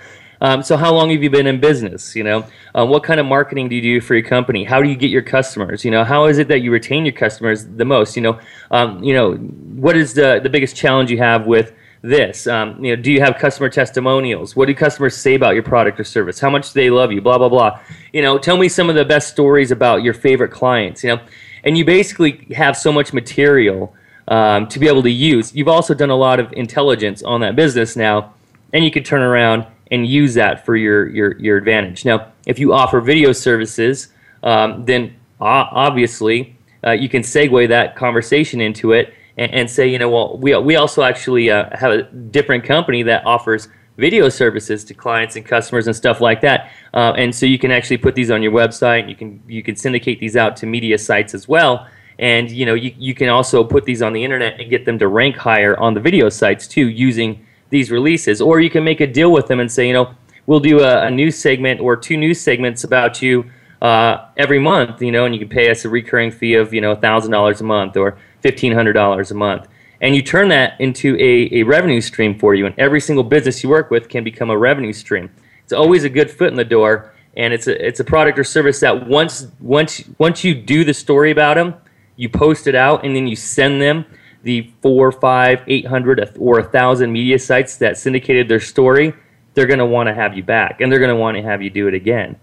Um, 0.42 0.62
so, 0.62 0.76
how 0.76 0.92
long 0.92 1.08
have 1.08 1.22
you 1.22 1.30
been 1.30 1.46
in 1.46 1.58
business? 1.58 2.14
You 2.14 2.22
know, 2.24 2.46
uh, 2.74 2.84
what 2.84 3.02
kind 3.02 3.18
of 3.18 3.24
marketing 3.24 3.70
do 3.70 3.76
you 3.76 3.82
do 3.82 4.00
for 4.02 4.14
your 4.14 4.28
company? 4.28 4.64
How 4.64 4.82
do 4.82 4.88
you 4.90 4.94
get 4.94 5.08
your 5.10 5.22
customers? 5.22 5.86
You 5.86 5.92
know, 5.92 6.04
how 6.04 6.26
is 6.26 6.36
it 6.36 6.48
that 6.48 6.60
you 6.60 6.70
retain 6.70 7.06
your 7.06 7.14
customers 7.14 7.64
the 7.64 7.84
most? 7.86 8.14
You 8.14 8.22
know, 8.22 8.40
um, 8.72 9.02
you 9.02 9.14
know, 9.14 9.34
what 9.36 9.96
is 9.96 10.12
the 10.12 10.38
the 10.42 10.50
biggest 10.50 10.76
challenge 10.76 11.10
you 11.10 11.16
have 11.16 11.46
with 11.46 11.72
this? 12.02 12.46
Um, 12.46 12.82
you 12.84 12.96
know, 12.96 13.02
do 13.02 13.12
you 13.12 13.20
have 13.20 13.36
customer 13.36 13.68
testimonials? 13.68 14.56
What 14.56 14.66
do 14.66 14.74
customers 14.74 15.16
say 15.16 15.34
about 15.34 15.54
your 15.54 15.62
product 15.62 16.00
or 16.00 16.04
service? 16.04 16.38
How 16.40 16.50
much 16.50 16.72
do 16.72 16.80
they 16.80 16.90
love 16.90 17.12
you? 17.12 17.20
Blah 17.20 17.38
blah 17.38 17.48
blah. 17.48 17.80
You 18.12 18.22
know, 18.22 18.38
tell 18.38 18.56
me 18.56 18.68
some 18.68 18.88
of 18.88 18.96
the 18.96 19.04
best 19.04 19.28
stories 19.28 19.70
about 19.70 20.02
your 20.02 20.14
favorite 20.14 20.50
clients. 20.50 21.04
You 21.04 21.16
know, 21.16 21.20
and 21.64 21.76
you 21.76 21.84
basically 21.84 22.46
have 22.54 22.76
so 22.76 22.92
much 22.92 23.12
material 23.12 23.94
um, 24.28 24.66
to 24.68 24.78
be 24.78 24.88
able 24.88 25.02
to 25.02 25.10
use. 25.10 25.54
You've 25.54 25.68
also 25.68 25.94
done 25.94 26.10
a 26.10 26.16
lot 26.16 26.40
of 26.40 26.52
intelligence 26.52 27.22
on 27.22 27.40
that 27.42 27.56
business 27.56 27.96
now, 27.96 28.34
and 28.72 28.84
you 28.84 28.90
can 28.90 29.02
turn 29.02 29.22
around 29.22 29.66
and 29.90 30.06
use 30.06 30.34
that 30.34 30.64
for 30.64 30.76
your 30.76 31.08
your 31.08 31.36
your 31.38 31.56
advantage. 31.56 32.04
Now, 32.04 32.32
if 32.46 32.58
you 32.58 32.72
offer 32.72 33.00
video 33.00 33.32
services, 33.32 34.08
um, 34.42 34.84
then 34.84 35.16
obviously 35.42 36.54
uh, 36.86 36.90
you 36.90 37.08
can 37.08 37.22
segue 37.22 37.66
that 37.68 37.96
conversation 37.96 38.60
into 38.60 38.92
it 38.92 39.14
and, 39.36 39.52
and 39.52 39.70
say, 39.70 39.86
you 39.86 39.98
know, 39.98 40.08
well, 40.10 40.36
we, 40.38 40.56
we 40.58 40.76
also 40.76 41.02
actually 41.02 41.50
uh, 41.50 41.66
have 41.72 41.92
a 41.92 42.02
different 42.02 42.64
company 42.64 43.02
that 43.04 43.24
offers 43.24 43.68
video 43.96 44.28
services 44.28 44.82
to 44.84 44.94
clients 44.94 45.36
and 45.36 45.44
customers 45.44 45.86
and 45.86 45.94
stuff 45.94 46.20
like 46.20 46.40
that. 46.40 46.70
Uh, 46.94 47.12
and 47.16 47.34
so 47.34 47.44
you 47.44 47.58
can 47.58 47.70
actually 47.70 47.98
put 47.98 48.14
these 48.14 48.30
on 48.30 48.42
your 48.42 48.52
website. 48.52 49.08
You 49.08 49.14
can 49.16 49.42
you 49.46 49.62
can 49.62 49.76
syndicate 49.76 50.20
these 50.20 50.36
out 50.36 50.56
to 50.58 50.66
media 50.66 50.96
sites 50.98 51.34
as 51.34 51.46
well. 51.48 51.86
And 52.18 52.50
you 52.50 52.64
know 52.66 52.74
you, 52.74 52.94
you 52.98 53.14
can 53.14 53.28
also 53.30 53.64
put 53.64 53.84
these 53.84 54.00
on 54.02 54.12
the 54.12 54.22
internet 54.24 54.58
and 54.60 54.68
get 54.70 54.84
them 54.84 54.98
to 54.98 55.08
rank 55.08 55.36
higher 55.36 55.78
on 55.78 55.94
the 55.94 56.00
video 56.00 56.28
sites 56.28 56.66
too 56.66 56.88
using 56.88 57.44
these 57.70 57.90
releases. 57.90 58.40
Or 58.40 58.60
you 58.60 58.70
can 58.70 58.84
make 58.84 59.00
a 59.00 59.06
deal 59.06 59.32
with 59.32 59.46
them 59.48 59.60
and 59.60 59.70
say, 59.70 59.86
you 59.86 59.92
know, 59.92 60.14
we'll 60.46 60.60
do 60.60 60.80
a, 60.80 61.06
a 61.06 61.10
news 61.10 61.36
segment 61.38 61.80
or 61.80 61.94
two 61.96 62.16
news 62.16 62.40
segments 62.40 62.84
about 62.84 63.20
you 63.22 63.50
uh, 63.82 64.26
every 64.36 64.58
month, 64.58 65.00
you 65.02 65.10
know, 65.12 65.24
and 65.26 65.34
you 65.34 65.40
can 65.40 65.48
pay 65.48 65.70
us 65.70 65.84
a 65.84 65.88
recurring 65.90 66.30
fee 66.30 66.54
of 66.54 66.72
you 66.72 66.80
know 66.80 66.94
thousand 66.94 67.32
dollars 67.32 67.60
a 67.60 67.64
month 67.64 67.96
or 67.98 68.16
$1,500 68.42 69.30
a 69.30 69.34
month. 69.34 69.66
And 70.00 70.16
you 70.16 70.22
turn 70.22 70.48
that 70.48 70.80
into 70.80 71.14
a, 71.16 71.60
a 71.60 71.62
revenue 71.64 72.00
stream 72.00 72.38
for 72.38 72.54
you. 72.54 72.66
And 72.66 72.74
every 72.78 73.00
single 73.00 73.24
business 73.24 73.62
you 73.62 73.68
work 73.68 73.90
with 73.90 74.08
can 74.08 74.24
become 74.24 74.48
a 74.50 74.56
revenue 74.56 74.92
stream. 74.92 75.30
It's 75.62 75.72
always 75.72 76.04
a 76.04 76.08
good 76.08 76.30
foot 76.30 76.48
in 76.48 76.54
the 76.54 76.64
door. 76.64 77.12
And 77.36 77.52
it's 77.52 77.66
a, 77.66 77.86
it's 77.86 78.00
a 78.00 78.04
product 78.04 78.38
or 78.38 78.44
service 78.44 78.80
that 78.80 79.06
once, 79.06 79.46
once, 79.60 80.02
once 80.18 80.42
you 80.42 80.54
do 80.54 80.84
the 80.84 80.94
story 80.94 81.30
about 81.30 81.54
them, 81.54 81.74
you 82.16 82.28
post 82.28 82.66
it 82.66 82.74
out, 82.74 83.04
and 83.04 83.14
then 83.14 83.26
you 83.26 83.36
send 83.36 83.80
them 83.80 84.04
the 84.42 84.72
four, 84.82 85.10
five, 85.12 85.62
eight 85.66 85.86
hundred, 85.86 86.34
or 86.38 86.58
a 86.58 86.64
thousand 86.64 87.12
media 87.12 87.38
sites 87.38 87.76
that 87.76 87.96
syndicated 87.98 88.46
their 88.48 88.58
story, 88.60 89.14
they're 89.54 89.66
going 89.66 89.78
to 89.78 89.86
want 89.86 90.06
to 90.08 90.14
have 90.14 90.36
you 90.36 90.42
back, 90.42 90.80
and 90.80 90.90
they're 90.92 90.98
going 90.98 91.14
to 91.14 91.16
want 91.16 91.36
to 91.36 91.42
have 91.42 91.62
you 91.62 91.70
do 91.70 91.88
it 91.88 91.94
again, 91.94 92.36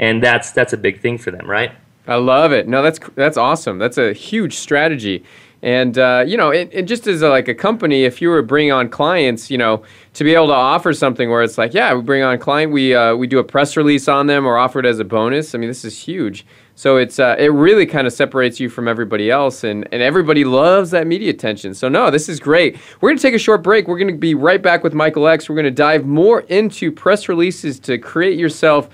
and 0.00 0.22
that's 0.22 0.50
that's 0.52 0.72
a 0.72 0.76
big 0.76 1.00
thing 1.00 1.16
for 1.18 1.30
them, 1.30 1.48
right? 1.48 1.72
I 2.10 2.16
love 2.16 2.50
it. 2.50 2.66
No, 2.66 2.82
that's 2.82 2.98
that's 3.14 3.36
awesome. 3.36 3.78
That's 3.78 3.96
a 3.96 4.12
huge 4.12 4.56
strategy. 4.56 5.22
And 5.62 5.96
uh, 5.96 6.24
you 6.26 6.36
know, 6.36 6.50
it, 6.50 6.68
it 6.72 6.82
just 6.82 7.06
as 7.06 7.22
a, 7.22 7.28
like 7.28 7.46
a 7.46 7.54
company, 7.54 8.02
if 8.02 8.20
you 8.20 8.30
were 8.30 8.42
bringing 8.42 8.72
on 8.72 8.88
clients, 8.88 9.48
you 9.48 9.56
know, 9.58 9.84
to 10.14 10.24
be 10.24 10.34
able 10.34 10.48
to 10.48 10.52
offer 10.54 10.92
something 10.92 11.30
where 11.30 11.44
it's 11.44 11.56
like, 11.56 11.72
yeah, 11.72 11.94
we 11.94 12.02
bring 12.02 12.24
on 12.24 12.34
a 12.34 12.38
client, 12.38 12.72
we 12.72 12.94
uh, 12.96 13.14
we 13.14 13.28
do 13.28 13.38
a 13.38 13.44
press 13.44 13.76
release 13.76 14.08
on 14.08 14.26
them 14.26 14.44
or 14.44 14.58
offer 14.58 14.80
it 14.80 14.86
as 14.86 14.98
a 14.98 15.04
bonus. 15.04 15.54
I 15.54 15.58
mean, 15.58 15.68
this 15.68 15.84
is 15.84 16.00
huge. 16.02 16.44
So 16.74 16.96
it's 16.96 17.20
uh, 17.20 17.36
it 17.38 17.52
really 17.52 17.86
kind 17.86 18.08
of 18.08 18.12
separates 18.12 18.58
you 18.58 18.70
from 18.70 18.88
everybody 18.88 19.30
else, 19.30 19.62
and 19.62 19.86
and 19.92 20.02
everybody 20.02 20.42
loves 20.44 20.90
that 20.90 21.06
media 21.06 21.30
attention. 21.30 21.74
So 21.74 21.88
no, 21.88 22.10
this 22.10 22.28
is 22.28 22.40
great. 22.40 22.76
We're 23.00 23.10
gonna 23.10 23.20
take 23.20 23.34
a 23.34 23.38
short 23.38 23.62
break. 23.62 23.86
We're 23.86 23.98
gonna 24.00 24.16
be 24.16 24.34
right 24.34 24.60
back 24.62 24.82
with 24.82 24.94
Michael 24.94 25.28
X. 25.28 25.48
We're 25.48 25.56
gonna 25.56 25.70
dive 25.70 26.06
more 26.06 26.40
into 26.40 26.90
press 26.90 27.28
releases 27.28 27.78
to 27.80 27.98
create 27.98 28.36
yourself 28.36 28.88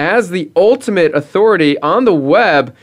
as 0.00 0.30
the 0.30 0.50
ultimate 0.56 1.14
authority 1.14 1.78
on 1.80 2.06
the 2.06 2.14
web. 2.14 2.74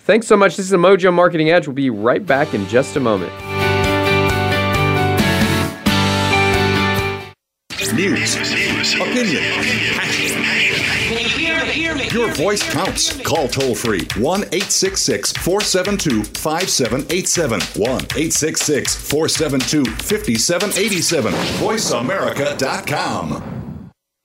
Thanks 0.00 0.26
so 0.26 0.36
much. 0.36 0.58
This 0.58 0.66
is 0.66 0.70
the 0.70 0.76
Mojo 0.76 1.10
Marketing 1.12 1.48
Edge. 1.50 1.66
We'll 1.66 1.74
be 1.74 1.88
right 1.88 2.24
back 2.26 2.52
in 2.54 2.66
just 2.68 2.94
a 2.96 3.00
moment. 3.00 3.32
News, 7.94 8.34
opinion, 8.94 9.62
your 12.12 12.30
voice 12.34 12.62
counts. 12.70 13.18
Call 13.22 13.48
toll 13.48 13.74
free 13.74 14.06
1 14.18 14.40
866 14.42 15.32
472 15.32 16.24
5787. 16.38 17.60
1 17.80 17.90
866 17.90 18.94
472 18.96 19.82
5787. 19.92 21.32
VoiceAmerica.com. 21.32 23.55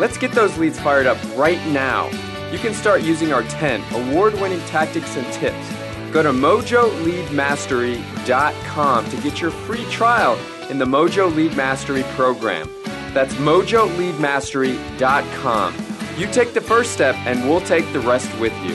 Let's 0.00 0.16
get 0.16 0.32
those 0.32 0.56
leads 0.56 0.80
fired 0.80 1.06
up 1.06 1.18
right 1.36 1.60
now. 1.68 2.08
You 2.50 2.58
can 2.58 2.72
start 2.72 3.02
using 3.02 3.30
our 3.34 3.42
10 3.42 3.84
award 4.02 4.32
winning 4.40 4.60
tactics 4.60 5.14
and 5.18 5.30
tips. 5.34 5.72
Go 6.10 6.22
to 6.22 6.30
mojoleadmastery.com 6.30 9.10
to 9.10 9.16
get 9.18 9.42
your 9.42 9.50
free 9.50 9.84
trial 9.90 10.38
in 10.70 10.78
the 10.78 10.86
Mojo 10.86 11.32
Lead 11.36 11.54
Mastery 11.54 12.02
program. 12.14 12.70
That's 13.12 13.34
mojoleadmastery.com. 13.34 15.74
You 16.16 16.26
take 16.32 16.54
the 16.54 16.60
first 16.62 16.92
step, 16.92 17.14
and 17.26 17.46
we'll 17.48 17.60
take 17.60 17.92
the 17.92 18.00
rest 18.00 18.36
with 18.40 18.54
you. 18.64 18.74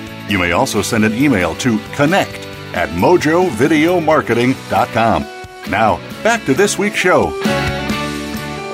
you 0.31 0.39
may 0.39 0.53
also 0.53 0.81
send 0.81 1.03
an 1.03 1.11
email 1.13 1.53
to 1.55 1.77
connect 1.93 2.47
at 2.73 2.87
mojovideomarketing.com. 2.91 5.25
Now, 5.69 5.99
back 6.23 6.45
to 6.45 6.53
this 6.53 6.77
week's 6.77 6.95
show. 6.95 7.23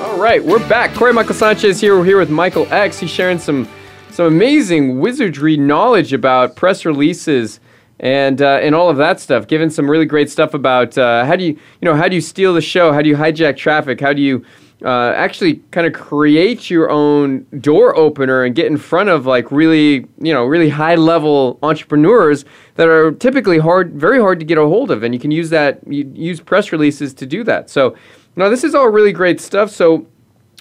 All 0.08 0.16
right, 0.16 0.42
we're 0.44 0.66
back. 0.68 0.94
Corey 0.94 1.12
Michael 1.12 1.34
Sanchez 1.34 1.80
here. 1.80 1.98
We're 1.98 2.04
here 2.04 2.18
with 2.20 2.30
Michael 2.30 2.72
X. 2.72 3.00
He's 3.00 3.10
sharing 3.10 3.40
some 3.40 3.68
some 4.10 4.26
amazing 4.26 5.00
wizardry 5.00 5.56
knowledge 5.56 6.12
about 6.12 6.54
press 6.54 6.84
releases 6.84 7.58
and 7.98 8.40
uh, 8.40 8.60
and 8.62 8.76
all 8.76 8.88
of 8.88 8.96
that 8.98 9.18
stuff. 9.18 9.48
Giving 9.48 9.68
some 9.70 9.90
really 9.90 10.06
great 10.06 10.30
stuff 10.30 10.54
about 10.54 10.96
uh, 10.96 11.24
how 11.24 11.34
do 11.34 11.42
you 11.42 11.54
you 11.54 11.58
know 11.86 11.96
how 11.96 12.06
do 12.06 12.14
you 12.14 12.20
steal 12.20 12.54
the 12.54 12.60
show? 12.60 12.92
How 12.92 13.02
do 13.02 13.08
you 13.08 13.16
hijack 13.16 13.56
traffic? 13.56 14.00
How 14.00 14.12
do 14.12 14.22
you 14.22 14.44
uh, 14.84 15.12
actually 15.16 15.56
kind 15.72 15.86
of 15.86 15.92
create 15.92 16.70
your 16.70 16.88
own 16.88 17.44
door 17.60 17.96
opener 17.96 18.44
and 18.44 18.54
get 18.54 18.66
in 18.66 18.76
front 18.76 19.08
of 19.08 19.26
like 19.26 19.50
really 19.50 20.06
you 20.20 20.32
know 20.32 20.44
really 20.44 20.68
high 20.68 20.94
level 20.94 21.58
entrepreneurs 21.64 22.44
that 22.76 22.86
are 22.86 23.10
typically 23.12 23.58
hard 23.58 23.92
very 23.94 24.20
hard 24.20 24.38
to 24.38 24.46
get 24.46 24.56
a 24.56 24.60
hold 24.62 24.92
of 24.92 25.02
and 25.02 25.12
you 25.14 25.18
can 25.18 25.32
use 25.32 25.50
that 25.50 25.80
you 25.88 26.08
use 26.14 26.40
press 26.40 26.70
releases 26.70 27.12
to 27.12 27.26
do 27.26 27.42
that 27.42 27.68
so 27.68 27.96
now 28.36 28.48
this 28.48 28.62
is 28.62 28.72
all 28.72 28.88
really 28.88 29.10
great 29.12 29.40
stuff 29.40 29.68
so 29.68 30.06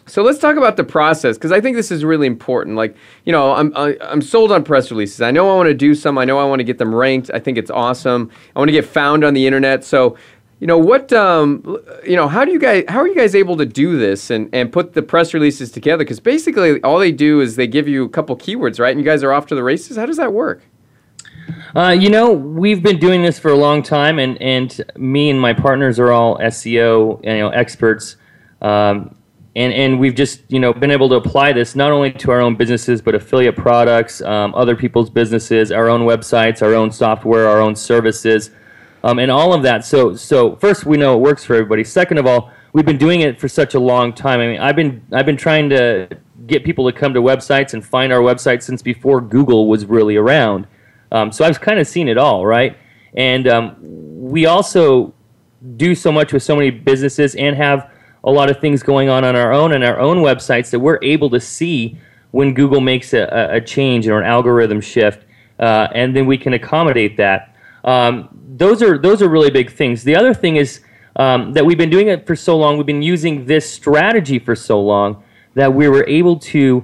so 0.07 0.23
let's 0.23 0.39
talk 0.39 0.55
about 0.55 0.77
the 0.77 0.85
process 0.85 1.37
because 1.37 1.51
I 1.51 1.59
think 1.59 1.75
this 1.75 1.91
is 1.91 2.05
really 2.05 2.27
important. 2.27 2.77
Like, 2.77 2.95
you 3.25 3.33
know, 3.33 3.51
I'm 3.51 3.75
I, 3.75 3.89
am 3.89 3.97
i 4.07 4.11
am 4.13 4.21
sold 4.21 4.53
on 4.53 4.63
press 4.63 4.89
releases. 4.89 5.19
I 5.19 5.31
know 5.31 5.51
I 5.51 5.55
want 5.57 5.67
to 5.67 5.73
do 5.73 5.93
some. 5.93 6.17
I 6.17 6.23
know 6.23 6.39
I 6.39 6.45
want 6.45 6.61
to 6.61 6.63
get 6.63 6.77
them 6.77 6.95
ranked. 6.95 7.29
I 7.33 7.39
think 7.39 7.57
it's 7.57 7.69
awesome. 7.69 8.31
I 8.55 8.59
want 8.59 8.69
to 8.69 8.71
get 8.71 8.85
found 8.85 9.25
on 9.25 9.33
the 9.33 9.45
internet. 9.45 9.83
So 9.83 10.15
you 10.59 10.65
know 10.65 10.79
what? 10.79 11.13
Um, 11.13 11.77
you 12.03 12.15
know 12.15 12.27
how 12.27 12.43
do 12.43 12.51
you 12.51 12.57
guys? 12.59 12.83
How 12.87 12.99
are 13.01 13.07
you 13.07 13.15
guys 13.15 13.35
able 13.35 13.57
to 13.57 13.65
do 13.65 13.95
this 13.97 14.31
and 14.31 14.49
and 14.53 14.71
put 14.73 14.93
the 14.93 15.03
press 15.03 15.35
releases 15.35 15.71
together? 15.71 16.03
Because 16.03 16.19
basically, 16.19 16.81
all 16.81 16.97
they 16.97 17.11
do 17.11 17.41
is 17.41 17.57
they 17.57 17.67
give 17.67 17.87
you 17.87 18.03
a 18.05 18.09
couple 18.09 18.35
keywords, 18.35 18.79
right? 18.79 18.89
And 18.89 18.99
you 18.99 19.05
guys 19.05 19.21
are 19.23 19.31
off 19.31 19.45
to 19.47 19.55
the 19.55 19.61
races. 19.61 19.97
How 19.97 20.07
does 20.07 20.17
that 20.17 20.33
work? 20.33 20.63
Uh, 21.75 21.89
you 21.97 22.09
know, 22.09 22.31
we've 22.31 22.81
been 22.81 22.97
doing 22.97 23.21
this 23.21 23.37
for 23.37 23.51
a 23.51 23.55
long 23.55 23.83
time, 23.83 24.17
and 24.17 24.41
and 24.41 24.81
me 24.95 25.29
and 25.29 25.39
my 25.39 25.53
partners 25.53 25.99
are 25.99 26.11
all 26.11 26.39
SEO 26.39 27.23
you 27.23 27.37
know 27.37 27.49
experts. 27.49 28.15
Um, 28.61 29.13
and, 29.55 29.73
and 29.73 29.99
we've 29.99 30.15
just 30.15 30.41
you 30.47 30.59
know 30.59 30.73
been 30.73 30.89
able 30.91 31.09
to 31.09 31.15
apply 31.15 31.53
this 31.53 31.75
not 31.75 31.91
only 31.91 32.11
to 32.13 32.29
our 32.31 32.41
own 32.41 32.55
businesses 32.55 32.99
but 32.99 33.13
affiliate 33.13 33.57
products, 33.57 34.21
um, 34.21 34.55
other 34.55 34.75
people's 34.75 35.11
businesses, 35.11 35.71
our 35.71 35.87
own 35.87 36.01
websites, 36.01 36.63
our 36.63 36.73
own 36.73 36.91
software, 36.91 37.47
our 37.47 37.59
own 37.61 37.75
services 37.75 38.49
um, 39.07 39.19
and 39.19 39.31
all 39.31 39.53
of 39.53 39.63
that. 39.63 39.85
So, 39.85 40.15
so 40.15 40.57
first 40.57 40.85
we 40.85 40.97
know 40.97 41.15
it 41.15 41.21
works 41.21 41.45
for 41.45 41.53
everybody. 41.55 41.85
Second 41.85 42.17
of 42.17 42.25
all, 42.25 42.51
we've 42.73 42.85
been 42.85 42.97
doing 42.97 43.21
it 43.21 43.39
for 43.39 43.47
such 43.47 43.73
a 43.73 43.79
long 43.79 44.11
time. 44.11 44.41
I 44.41 44.47
mean, 44.47 44.59
I've 44.59 44.75
been 44.75 45.01
I've 45.13 45.25
been 45.25 45.37
trying 45.37 45.69
to 45.69 46.09
get 46.45 46.65
people 46.65 46.91
to 46.91 46.97
come 46.97 47.13
to 47.13 47.21
websites 47.21 47.73
and 47.73 47.85
find 47.85 48.11
our 48.11 48.19
website 48.19 48.63
since 48.63 48.81
before 48.81 49.21
Google 49.21 49.67
was 49.67 49.85
really 49.85 50.17
around. 50.17 50.67
Um, 51.13 51.31
so 51.31 51.45
I've 51.45 51.59
kind 51.61 51.79
of 51.79 51.87
seen 51.87 52.09
it 52.09 52.17
all, 52.17 52.45
right? 52.45 52.77
And 53.13 53.47
um, 53.47 53.75
we 53.79 54.45
also 54.45 55.13
do 55.77 55.95
so 55.95 56.11
much 56.11 56.33
with 56.33 56.43
so 56.43 56.53
many 56.57 56.69
businesses 56.69 57.33
and 57.35 57.55
have 57.55 57.89
a 58.25 58.29
lot 58.31 58.49
of 58.49 58.59
things 58.59 58.83
going 58.83 59.07
on 59.07 59.23
on 59.23 59.37
our 59.37 59.53
own 59.53 59.71
and 59.71 59.85
our 59.85 59.97
own 59.99 60.17
websites 60.17 60.69
that 60.71 60.79
we're 60.81 60.99
able 61.01 61.29
to 61.29 61.39
see 61.39 61.97
when 62.31 62.53
Google 62.53 62.81
makes 62.81 63.13
a, 63.13 63.29
a 63.49 63.61
change 63.61 64.05
or 64.09 64.19
an 64.19 64.25
algorithm 64.25 64.81
shift, 64.81 65.23
uh, 65.59 65.87
and 65.95 66.13
then 66.13 66.25
we 66.25 66.37
can 66.37 66.51
accommodate 66.51 67.15
that. 67.15 67.53
Um, 67.87 68.27
those 68.57 68.81
are 68.83 68.97
those 68.97 69.21
are 69.21 69.29
really 69.29 69.49
big 69.49 69.71
things. 69.71 70.03
The 70.03 70.15
other 70.15 70.33
thing 70.33 70.57
is 70.57 70.81
um, 71.15 71.53
that 71.53 71.65
we've 71.65 71.77
been 71.77 71.89
doing 71.89 72.09
it 72.09 72.27
for 72.27 72.35
so 72.35 72.57
long. 72.57 72.75
We've 72.75 72.85
been 72.85 73.01
using 73.01 73.45
this 73.45 73.67
strategy 73.71 74.37
for 74.39 74.55
so 74.55 74.79
long 74.79 75.23
that 75.53 75.73
we 75.73 75.87
were 75.87 76.03
able 76.07 76.37
to 76.37 76.83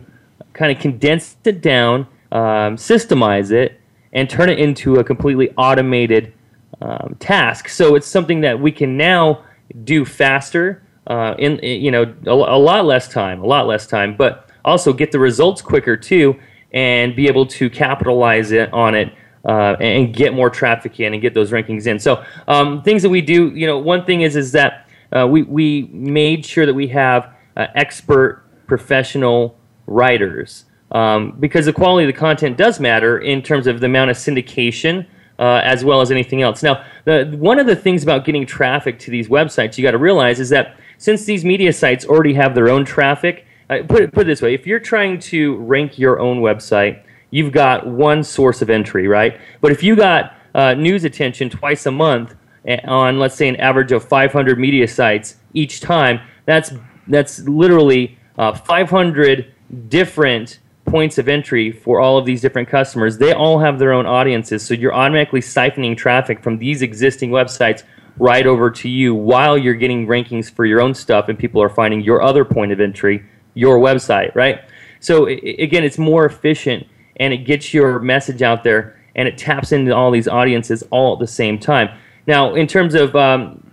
kind 0.54 0.72
of 0.72 0.82
condense 0.82 1.36
it 1.43 1.60
down, 1.62 2.08
um, 2.32 2.78
systemize 2.78 3.51
it, 3.51 3.82
and 4.14 4.30
turn 4.30 4.49
it 4.49 4.60
into 4.60 4.95
a 4.95 5.04
completely 5.04 5.51
automated 5.58 6.34
um, 6.82 7.18
task. 7.20 7.68
So 7.68 7.95
it's 7.95 8.08
something 8.08 8.39
that 8.41 8.60
we 8.62 8.72
can 8.72 8.95
now 8.95 9.43
do 9.84 10.06
faster 10.06 10.84
uh, 11.08 11.36
in, 11.38 11.60
in, 11.60 11.82
you 11.82 11.91
know 11.91 12.16
a, 12.28 12.32
a 12.32 12.60
lot 12.60 12.86
less 12.86 13.10
time, 13.10 13.41
a 13.43 13.45
lot 13.45 13.68
less 13.68 13.88
time, 13.88 14.16
but 14.16 14.47
also 14.64 14.93
get 14.93 15.12
the 15.12 15.20
results 15.20 15.62
quicker 15.62 15.97
too, 15.97 16.39
and 16.72 17.14
be 17.14 17.28
able 17.28 17.45
to 17.45 17.70
capitalize 17.70 18.54
it 18.54 18.72
on 18.72 18.95
it 18.95 19.12
uh, 19.45 19.75
and 19.79 20.13
get 20.15 20.33
more 20.33 20.49
traffic 20.49 20.99
in 20.99 21.13
and 21.13 21.21
get 21.21 21.33
those 21.33 21.51
rankings 21.51 21.87
in. 21.87 21.99
So 21.99 22.23
um, 22.47 22.81
things 22.83 23.01
that 23.01 23.09
we 23.09 23.21
do, 23.21 23.49
you 23.49 23.67
know, 23.67 23.77
one 23.77 24.05
thing 24.05 24.21
is 24.21 24.35
is 24.35 24.51
that 24.53 24.87
uh, 25.15 25.27
we 25.27 25.43
we 25.43 25.83
made 25.91 26.45
sure 26.45 26.65
that 26.65 26.73
we 26.73 26.87
have 26.87 27.33
uh, 27.57 27.67
expert 27.75 28.43
professional 28.67 29.57
writers 29.85 30.65
um, 30.91 31.35
because 31.39 31.65
the 31.65 31.73
quality 31.73 32.07
of 32.07 32.13
the 32.13 32.19
content 32.19 32.57
does 32.57 32.79
matter 32.79 33.19
in 33.19 33.41
terms 33.41 33.67
of 33.67 33.79
the 33.79 33.85
amount 33.85 34.11
of 34.11 34.17
syndication. 34.17 35.05
Uh, 35.39 35.59
as 35.63 35.83
well 35.83 35.99
as 35.99 36.11
anything 36.11 36.43
else. 36.43 36.61
Now, 36.61 36.85
the, 37.05 37.35
one 37.39 37.57
of 37.57 37.65
the 37.65 37.75
things 37.75 38.03
about 38.03 38.23
getting 38.23 38.45
traffic 38.45 38.99
to 38.99 39.11
these 39.11 39.27
websites 39.27 39.79
you 39.79 39.83
got 39.83 39.91
to 39.91 39.97
realize 39.97 40.39
is 40.39 40.49
that 40.49 40.77
since 40.99 41.25
these 41.25 41.43
media 41.43 41.73
sites 41.73 42.05
already 42.05 42.33
have 42.35 42.53
their 42.53 42.69
own 42.69 42.85
traffic, 42.85 43.47
uh, 43.67 43.79
put 43.89 44.03
it, 44.03 44.13
put 44.13 44.21
it 44.21 44.25
this 44.25 44.43
way: 44.43 44.53
if 44.53 44.67
you're 44.67 44.79
trying 44.79 45.17
to 45.19 45.57
rank 45.57 45.97
your 45.97 46.19
own 46.19 46.39
website, 46.41 47.03
you've 47.34 47.51
got 47.51 47.88
one 47.88 48.21
source 48.23 48.61
of 48.61 48.69
entry, 48.69 49.07
right? 49.07 49.39
But 49.59 49.71
if 49.71 49.81
you 49.81 49.95
got 49.95 50.36
uh, 50.53 50.75
news 50.75 51.03
attention 51.03 51.49
twice 51.49 51.88
a 51.88 51.91
month 51.91 52.36
eh, 52.63 52.77
on, 52.86 53.17
let's 53.17 53.34
say, 53.34 53.49
an 53.49 53.55
average 53.55 53.91
of 53.91 54.03
500 54.07 54.59
media 54.59 54.88
sites 54.88 55.38
each 55.55 55.81
time, 55.81 56.19
that's 56.45 56.71
that's 57.07 57.39
literally 57.39 58.19
uh, 58.38 58.53
500 58.53 59.51
different 59.89 60.59
points 60.86 61.17
of 61.17 61.27
entry 61.27 61.71
for 61.71 61.99
all 61.99 62.19
of 62.19 62.25
these 62.25 62.39
different 62.39 62.69
customers. 62.69 63.17
They 63.17 63.34
all 63.34 63.57
have 63.59 63.79
their 63.79 63.91
own 63.93 64.05
audiences, 64.05 64.63
so 64.63 64.75
you're 64.75 64.93
automatically 64.93 65.39
siphoning 65.41 65.97
traffic 65.97 66.43
from 66.43 66.59
these 66.59 66.84
existing 66.84 67.31
websites 67.31 67.81
right 68.19 68.45
over 68.45 68.69
to 68.69 68.88
you 68.88 69.15
while 69.15 69.57
you're 69.57 69.73
getting 69.73 70.05
rankings 70.05 70.51
for 70.51 70.65
your 70.65 70.79
own 70.79 70.93
stuff 70.93 71.29
and 71.29 71.39
people 71.39 71.63
are 71.63 71.69
finding 71.69 72.01
your 72.01 72.21
other 72.21 72.45
point 72.45 72.71
of 72.71 72.79
entry, 72.79 73.25
your 73.55 73.79
website, 73.79 74.34
right? 74.36 74.59
So 74.99 75.25
again, 75.25 75.84
it's 75.84 75.97
more 75.97 76.25
efficient 76.25 76.86
and 77.18 77.34
it 77.34 77.38
gets 77.38 77.74
your 77.74 77.99
message 77.99 78.41
out 78.41 78.64
there 78.64 78.97
and 79.16 79.28
it 79.28 79.38
taps 79.38 79.72
into 79.72 79.95
all 79.95 80.11
these 80.11 80.28
audiences 80.28 80.84
all 80.89 81.14
at 81.14 81.20
the 81.20 81.28
same 81.28 81.59
time. 81.59 81.89
Now, 82.26 82.55
in 82.55 82.68
terms 82.68 82.95
of 82.95 83.16
um, 83.16 83.70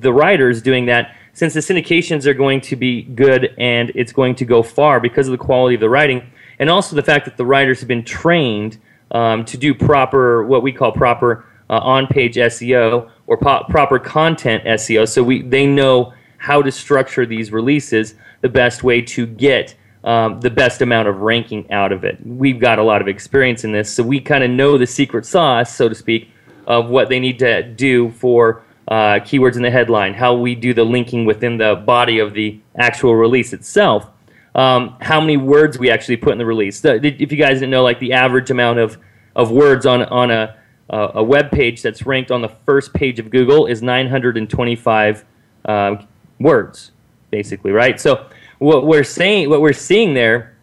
the 0.00 0.12
writers 0.12 0.60
doing 0.60 0.86
that, 0.86 1.16
since 1.32 1.54
the 1.54 1.60
syndications 1.60 2.26
are 2.26 2.34
going 2.34 2.60
to 2.62 2.76
be 2.76 3.02
good 3.02 3.54
and 3.58 3.90
it's 3.94 4.12
going 4.12 4.34
to 4.36 4.44
go 4.44 4.62
far 4.62 5.00
because 5.00 5.28
of 5.28 5.32
the 5.32 5.38
quality 5.38 5.74
of 5.76 5.80
the 5.80 5.88
writing, 5.88 6.22
and 6.58 6.68
also 6.70 6.96
the 6.96 7.02
fact 7.02 7.24
that 7.26 7.36
the 7.36 7.44
writers 7.44 7.78
have 7.80 7.88
been 7.88 8.04
trained 8.04 8.78
um, 9.12 9.44
to 9.44 9.56
do 9.56 9.74
proper, 9.74 10.44
what 10.44 10.62
we 10.62 10.72
call 10.72 10.92
proper 10.92 11.44
uh, 11.70 11.78
on-page 11.78 12.36
SEO 12.36 13.10
or 13.26 13.36
po- 13.36 13.64
proper 13.68 13.98
content 13.98 14.64
SEO. 14.64 15.06
So 15.08 15.22
we 15.22 15.42
they 15.42 15.66
know 15.66 16.14
how 16.38 16.62
to 16.62 16.70
structure 16.72 17.26
these 17.26 17.50
releases 17.52 18.14
the 18.40 18.48
best 18.48 18.82
way 18.84 19.00
to 19.00 19.26
get 19.26 19.74
um, 20.06 20.40
the 20.40 20.50
best 20.50 20.80
amount 20.82 21.08
of 21.08 21.20
ranking 21.20 21.70
out 21.72 21.90
of 21.90 22.04
it. 22.04 22.24
We've 22.24 22.60
got 22.60 22.78
a 22.78 22.82
lot 22.82 23.00
of 23.02 23.08
experience 23.08 23.64
in 23.64 23.72
this, 23.72 23.92
so 23.92 24.04
we 24.04 24.20
kind 24.20 24.44
of 24.44 24.50
know 24.50 24.78
the 24.78 24.86
secret 24.86 25.26
sauce, 25.26 25.74
so 25.74 25.88
to 25.88 25.94
speak, 25.94 26.30
of 26.66 26.88
what 26.88 27.08
they 27.08 27.18
need 27.18 27.40
to 27.40 27.64
do 27.64 28.10
for 28.12 28.62
uh, 28.86 29.18
keywords 29.20 29.56
in 29.56 29.62
the 29.62 29.70
headline, 29.70 30.14
how 30.14 30.34
we 30.34 30.54
do 30.54 30.72
the 30.72 30.84
linking 30.84 31.24
within 31.24 31.58
the 31.58 31.74
body 31.74 32.20
of 32.20 32.34
the 32.34 32.60
actual 32.78 33.16
release 33.16 33.52
itself, 33.52 34.08
um, 34.54 34.96
how 35.00 35.20
many 35.20 35.36
words 35.36 35.76
we 35.76 35.90
actually 35.90 36.16
put 36.16 36.30
in 36.32 36.38
the 36.38 36.46
release. 36.46 36.80
The, 36.80 37.04
if 37.04 37.32
you 37.32 37.38
guys 37.38 37.54
didn't 37.54 37.70
know, 37.70 37.82
like 37.82 37.98
the 37.98 38.12
average 38.12 38.48
amount 38.52 38.78
of, 38.78 38.96
of 39.34 39.50
words 39.50 39.86
on, 39.86 40.04
on 40.04 40.30
a, 40.30 40.56
uh, 40.88 41.08
a 41.14 41.22
web 41.24 41.50
page 41.50 41.82
that's 41.82 42.06
ranked 42.06 42.30
on 42.30 42.42
the 42.42 42.48
first 42.64 42.94
page 42.94 43.18
of 43.18 43.28
Google 43.30 43.66
is 43.66 43.82
925 43.82 45.24
uh, 45.64 45.70
um, 45.70 46.06
words, 46.38 46.92
basically, 47.32 47.72
right? 47.72 48.00
So 48.00 48.26
what 48.58 48.86
we're 48.86 49.04
saying, 49.04 49.48
what 49.50 49.60
we're 49.60 49.72
seeing 49.72 50.14
there, 50.14 50.56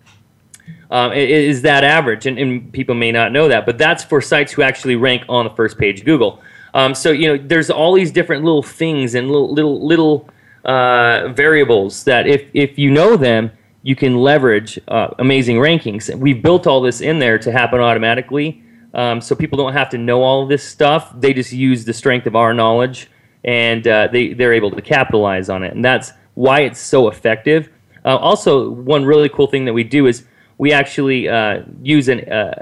um, 0.89 1.11
is 1.13 1.63
that 1.63 1.83
average, 1.83 2.25
and, 2.27 2.37
and, 2.37 2.71
people 2.71 2.93
may 2.93 3.11
not 3.11 3.31
know 3.31 3.47
that, 3.47 3.65
but 3.65 3.77
that's 3.77 4.03
for 4.03 4.21
sites 4.21 4.51
who 4.51 4.61
actually 4.61 4.95
rank 4.95 5.23
on 5.27 5.43
the 5.45 5.49
first 5.51 5.77
page 5.77 6.05
Google. 6.05 6.41
Um, 6.73 6.93
so 6.95 7.11
you 7.11 7.27
know, 7.35 7.43
there's 7.47 7.69
all 7.69 7.93
these 7.93 8.11
different 8.11 8.43
little 8.43 8.63
things 8.63 9.13
and 9.15 9.27
little 9.29 9.51
little 9.53 9.85
little 9.85 10.29
uh, 10.65 11.29
variables 11.29 12.03
that 12.05 12.25
if 12.27 12.43
if 12.55 12.77
you 12.79 12.89
know 12.91 13.15
them, 13.17 13.51
you 13.83 13.95
can 13.95 14.17
leverage 14.17 14.79
uh, 14.87 15.09
amazing 15.19 15.57
rankings. 15.57 16.13
We've 16.15 16.41
built 16.41 16.65
all 16.67 16.81
this 16.81 17.01
in 17.01 17.19
there 17.19 17.37
to 17.39 17.51
happen 17.51 17.79
automatically, 17.79 18.63
um, 18.95 19.19
so 19.21 19.35
people 19.35 19.55
don't 19.57 19.73
have 19.73 19.89
to 19.89 19.97
know 19.99 20.21
all 20.23 20.45
this 20.47 20.63
stuff. 20.67 21.11
They 21.19 21.33
just 21.33 21.53
use 21.53 21.85
the 21.85 21.93
strength 21.93 22.25
of 22.27 22.35
our 22.35 22.53
knowledge, 22.55 23.07
and 23.43 23.87
uh, 23.87 24.07
they 24.11 24.33
they're 24.33 24.53
able 24.53 24.69
to 24.71 24.81
capitalize 24.81 25.49
on 25.49 25.61
it, 25.63 25.73
and 25.75 25.83
that's 25.85 26.11
why 26.35 26.61
it's 26.61 26.79
so 26.79 27.07
effective 27.07 27.69
uh, 28.06 28.18
also, 28.18 28.70
one 28.70 29.06
really 29.06 29.30
cool 29.30 29.47
thing 29.47 29.66
that 29.66 29.74
we 29.74 29.84
do 29.84 30.08
is 30.08 30.26
we 30.58 30.72
actually 30.72 31.30
uh, 31.30 31.62
use 31.82 32.10
a 32.10 32.32
uh, 32.34 32.54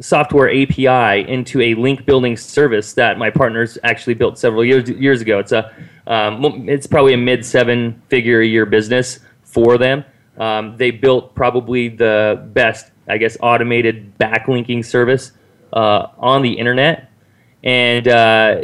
software 0.00 0.50
API 0.50 1.28
into 1.30 1.60
a 1.60 1.74
link 1.74 2.04
building 2.06 2.36
service 2.36 2.92
that 2.94 3.18
my 3.18 3.30
partners 3.30 3.78
actually 3.84 4.14
built 4.14 4.38
several 4.38 4.64
years 4.64 4.88
years 4.90 5.20
ago. 5.20 5.38
It's 5.38 5.52
a 5.52 5.72
um, 6.06 6.68
it's 6.68 6.86
probably 6.86 7.14
a 7.14 7.18
mid 7.18 7.44
seven 7.44 8.02
figure 8.08 8.40
a 8.40 8.46
year 8.46 8.66
business 8.66 9.20
for 9.42 9.78
them. 9.78 10.04
Um, 10.38 10.76
they 10.76 10.90
built 10.90 11.34
probably 11.34 11.88
the 11.88 12.42
best, 12.54 12.90
I 13.08 13.18
guess, 13.18 13.36
automated 13.40 14.16
backlinking 14.18 14.84
service 14.86 15.32
uh, 15.72 16.06
on 16.18 16.42
the 16.42 16.52
internet, 16.54 17.10
and 17.62 18.08
uh, 18.08 18.60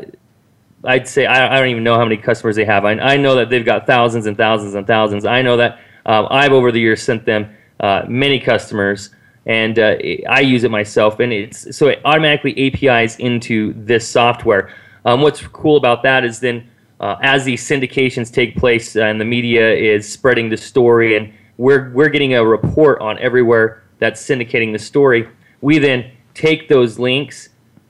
I'd 0.83 1.07
say 1.07 1.27
I, 1.27 1.55
I, 1.57 1.61
don't 1.61 1.69
even 1.69 1.85
know 1.85 1.97
how 1.97 2.05
many 2.05 2.17
customers 2.17 2.57
they 2.57 2.65
have. 2.65 2.85
I, 2.85 2.93
I 2.93 3.17
know 3.17 3.37
that 3.37 3.51
they've 3.51 3.65
got 3.65 3.87
thousands 3.87 4.27
and 4.27 4.37
thousands 4.37 4.75
and 4.75 4.87
thousands. 4.87 5.25
I 5.27 5.43
know 5.43 5.59
that 5.59 5.81
um, 6.07 6.29
I've 6.31 6.53
over 6.53 6.73
the 6.73 6.81
years 6.81 7.03
sent 7.03 7.25
them 7.27 7.55
uh, 7.81 8.05
many 8.09 8.39
customers, 8.41 9.11
and 9.45 9.79
uh, 9.79 9.97
I 10.29 10.41
use 10.41 10.65
it 10.65 10.71
myself. 10.71 11.21
And 11.21 11.33
it's 11.33 11.77
so 11.77 11.89
it 11.89 12.01
automatically 12.05 12.67
APIs 12.73 13.17
into 13.17 13.75
this 13.77 14.09
software. 14.09 14.71
Um, 15.05 15.21
what's 15.21 15.43
cool 15.49 15.77
about 15.77 16.03
that 16.05 16.25
is 16.25 16.41
then 16.41 16.69
uh, 17.01 17.17
as 17.23 17.45
these 17.45 17.69
syndications 17.69 18.33
take 18.33 18.57
place 18.57 18.97
uh, 18.97 19.03
and 19.03 19.21
the 19.21 19.25
media 19.25 19.73
is 19.75 20.11
spreading 20.11 20.49
the 20.49 20.57
story, 20.57 21.17
and 21.17 21.33
we're 21.59 21.91
we're 21.93 22.09
getting 22.09 22.35
a 22.35 22.45
report 22.47 23.01
on 23.03 23.19
everywhere 23.19 23.83
that's 23.99 24.23
syndicating 24.25 24.73
the 24.73 24.79
story. 24.79 25.29
We 25.61 25.79
then 25.79 26.13
take 26.35 26.69
those 26.69 26.99
links 26.99 27.49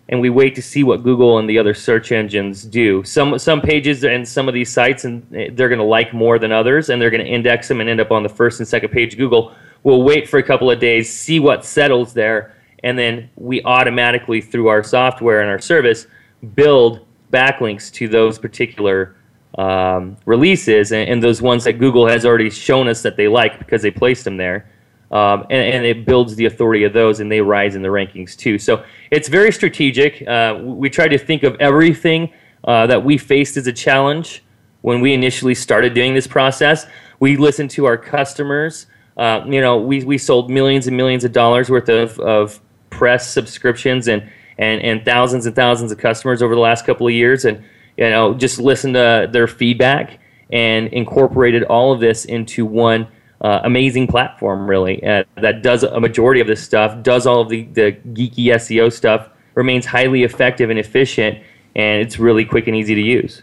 and 0.09 0.21
we 0.21 0.31
wait 0.31 0.55
to 0.55 0.63
see 0.63 0.85
what 0.85 1.03
Google 1.03 1.39
and 1.39 1.49
the 1.49 1.59
other 1.59 1.75
search 1.75 2.13
engines 2.13 2.63
do. 2.65 3.03
Some 3.05 3.39
some 3.39 3.61
pages 3.61 4.05
and 4.05 4.27
some 4.27 4.47
of 4.49 4.55
these 4.55 4.71
sites 4.73 5.05
and 5.05 5.27
they're 5.31 5.69
going 5.69 5.79
to 5.81 5.85
like 5.85 6.13
more 6.13 6.39
than 6.39 6.53
others, 6.53 6.91
and 6.91 7.01
they're 7.03 7.11
going 7.11 7.25
to 7.25 7.31
index 7.31 7.69
them 7.69 7.81
and 7.81 7.91
end 7.91 8.01
up 8.01 8.11
on 8.11 8.23
the 8.23 8.29
first 8.29 8.61
and 8.61 8.69
second 8.69 8.91
page 8.91 9.17
Google. 9.17 9.53
We'll 9.83 10.03
wait 10.03 10.29
for 10.29 10.39
a 10.39 10.43
couple 10.43 10.71
of 10.71 10.79
days, 10.81 11.13
see 11.13 11.41
what 11.41 11.65
settles 11.65 12.13
there, 12.13 12.55
and 12.83 12.99
then 12.99 13.31
we 13.37 13.63
automatically 13.65 14.41
through 14.41 14.69
our 14.69 14.83
software 14.83 15.41
and 15.41 15.51
our 15.51 15.61
service 15.61 16.07
build 16.55 17.07
backlinks 17.33 17.93
to 17.93 18.09
those 18.09 18.39
particular 18.39 19.17
um, 19.59 20.17
releases 20.27 20.93
and, 20.93 21.09
and 21.09 21.23
those 21.23 21.41
ones 21.43 21.65
that 21.65 21.75
Google 21.75 22.07
has 22.07 22.25
already 22.25 22.51
shown 22.51 22.89
us 22.89 23.03
that 23.03 23.17
they 23.17 23.27
like 23.27 23.59
because 23.59 23.83
they 23.83 23.91
placed 23.91 24.25
them 24.25 24.37
there 24.37 24.67
um, 25.17 25.43
and, 25.49 25.75
and, 25.77 25.85
it 25.87 26.05
builds 26.05 26.37
the 26.37 26.45
authority 26.45 26.85
of 26.85 26.93
those, 26.93 27.21
and 27.21 27.33
they 27.33 27.41
rise 27.41 27.75
in 27.75 27.81
the 27.81 27.89
rankings 27.89 28.37
too. 28.37 28.59
So 28.59 28.85
it's 29.11 29.29
very 29.29 29.51
strategic. 29.51 30.27
Uh, 30.29 30.59
we 30.63 30.91
try 30.91 31.09
to 31.09 31.17
think 31.17 31.43
of 31.43 31.57
everything 31.59 32.31
uh, 32.65 32.87
that 32.89 33.03
we 33.03 33.17
faced 33.17 33.57
as 33.57 33.67
a 33.67 33.73
challenge 33.73 34.43
when 34.83 35.01
we 35.01 35.15
initially 35.15 35.55
started 35.55 35.95
doing 35.95 36.13
this 36.13 36.27
process. 36.27 36.87
We 37.19 37.39
listened 37.39 37.71
to 37.73 37.87
our 37.87 37.97
customers. 37.97 38.89
Uh, 39.17 39.41
you 39.47 39.63
know, 39.63 39.79
we, 39.79 40.05
we 40.05 40.19
sold 40.19 40.51
millions 40.51 40.87
and 40.87 40.95
millions 40.95 41.25
of 41.25 41.33
dollars 41.33 41.71
worth 41.71 41.89
of, 41.89 42.19
of 42.19 42.61
press 42.91 43.31
subscriptions 43.31 44.09
and, 44.09 44.29
and, 44.59 44.83
and 44.83 45.03
thousands 45.07 45.47
and 45.47 45.57
thousands 45.57 45.93
of 45.93 45.97
customers 45.99 46.43
over 46.43 46.55
the 46.55 46.61
last 46.61 46.85
couple 46.85 47.07
of 47.07 47.15
years, 47.15 47.47
and 47.47 47.65
you 47.97 48.11
know, 48.11 48.35
just 48.35 48.59
listened 48.59 48.93
to 48.93 49.31
their 49.33 49.47
feedback 49.47 50.21
and 50.53 50.89
incorporated 50.89 51.63
all 51.63 51.91
of 51.91 52.01
this 52.01 52.27
into 52.27 52.67
one 52.67 53.09
uh, 53.41 53.61
amazing 53.65 54.07
platform 54.07 54.69
really 54.69 55.03
uh, 55.05 55.25
that 55.37 55.63
does 55.63 55.83
a 55.83 56.01
majority 56.01 56.41
of 56.41 56.47
this 56.47 56.63
stuff, 56.63 57.03
does 57.03 57.27
all 57.27 57.41
of 57.41 57.49
the, 57.49 57.65
the 57.73 57.93
geeky 58.11 58.47
SEO 58.49 58.93
stuff, 58.93 59.29
remains 59.55 59.87
highly 59.87 60.23
effective 60.23 60.71
and 60.71 60.79
efficient, 60.79 61.39
and 61.75 62.03
it's 62.03 62.19
really 62.19 62.45
quick 62.45 62.67
and 62.67 62.77
easy 62.77 62.95
to 62.95 63.01
use. 63.03 63.43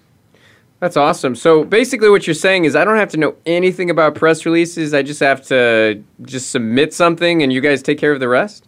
That's 0.80 0.98
awesome. 0.98 1.36
So 1.36 1.64
basically, 1.64 2.10
what 2.10 2.28
you're 2.28 2.34
saying 2.34 2.66
is 2.66 2.76
I 2.76 2.84
don't 2.84 2.98
have 2.98 3.10
to 3.12 3.18
know 3.18 3.36
anything 3.46 3.90
about 3.90 4.16
press 4.16 4.46
releases. 4.46 4.94
I 4.94 5.02
just 5.02 5.22
have 5.22 5.42
to 5.48 6.04
just 6.24 6.50
submit 6.50 6.94
something, 6.94 7.42
and 7.42 7.54
you 7.54 7.62
guys 7.62 7.82
take 7.82 7.98
care 7.98 8.12
of 8.12 8.20
the 8.20 8.28
rest. 8.28 8.68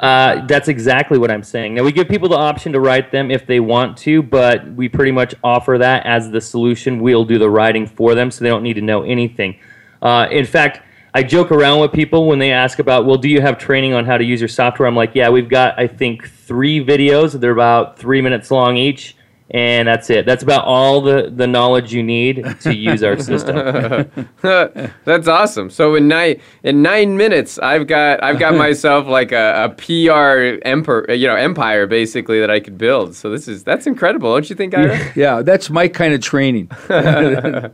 Uh, 0.00 0.46
that's 0.46 0.68
exactly 0.68 1.18
what 1.18 1.30
I'm 1.30 1.42
saying. 1.42 1.74
Now 1.74 1.82
we 1.82 1.90
give 1.92 2.08
people 2.08 2.28
the 2.28 2.36
option 2.36 2.72
to 2.72 2.78
write 2.78 3.10
them 3.10 3.30
if 3.32 3.46
they 3.46 3.58
want 3.58 3.96
to, 3.98 4.22
but 4.22 4.64
we 4.72 4.88
pretty 4.88 5.10
much 5.10 5.34
offer 5.42 5.76
that 5.78 6.04
as 6.06 6.30
the 6.30 6.40
solution. 6.40 7.00
We'll 7.00 7.24
do 7.24 7.36
the 7.38 7.50
writing 7.50 7.84
for 7.86 8.14
them, 8.14 8.30
so 8.30 8.44
they 8.44 8.50
don't 8.50 8.62
need 8.62 8.74
to 8.74 8.82
know 8.82 9.02
anything. 9.02 9.58
Uh, 10.02 10.28
in 10.30 10.44
fact, 10.44 10.80
I 11.14 11.22
joke 11.22 11.50
around 11.50 11.80
with 11.80 11.92
people 11.92 12.26
when 12.26 12.38
they 12.38 12.52
ask 12.52 12.78
about, 12.78 13.06
well, 13.06 13.16
do 13.16 13.28
you 13.28 13.40
have 13.40 13.58
training 13.58 13.94
on 13.94 14.04
how 14.04 14.18
to 14.18 14.24
use 14.24 14.40
your 14.40 14.48
software? 14.48 14.86
I'm 14.86 14.94
like, 14.94 15.12
yeah, 15.14 15.28
we've 15.28 15.48
got, 15.48 15.78
I 15.78 15.86
think, 15.86 16.28
three 16.30 16.84
videos. 16.84 17.38
They're 17.38 17.50
about 17.50 17.98
three 17.98 18.20
minutes 18.20 18.50
long 18.50 18.76
each 18.76 19.16
and 19.50 19.88
that's 19.88 20.10
it. 20.10 20.26
That's 20.26 20.42
about 20.42 20.64
all 20.66 21.00
the, 21.00 21.32
the 21.34 21.46
knowledge 21.46 21.92
you 21.94 22.02
need 22.02 22.44
to 22.60 22.74
use 22.74 23.02
our 23.02 23.18
system. 23.18 24.10
that's 24.42 25.26
awesome. 25.26 25.70
So 25.70 25.94
in 25.94 26.06
nine 26.06 26.40
in 26.62 26.82
nine 26.82 27.16
minutes, 27.16 27.58
I've 27.58 27.86
got 27.86 28.22
I've 28.22 28.38
got 28.38 28.54
myself 28.54 29.06
like 29.06 29.32
a, 29.32 29.64
a 29.64 29.70
PR 29.70 30.60
empire, 30.68 31.10
you 31.14 31.26
know, 31.26 31.34
empire 31.36 31.86
basically 31.86 32.40
that 32.40 32.50
I 32.50 32.60
could 32.60 32.76
build. 32.76 33.14
So 33.14 33.30
this 33.30 33.48
is 33.48 33.64
that's 33.64 33.86
incredible, 33.86 34.32
don't 34.32 34.48
you 34.50 34.56
think, 34.56 34.76
Ira? 34.76 34.98
yeah, 35.16 35.40
that's 35.42 35.70
my 35.70 35.88
kind 35.88 36.12
of 36.12 36.20
training. 36.20 36.70
yeah, 36.90 37.70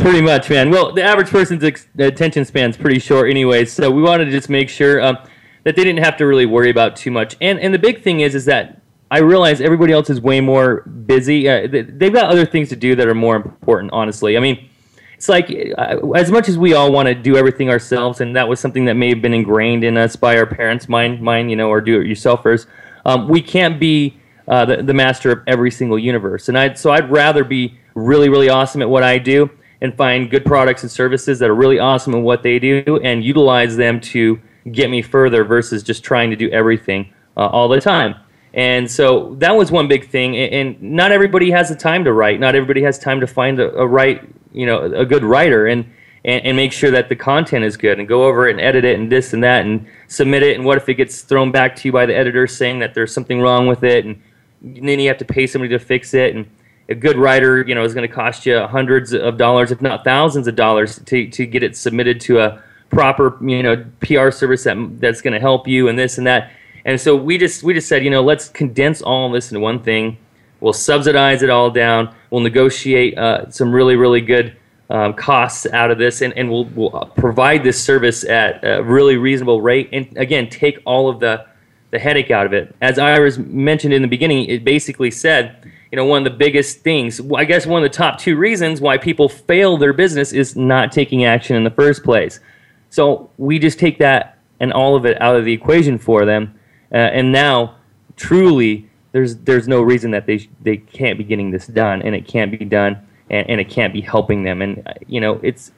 pretty 0.00 0.22
much, 0.22 0.50
man. 0.50 0.70
Well, 0.70 0.92
the 0.92 1.02
average 1.04 1.28
person's 1.28 1.62
ex- 1.62 1.86
attention 1.98 2.44
span's 2.44 2.76
pretty 2.76 2.98
short 2.98 3.30
anyway, 3.30 3.64
so 3.66 3.90
we 3.90 4.02
wanted 4.02 4.24
to 4.26 4.30
just 4.32 4.48
make 4.50 4.68
sure 4.68 5.00
um, 5.00 5.16
that 5.62 5.76
they 5.76 5.84
didn't 5.84 6.02
have 6.02 6.16
to 6.16 6.26
really 6.26 6.46
worry 6.46 6.70
about 6.70 6.96
too 6.96 7.12
much. 7.12 7.36
And 7.40 7.60
and 7.60 7.72
the 7.72 7.78
big 7.78 8.02
thing 8.02 8.18
is 8.20 8.34
is 8.34 8.46
that 8.46 8.81
I 9.12 9.18
realize 9.18 9.60
everybody 9.60 9.92
else 9.92 10.08
is 10.08 10.22
way 10.22 10.40
more 10.40 10.80
busy. 10.84 11.46
Uh, 11.46 11.68
they've 11.70 12.12
got 12.12 12.30
other 12.30 12.46
things 12.46 12.70
to 12.70 12.76
do 12.76 12.96
that 12.96 13.06
are 13.06 13.14
more 13.14 13.36
important, 13.36 13.92
honestly. 13.92 14.38
I 14.38 14.40
mean, 14.40 14.70
it's 15.18 15.28
like 15.28 15.50
uh, 15.76 15.98
as 16.12 16.30
much 16.32 16.48
as 16.48 16.56
we 16.56 16.72
all 16.72 16.90
want 16.90 17.08
to 17.08 17.14
do 17.14 17.36
everything 17.36 17.68
ourselves, 17.68 18.22
and 18.22 18.34
that 18.36 18.48
was 18.48 18.58
something 18.58 18.86
that 18.86 18.94
may 18.94 19.10
have 19.10 19.20
been 19.20 19.34
ingrained 19.34 19.84
in 19.84 19.98
us 19.98 20.16
by 20.16 20.38
our 20.38 20.46
parents, 20.46 20.88
mine, 20.88 21.22
mine, 21.22 21.50
you 21.50 21.56
know, 21.56 21.68
or 21.68 21.82
do-it-yourselfers. 21.82 22.64
Um, 23.04 23.28
we 23.28 23.42
can't 23.42 23.78
be 23.78 24.16
uh, 24.48 24.64
the, 24.64 24.82
the 24.82 24.94
master 24.94 25.30
of 25.30 25.40
every 25.46 25.70
single 25.70 25.98
universe, 25.98 26.48
and 26.48 26.58
I'd, 26.58 26.78
so 26.78 26.90
I'd 26.90 27.10
rather 27.10 27.44
be 27.44 27.78
really, 27.94 28.30
really 28.30 28.48
awesome 28.48 28.80
at 28.80 28.88
what 28.88 29.02
I 29.02 29.18
do 29.18 29.50
and 29.82 29.94
find 29.94 30.30
good 30.30 30.46
products 30.46 30.84
and 30.84 30.90
services 30.90 31.38
that 31.40 31.50
are 31.50 31.54
really 31.54 31.78
awesome 31.78 32.14
in 32.14 32.22
what 32.22 32.42
they 32.42 32.58
do 32.58 32.98
and 33.04 33.22
utilize 33.22 33.76
them 33.76 34.00
to 34.00 34.40
get 34.70 34.88
me 34.88 35.02
further 35.02 35.44
versus 35.44 35.82
just 35.82 36.02
trying 36.02 36.30
to 36.30 36.36
do 36.36 36.48
everything 36.48 37.12
uh, 37.36 37.40
all 37.48 37.68
the 37.68 37.78
time. 37.78 38.14
And 38.54 38.90
so 38.90 39.34
that 39.38 39.56
was 39.56 39.70
one 39.72 39.88
big 39.88 40.08
thing. 40.08 40.36
And 40.36 40.80
not 40.82 41.10
everybody 41.12 41.50
has 41.52 41.68
the 41.70 41.74
time 41.76 42.04
to 42.04 42.12
write. 42.12 42.38
Not 42.38 42.54
everybody 42.54 42.82
has 42.82 42.98
time 42.98 43.20
to 43.20 43.26
find 43.26 43.58
a, 43.58 43.74
a 43.74 43.86
right, 43.86 44.22
you 44.52 44.66
know, 44.66 44.84
a 44.84 45.06
good 45.06 45.24
writer 45.24 45.66
and, 45.66 45.86
and, 46.24 46.44
and 46.44 46.56
make 46.56 46.72
sure 46.72 46.90
that 46.90 47.08
the 47.08 47.16
content 47.16 47.64
is 47.64 47.76
good 47.78 47.98
and 47.98 48.06
go 48.06 48.24
over 48.24 48.46
it 48.46 48.52
and 48.52 48.60
edit 48.60 48.84
it 48.84 48.98
and 48.98 49.10
this 49.10 49.32
and 49.32 49.42
that 49.42 49.64
and 49.64 49.86
submit 50.08 50.42
it. 50.42 50.56
And 50.56 50.66
what 50.66 50.76
if 50.76 50.86
it 50.88 50.94
gets 50.94 51.22
thrown 51.22 51.50
back 51.50 51.74
to 51.76 51.88
you 51.88 51.92
by 51.92 52.04
the 52.04 52.14
editor 52.14 52.46
saying 52.46 52.80
that 52.80 52.92
there's 52.94 53.12
something 53.14 53.40
wrong 53.40 53.66
with 53.66 53.82
it 53.82 54.04
and 54.04 54.22
then 54.60 55.00
you 55.00 55.08
have 55.08 55.18
to 55.18 55.24
pay 55.24 55.46
somebody 55.46 55.70
to 55.70 55.78
fix 55.78 56.12
it. 56.12 56.34
And 56.36 56.46
a 56.90 56.94
good 56.94 57.16
writer, 57.16 57.62
you 57.62 57.74
know, 57.74 57.84
is 57.84 57.94
going 57.94 58.06
to 58.06 58.14
cost 58.14 58.44
you 58.44 58.60
hundreds 58.66 59.14
of 59.14 59.38
dollars, 59.38 59.72
if 59.72 59.80
not 59.80 60.04
thousands 60.04 60.46
of 60.46 60.56
dollars, 60.56 61.00
to, 61.06 61.26
to 61.30 61.46
get 61.46 61.62
it 61.62 61.74
submitted 61.74 62.20
to 62.22 62.40
a 62.40 62.62
proper, 62.90 63.38
you 63.44 63.62
know, 63.62 63.82
PR 64.00 64.30
service 64.30 64.64
that, 64.64 64.76
that's 65.00 65.22
going 65.22 65.32
to 65.32 65.40
help 65.40 65.66
you 65.66 65.88
and 65.88 65.98
this 65.98 66.18
and 66.18 66.26
that 66.26 66.52
and 66.84 67.00
so 67.00 67.14
we 67.16 67.38
just 67.38 67.62
we 67.62 67.74
just 67.74 67.88
said, 67.88 68.02
you 68.04 68.10
know, 68.10 68.22
let's 68.22 68.48
condense 68.48 69.02
all 69.02 69.28
of 69.28 69.32
this 69.32 69.50
into 69.50 69.60
one 69.60 69.82
thing. 69.82 70.18
We'll 70.60 70.72
subsidize 70.72 71.42
it 71.42 71.50
all 71.50 71.70
down. 71.70 72.14
We'll 72.30 72.40
negotiate 72.42 73.16
uh, 73.18 73.50
some 73.50 73.72
really 73.72 73.96
really 73.96 74.20
good 74.20 74.56
um, 74.90 75.14
costs 75.14 75.66
out 75.66 75.90
of 75.90 75.98
this, 75.98 76.20
and, 76.22 76.32
and 76.36 76.50
we'll, 76.50 76.64
we'll 76.66 76.90
provide 77.16 77.64
this 77.64 77.82
service 77.82 78.24
at 78.24 78.62
a 78.64 78.82
really 78.82 79.16
reasonable 79.16 79.60
rate. 79.62 79.88
And 79.92 80.14
again, 80.16 80.48
take 80.48 80.80
all 80.84 81.08
of 81.08 81.20
the 81.20 81.46
the 81.90 81.98
headache 81.98 82.30
out 82.30 82.46
of 82.46 82.52
it. 82.54 82.74
As 82.80 82.98
Ira's 82.98 83.38
mentioned 83.38 83.92
in 83.92 84.00
the 84.02 84.08
beginning, 84.08 84.46
it 84.46 84.64
basically 84.64 85.10
said, 85.10 85.70
you 85.90 85.96
know, 85.96 86.06
one 86.06 86.26
of 86.26 86.32
the 86.32 86.38
biggest 86.38 86.80
things, 86.80 87.20
I 87.36 87.44
guess 87.44 87.66
one 87.66 87.84
of 87.84 87.90
the 87.90 87.94
top 87.94 88.18
two 88.18 88.34
reasons 88.38 88.80
why 88.80 88.96
people 88.96 89.28
fail 89.28 89.76
their 89.76 89.92
business 89.92 90.32
is 90.32 90.56
not 90.56 90.90
taking 90.90 91.26
action 91.26 91.54
in 91.54 91.64
the 91.64 91.70
first 91.70 92.02
place. 92.02 92.40
So 92.88 93.28
we 93.36 93.58
just 93.58 93.78
take 93.78 93.98
that 93.98 94.38
and 94.58 94.72
all 94.72 94.96
of 94.96 95.04
it 95.04 95.20
out 95.20 95.36
of 95.36 95.44
the 95.44 95.52
equation 95.52 95.98
for 95.98 96.24
them 96.24 96.58
uh, 96.92 96.96
and 96.98 97.32
now, 97.32 97.74
truly, 98.16 98.88
there's 99.12 99.36
there's 99.38 99.66
no 99.68 99.82
reason 99.82 100.10
that 100.10 100.26
they 100.26 100.48
they 100.62 100.76
can't 100.76 101.18
be 101.18 101.24
getting 101.24 101.50
this 101.50 101.66
done, 101.66 102.02
and 102.02 102.14
it 102.14 102.26
can't 102.26 102.56
be 102.56 102.64
done, 102.64 102.98
and, 103.30 103.48
and 103.48 103.60
it 103.60 103.70
can't 103.70 103.92
be 103.92 104.00
helping 104.00 104.42
them. 104.42 104.60
And 104.60 104.82
uh, 104.86 104.92
you 105.06 105.20
know, 105.20 105.40
it's 105.42 105.72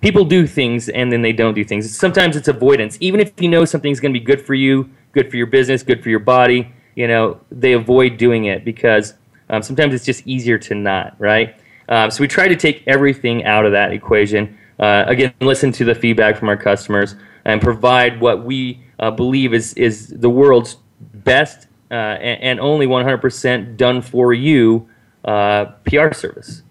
people 0.00 0.24
do 0.24 0.46
things 0.46 0.88
and 0.88 1.12
then 1.12 1.20
they 1.22 1.32
don't 1.32 1.54
do 1.54 1.62
things. 1.64 1.94
Sometimes 1.96 2.36
it's 2.36 2.48
avoidance. 2.48 2.96
Even 3.00 3.20
if 3.20 3.32
you 3.40 3.48
know 3.48 3.64
something's 3.66 4.00
going 4.00 4.12
to 4.14 4.20
be 4.20 4.24
good 4.24 4.40
for 4.44 4.54
you, 4.54 4.88
good 5.12 5.30
for 5.30 5.36
your 5.36 5.46
business, 5.46 5.82
good 5.82 6.02
for 6.02 6.08
your 6.08 6.20
body, 6.20 6.72
you 6.94 7.06
know, 7.06 7.38
they 7.50 7.72
avoid 7.72 8.16
doing 8.16 8.46
it 8.46 8.64
because 8.64 9.12
um, 9.50 9.60
sometimes 9.62 9.92
it's 9.92 10.04
just 10.06 10.26
easier 10.26 10.56
to 10.58 10.74
not, 10.74 11.14
right? 11.18 11.56
Um, 11.90 12.10
so 12.10 12.22
we 12.22 12.28
try 12.28 12.48
to 12.48 12.56
take 12.56 12.82
everything 12.86 13.44
out 13.44 13.66
of 13.66 13.72
that 13.72 13.92
equation. 13.92 14.56
Uh, 14.78 15.04
again, 15.06 15.34
listen 15.42 15.70
to 15.72 15.84
the 15.84 15.94
feedback 15.94 16.38
from 16.38 16.48
our 16.48 16.56
customers 16.56 17.14
and 17.44 17.60
provide 17.60 18.22
what 18.22 18.42
we 18.42 18.80
uh, 19.00 19.10
believe 19.10 19.52
is 19.52 19.72
is 19.74 20.08
the 20.08 20.30
world's 20.30 20.76
best 21.00 21.66
uh, 21.90 21.94
and, 21.94 22.40
and, 22.42 22.60
only 22.60 22.86
100% 22.86 23.76
done 23.76 24.00
for 24.00 24.32
you 24.32 24.88
uh, 25.24 25.64
PR 25.84 26.12
service. 26.14 26.62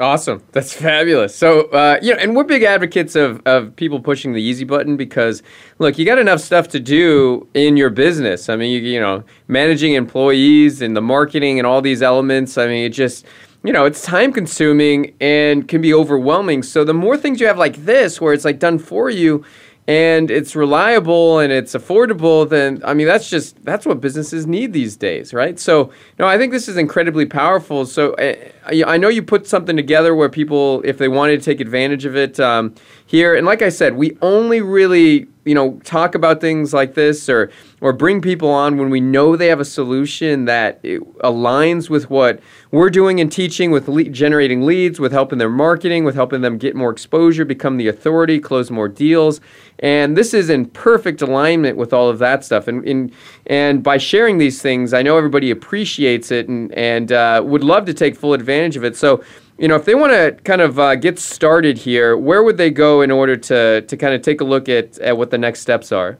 Awesome. 0.00 0.42
That's 0.52 0.72
fabulous. 0.72 1.34
So, 1.36 1.62
uh, 1.68 1.98
you 2.02 2.14
know, 2.14 2.18
and 2.18 2.34
we're 2.34 2.42
big 2.44 2.62
advocates 2.62 3.14
of, 3.14 3.40
of 3.44 3.76
people 3.76 4.00
pushing 4.00 4.32
the 4.32 4.40
easy 4.42 4.64
button 4.64 4.96
because, 4.96 5.42
look, 5.78 5.98
you 5.98 6.06
got 6.06 6.18
enough 6.18 6.40
stuff 6.40 6.66
to 6.68 6.80
do 6.80 7.46
in 7.54 7.76
your 7.76 7.90
business. 7.90 8.48
I 8.48 8.56
mean, 8.56 8.72
you, 8.72 8.80
you 8.90 8.98
know, 9.00 9.22
managing 9.48 9.94
employees 9.94 10.80
and 10.82 10.96
the 10.96 11.02
marketing 11.02 11.58
and 11.58 11.66
all 11.66 11.80
these 11.82 12.00
elements. 12.02 12.56
I 12.58 12.66
mean, 12.66 12.84
it 12.86 12.90
just, 12.90 13.24
you 13.64 13.72
know, 13.72 13.84
it's 13.84 14.02
time 14.02 14.32
consuming 14.32 15.14
and 15.20 15.68
can 15.68 15.80
be 15.82 15.92
overwhelming. 15.94 16.62
So, 16.64 16.84
the 16.84 16.94
more 16.94 17.16
things 17.18 17.38
you 17.40 17.46
have 17.48 17.58
like 17.58 17.76
this, 17.84 18.18
where 18.20 18.32
it's 18.32 18.44
like 18.46 18.58
done 18.58 18.78
for 18.80 19.10
you, 19.10 19.44
and 19.86 20.30
it's 20.30 20.56
reliable 20.56 21.38
and 21.40 21.52
it's 21.52 21.74
affordable, 21.74 22.48
then 22.48 22.80
I 22.84 22.94
mean 22.94 23.06
that's 23.06 23.28
just 23.28 23.62
that's 23.64 23.84
what 23.84 24.00
businesses 24.00 24.46
need 24.46 24.72
these 24.72 24.96
days, 24.96 25.34
right? 25.34 25.58
So 25.58 25.90
no, 26.18 26.26
I 26.26 26.38
think 26.38 26.52
this 26.52 26.68
is 26.68 26.76
incredibly 26.76 27.26
powerful. 27.26 27.84
So 27.84 28.12
eh, 28.14 28.50
I, 28.66 28.82
I 28.86 28.96
know 28.96 29.08
you 29.08 29.22
put 29.22 29.46
something 29.46 29.76
together 29.76 30.14
where 30.14 30.28
people, 30.30 30.80
if 30.84 30.96
they 30.98 31.08
wanted 31.08 31.38
to 31.40 31.44
take 31.44 31.60
advantage 31.60 32.04
of 32.06 32.16
it 32.16 32.40
um, 32.40 32.74
here, 33.06 33.34
and 33.34 33.46
like 33.46 33.60
I 33.62 33.68
said, 33.68 33.96
we 33.96 34.16
only 34.22 34.60
really 34.62 35.26
you 35.44 35.54
know 35.54 35.78
talk 35.84 36.14
about 36.14 36.40
things 36.40 36.72
like 36.72 36.94
this 36.94 37.28
or 37.28 37.50
or 37.80 37.92
bring 37.92 38.20
people 38.22 38.48
on 38.48 38.76
when 38.78 38.88
we 38.88 39.00
know 39.00 39.36
they 39.36 39.48
have 39.48 39.60
a 39.60 39.64
solution 39.64 40.46
that 40.46 40.82
aligns 40.82 41.90
with 41.90 42.08
what 42.08 42.40
we're 42.70 42.90
doing 42.90 43.18
in 43.18 43.28
teaching 43.28 43.70
with 43.70 43.86
le- 43.88 44.04
generating 44.04 44.64
leads 44.64 44.98
with 44.98 45.12
helping 45.12 45.38
their 45.38 45.50
marketing 45.50 46.04
with 46.04 46.14
helping 46.14 46.40
them 46.40 46.56
get 46.56 46.74
more 46.74 46.90
exposure 46.90 47.44
become 47.44 47.76
the 47.76 47.88
authority 47.88 48.40
close 48.40 48.70
more 48.70 48.88
deals 48.88 49.40
and 49.80 50.16
this 50.16 50.32
is 50.32 50.48
in 50.48 50.64
perfect 50.66 51.20
alignment 51.20 51.76
with 51.76 51.92
all 51.92 52.08
of 52.08 52.18
that 52.18 52.42
stuff 52.44 52.66
and 52.66 52.86
and, 52.88 53.12
and 53.46 53.82
by 53.82 53.96
sharing 53.98 54.38
these 54.38 54.62
things 54.62 54.94
i 54.94 55.02
know 55.02 55.16
everybody 55.18 55.50
appreciates 55.50 56.30
it 56.30 56.48
and 56.48 56.72
and 56.72 57.12
uh, 57.12 57.42
would 57.44 57.62
love 57.64 57.84
to 57.84 57.92
take 57.92 58.16
full 58.16 58.32
advantage 58.32 58.76
of 58.76 58.84
it 58.84 58.96
so 58.96 59.22
you 59.58 59.68
know, 59.68 59.76
if 59.76 59.84
they 59.84 59.94
want 59.94 60.12
to 60.12 60.32
kind 60.42 60.60
of 60.60 60.78
uh, 60.78 60.96
get 60.96 61.18
started 61.18 61.78
here, 61.78 62.16
where 62.16 62.42
would 62.42 62.56
they 62.56 62.70
go 62.70 63.02
in 63.02 63.10
order 63.10 63.36
to, 63.36 63.82
to 63.82 63.96
kind 63.96 64.14
of 64.14 64.22
take 64.22 64.40
a 64.40 64.44
look 64.44 64.68
at, 64.68 64.98
at 64.98 65.16
what 65.16 65.30
the 65.30 65.38
next 65.38 65.60
steps 65.60 65.92
are? 65.92 66.18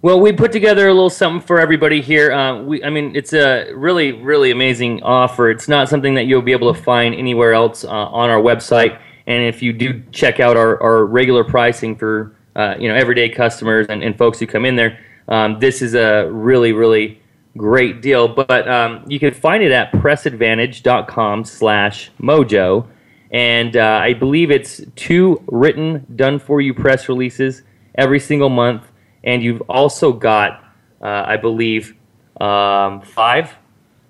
Well, 0.00 0.20
we 0.20 0.32
put 0.32 0.52
together 0.52 0.86
a 0.88 0.94
little 0.94 1.10
something 1.10 1.44
for 1.46 1.58
everybody 1.58 2.00
here. 2.00 2.32
Uh, 2.32 2.62
we, 2.62 2.82
I 2.84 2.88
mean, 2.90 3.14
it's 3.16 3.34
a 3.34 3.70
really, 3.72 4.12
really 4.12 4.50
amazing 4.52 5.02
offer. 5.02 5.50
It's 5.50 5.68
not 5.68 5.88
something 5.88 6.14
that 6.14 6.24
you'll 6.24 6.40
be 6.40 6.52
able 6.52 6.72
to 6.72 6.82
find 6.82 7.14
anywhere 7.14 7.52
else 7.52 7.84
uh, 7.84 7.88
on 7.90 8.30
our 8.30 8.40
website. 8.40 8.98
And 9.26 9.42
if 9.44 9.60
you 9.60 9.72
do 9.74 10.02
check 10.12 10.40
out 10.40 10.56
our, 10.56 10.80
our 10.82 11.04
regular 11.04 11.42
pricing 11.44 11.96
for 11.96 12.34
uh, 12.56 12.74
you 12.78 12.88
know 12.88 12.94
everyday 12.94 13.28
customers 13.28 13.86
and, 13.88 14.02
and 14.02 14.16
folks 14.16 14.38
who 14.38 14.46
come 14.46 14.64
in 14.64 14.74
there, 14.76 14.98
um, 15.26 15.58
this 15.58 15.82
is 15.82 15.94
a 15.94 16.30
really, 16.30 16.72
really 16.72 17.20
great 17.58 18.00
deal. 18.00 18.28
But 18.28 18.66
um, 18.66 19.04
you 19.08 19.18
can 19.20 19.34
find 19.34 19.62
it 19.62 19.72
at 19.72 19.92
pressadvantage.com 19.92 21.44
slash 21.44 22.10
mojo. 22.22 22.86
And 23.30 23.76
uh, 23.76 24.00
I 24.02 24.14
believe 24.14 24.50
it's 24.50 24.80
two 24.96 25.42
written, 25.48 26.06
done 26.16 26.38
for 26.38 26.62
you 26.62 26.72
press 26.72 27.10
releases 27.10 27.62
every 27.96 28.20
single 28.20 28.48
month. 28.48 28.84
And 29.22 29.42
you've 29.42 29.60
also 29.62 30.12
got, 30.12 30.64
uh, 31.02 31.24
I 31.26 31.36
believe, 31.36 31.94
um, 32.40 33.02
five 33.02 33.52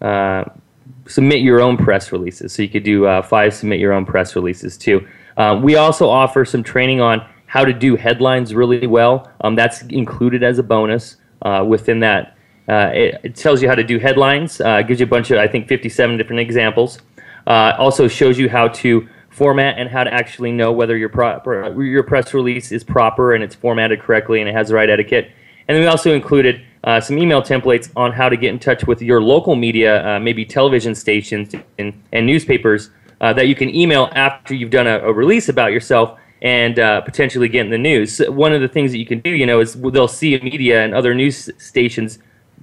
uh, 0.03 0.45
submit 1.07 1.41
your 1.41 1.61
own 1.61 1.77
press 1.79 2.13
releases. 2.13 2.53
So 2.53 2.63
you 2.63 2.69
could 2.69 2.85
do 2.85 3.07
uh, 3.07 3.23
five 3.23 3.55
submit 3.55 3.81
your 3.81 3.93
own 3.93 4.05
press 4.07 4.37
releases 4.37 4.77
too. 4.77 5.09
Uh, 5.37 5.59
we 5.61 5.75
also 5.75 6.09
offer 6.09 6.45
some 6.45 6.63
training 6.63 7.01
on 7.01 7.27
how 7.47 7.65
to 7.65 7.73
do 7.73 7.97
headlines 7.97 8.55
really 8.55 8.87
well. 8.87 9.31
Um, 9.41 9.57
that's 9.57 9.83
included 9.85 10.43
as 10.45 10.59
a 10.59 10.63
bonus 10.63 11.17
uh, 11.43 11.65
within 11.67 12.01
that 12.01 12.37
uh, 12.69 12.91
it, 12.93 13.21
it, 13.23 13.35
tells 13.35 13.63
you 13.63 13.69
how 13.69 13.75
to 13.75 13.83
do 13.85 13.99
headlines, 13.99 14.61
uh, 14.61 14.83
gives 14.83 15.01
you 15.01 15.07
a 15.07 15.09
bunch 15.09 15.31
of, 15.31 15.39
I 15.39 15.49
think, 15.49 15.69
57 15.69 16.19
different 16.19 16.41
examples. 16.41 16.99
Uh, 17.47 17.75
also 17.79 18.09
shows 18.09 18.39
you 18.39 18.51
how 18.51 18.69
to 18.69 19.09
format 19.31 19.79
and 19.79 19.89
how 19.89 20.05
to 20.05 20.13
actually 20.13 20.53
know 20.53 20.71
whether 20.71 20.95
your, 20.97 21.09
pro- 21.09 21.43
your 21.81 22.03
press 22.03 22.35
release 22.35 22.71
is 22.71 22.85
proper 22.85 23.33
and 23.35 23.43
it's 23.43 23.55
formatted 23.55 24.01
correctly 24.03 24.41
and 24.41 24.51
it 24.51 24.53
has 24.53 24.69
the 24.69 24.75
right 24.75 24.91
etiquette. 24.91 25.31
And 25.67 25.77
then 25.77 25.83
we 25.83 25.87
also 25.89 26.13
included 26.13 26.63
uh, 26.85 27.01
some 27.01 27.17
email 27.17 27.41
templates 27.41 27.91
on 27.97 28.13
how 28.13 28.29
to 28.29 28.37
get 28.37 28.51
in 28.53 28.59
touch 28.59 28.87
with 28.87 29.01
your 29.01 29.23
local 29.23 29.57
media, 29.57 30.07
uh, 30.07 30.19
maybe 30.21 30.45
television 30.45 30.95
stations 30.95 31.55
and, 31.79 32.03
and 32.13 32.27
newspapers 32.27 32.91
uh, 33.23 33.33
that 33.33 33.47
you 33.49 33.55
can 33.55 33.75
email 33.75 34.11
after 34.13 34.55
you've 34.55 34.71
done 34.71 34.87
a, 34.87 34.99
a 35.01 35.13
release 35.13 35.49
about 35.49 35.73
yourself 35.73 36.19
and 36.43 36.79
uh, 36.79 37.01
potentially 37.01 37.49
get 37.49 37.65
in 37.65 37.71
the 37.71 37.79
news. 37.79 38.19
One 38.29 38.53
of 38.53 38.61
the 38.61 38.69
things 38.69 38.93
that 38.93 38.99
you 38.99 39.07
can 39.07 39.21
do, 39.21 39.31
you 39.31 39.47
know, 39.47 39.61
is 39.61 39.73
they'll 39.75 40.07
see 40.07 40.39
media 40.41 40.85
and 40.85 40.95
other 40.95 41.15
news 41.15 41.49
stations 41.59 42.19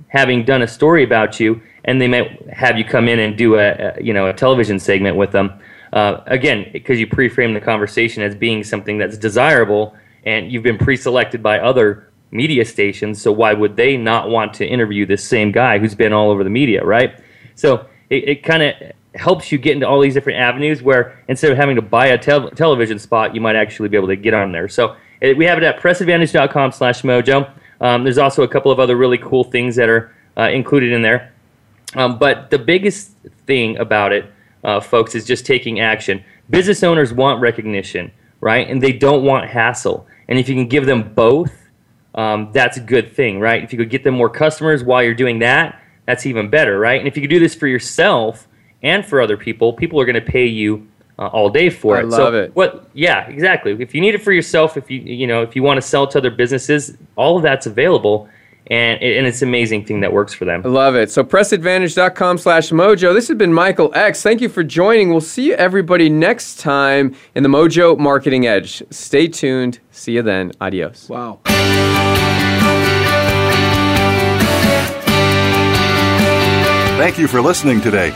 having 0.07 0.43
done 0.43 0.61
a 0.61 0.67
story 0.67 1.03
about 1.03 1.39
you, 1.39 1.61
and 1.83 1.99
they 2.01 2.07
might 2.07 2.47
have 2.49 2.77
you 2.77 2.83
come 2.83 3.07
in 3.07 3.19
and 3.19 3.37
do 3.37 3.55
a, 3.57 3.93
a 3.97 4.01
you 4.03 4.13
know 4.13 4.27
a 4.27 4.33
television 4.33 4.79
segment 4.79 5.15
with 5.17 5.31
them. 5.31 5.59
Uh, 5.93 6.21
again, 6.27 6.69
because 6.73 6.99
you 6.99 7.07
pre-frame 7.07 7.53
the 7.53 7.61
conversation 7.61 8.21
as 8.21 8.35
being 8.35 8.63
something 8.63 8.97
that's 8.97 9.17
desirable, 9.17 9.95
and 10.25 10.51
you've 10.51 10.63
been 10.63 10.77
pre-selected 10.77 11.41
by 11.41 11.59
other 11.59 12.07
media 12.31 12.65
stations. 12.65 13.21
So 13.21 13.31
why 13.31 13.53
would 13.53 13.75
they 13.75 13.95
not 13.95 14.29
want 14.29 14.53
to 14.55 14.65
interview 14.67 15.05
this 15.05 15.23
same 15.23 15.51
guy 15.51 15.79
who's 15.79 15.95
been 15.95 16.11
all 16.11 16.31
over 16.31 16.43
the 16.43 16.49
media, 16.49 16.83
right? 16.83 17.17
So 17.55 17.85
it, 18.09 18.27
it 18.27 18.43
kind 18.43 18.63
of 18.63 18.73
helps 19.13 19.51
you 19.51 19.57
get 19.57 19.73
into 19.73 19.87
all 19.87 20.01
these 20.01 20.15
different 20.15 20.39
avenues 20.39 20.81
where 20.81 21.23
instead 21.29 21.49
of 21.51 21.57
having 21.57 21.77
to 21.77 21.81
buy 21.81 22.07
a 22.07 22.17
television 22.17 22.99
spot, 22.99 23.33
you 23.33 23.39
might 23.39 23.55
actually 23.55 23.87
be 23.87 23.95
able 23.95 24.09
to 24.09 24.17
get 24.17 24.33
on 24.33 24.51
there. 24.51 24.67
So 24.67 24.97
eh, 25.21 25.31
we 25.31 25.45
have 25.45 25.57
it 25.57 25.63
at 25.63 25.79
pressadvantage.com 25.79 26.73
slash 26.73 27.03
mojo. 27.03 27.49
Um, 27.81 28.03
there's 28.03 28.17
also 28.17 28.43
a 28.43 28.47
couple 28.47 28.71
of 28.71 28.79
other 28.79 28.95
really 28.95 29.17
cool 29.17 29.43
things 29.43 29.75
that 29.75 29.89
are 29.89 30.13
uh, 30.37 30.43
included 30.49 30.91
in 30.91 31.01
there. 31.01 31.31
Um, 31.95 32.17
but 32.17 32.49
the 32.49 32.59
biggest 32.59 33.11
thing 33.45 33.77
about 33.77 34.11
it, 34.11 34.31
uh, 34.63 34.79
folks, 34.79 35.15
is 35.15 35.25
just 35.25 35.45
taking 35.45 35.79
action. 35.79 36.23
Business 36.49 36.83
owners 36.83 37.13
want 37.13 37.41
recognition, 37.41 38.11
right? 38.41 38.67
And 38.67 38.81
they 38.81 38.93
don't 38.93 39.23
want 39.23 39.49
hassle. 39.49 40.07
And 40.27 40.39
if 40.39 40.49
you 40.49 40.55
can 40.55 40.67
give 40.67 40.85
them 40.85 41.13
both, 41.13 41.53
um, 42.13 42.49
that's 42.53 42.77
a 42.77 42.81
good 42.81 43.11
thing, 43.13 43.39
right? 43.39 43.63
If 43.63 43.71
you 43.73 43.79
could 43.79 43.89
get 43.89 44.03
them 44.03 44.15
more 44.15 44.29
customers 44.29 44.83
while 44.83 45.03
you're 45.03 45.13
doing 45.13 45.39
that, 45.39 45.81
that's 46.05 46.25
even 46.25 46.49
better, 46.49 46.79
right? 46.79 46.99
And 46.99 47.07
if 47.07 47.17
you 47.17 47.21
could 47.21 47.29
do 47.29 47.39
this 47.39 47.55
for 47.55 47.67
yourself 47.67 48.47
and 48.83 49.05
for 49.05 49.21
other 49.21 49.37
people, 49.37 49.73
people 49.73 49.99
are 49.99 50.05
going 50.05 50.15
to 50.15 50.21
pay 50.21 50.45
you 50.45 50.87
uh, 51.17 51.27
all 51.27 51.49
day 51.49 51.69
for 51.69 51.95
I 51.97 52.01
it. 52.01 52.03
I 52.03 52.07
love 52.07 52.17
so 52.33 52.33
it. 52.41 52.55
What? 52.55 52.87
Yeah, 52.93 53.27
exactly. 53.27 53.71
If 53.79 53.93
you 53.95 54.01
need 54.01 54.15
it 54.15 54.21
for 54.21 54.31
yourself, 54.31 54.77
if 54.77 54.89
you 54.91 54.99
you 54.99 55.27
know 55.27 55.41
if 55.41 55.55
you 55.55 55.63
want 55.63 55.77
to 55.77 55.81
sell 55.81 56.07
to 56.07 56.17
other 56.17 56.31
businesses, 56.31 56.97
all 57.15 57.37
of 57.37 57.43
that's 57.43 57.65
available. 57.65 58.29
And, 58.67 58.99
and 59.03 59.27
it's 59.27 59.43
an 59.43 59.49
amazing 59.49 59.85
thing 59.85 59.99
that 59.99 60.11
works 60.11 60.33
for 60.33 60.45
them. 60.45 60.63
I 60.65 60.69
love 60.69 60.95
it. 60.95 61.11
So 61.11 61.23
pressadvantage.com 61.23 62.39
slash 62.39 62.71
mojo. 62.71 63.13
This 63.13 63.27
has 63.27 63.37
been 63.37 63.53
Michael 63.53 63.91
X. 63.93 64.23
Thank 64.23 64.41
you 64.41 64.49
for 64.49 64.63
joining. 64.63 65.11
We'll 65.11 65.21
see 65.21 65.49
you 65.49 65.53
everybody 65.53 66.09
next 66.09 66.55
time 66.61 67.15
in 67.35 67.43
the 67.43 67.49
Mojo 67.49 67.95
Marketing 67.99 68.47
Edge. 68.47 68.81
Stay 68.89 69.27
tuned. 69.27 69.81
See 69.91 70.13
you 70.13 70.23
then. 70.23 70.51
Adios. 70.59 71.07
Wow. 71.09 71.41
Thank 77.03 77.19
you 77.19 77.27
for 77.27 77.41
listening 77.43 77.81
today. 77.81 78.15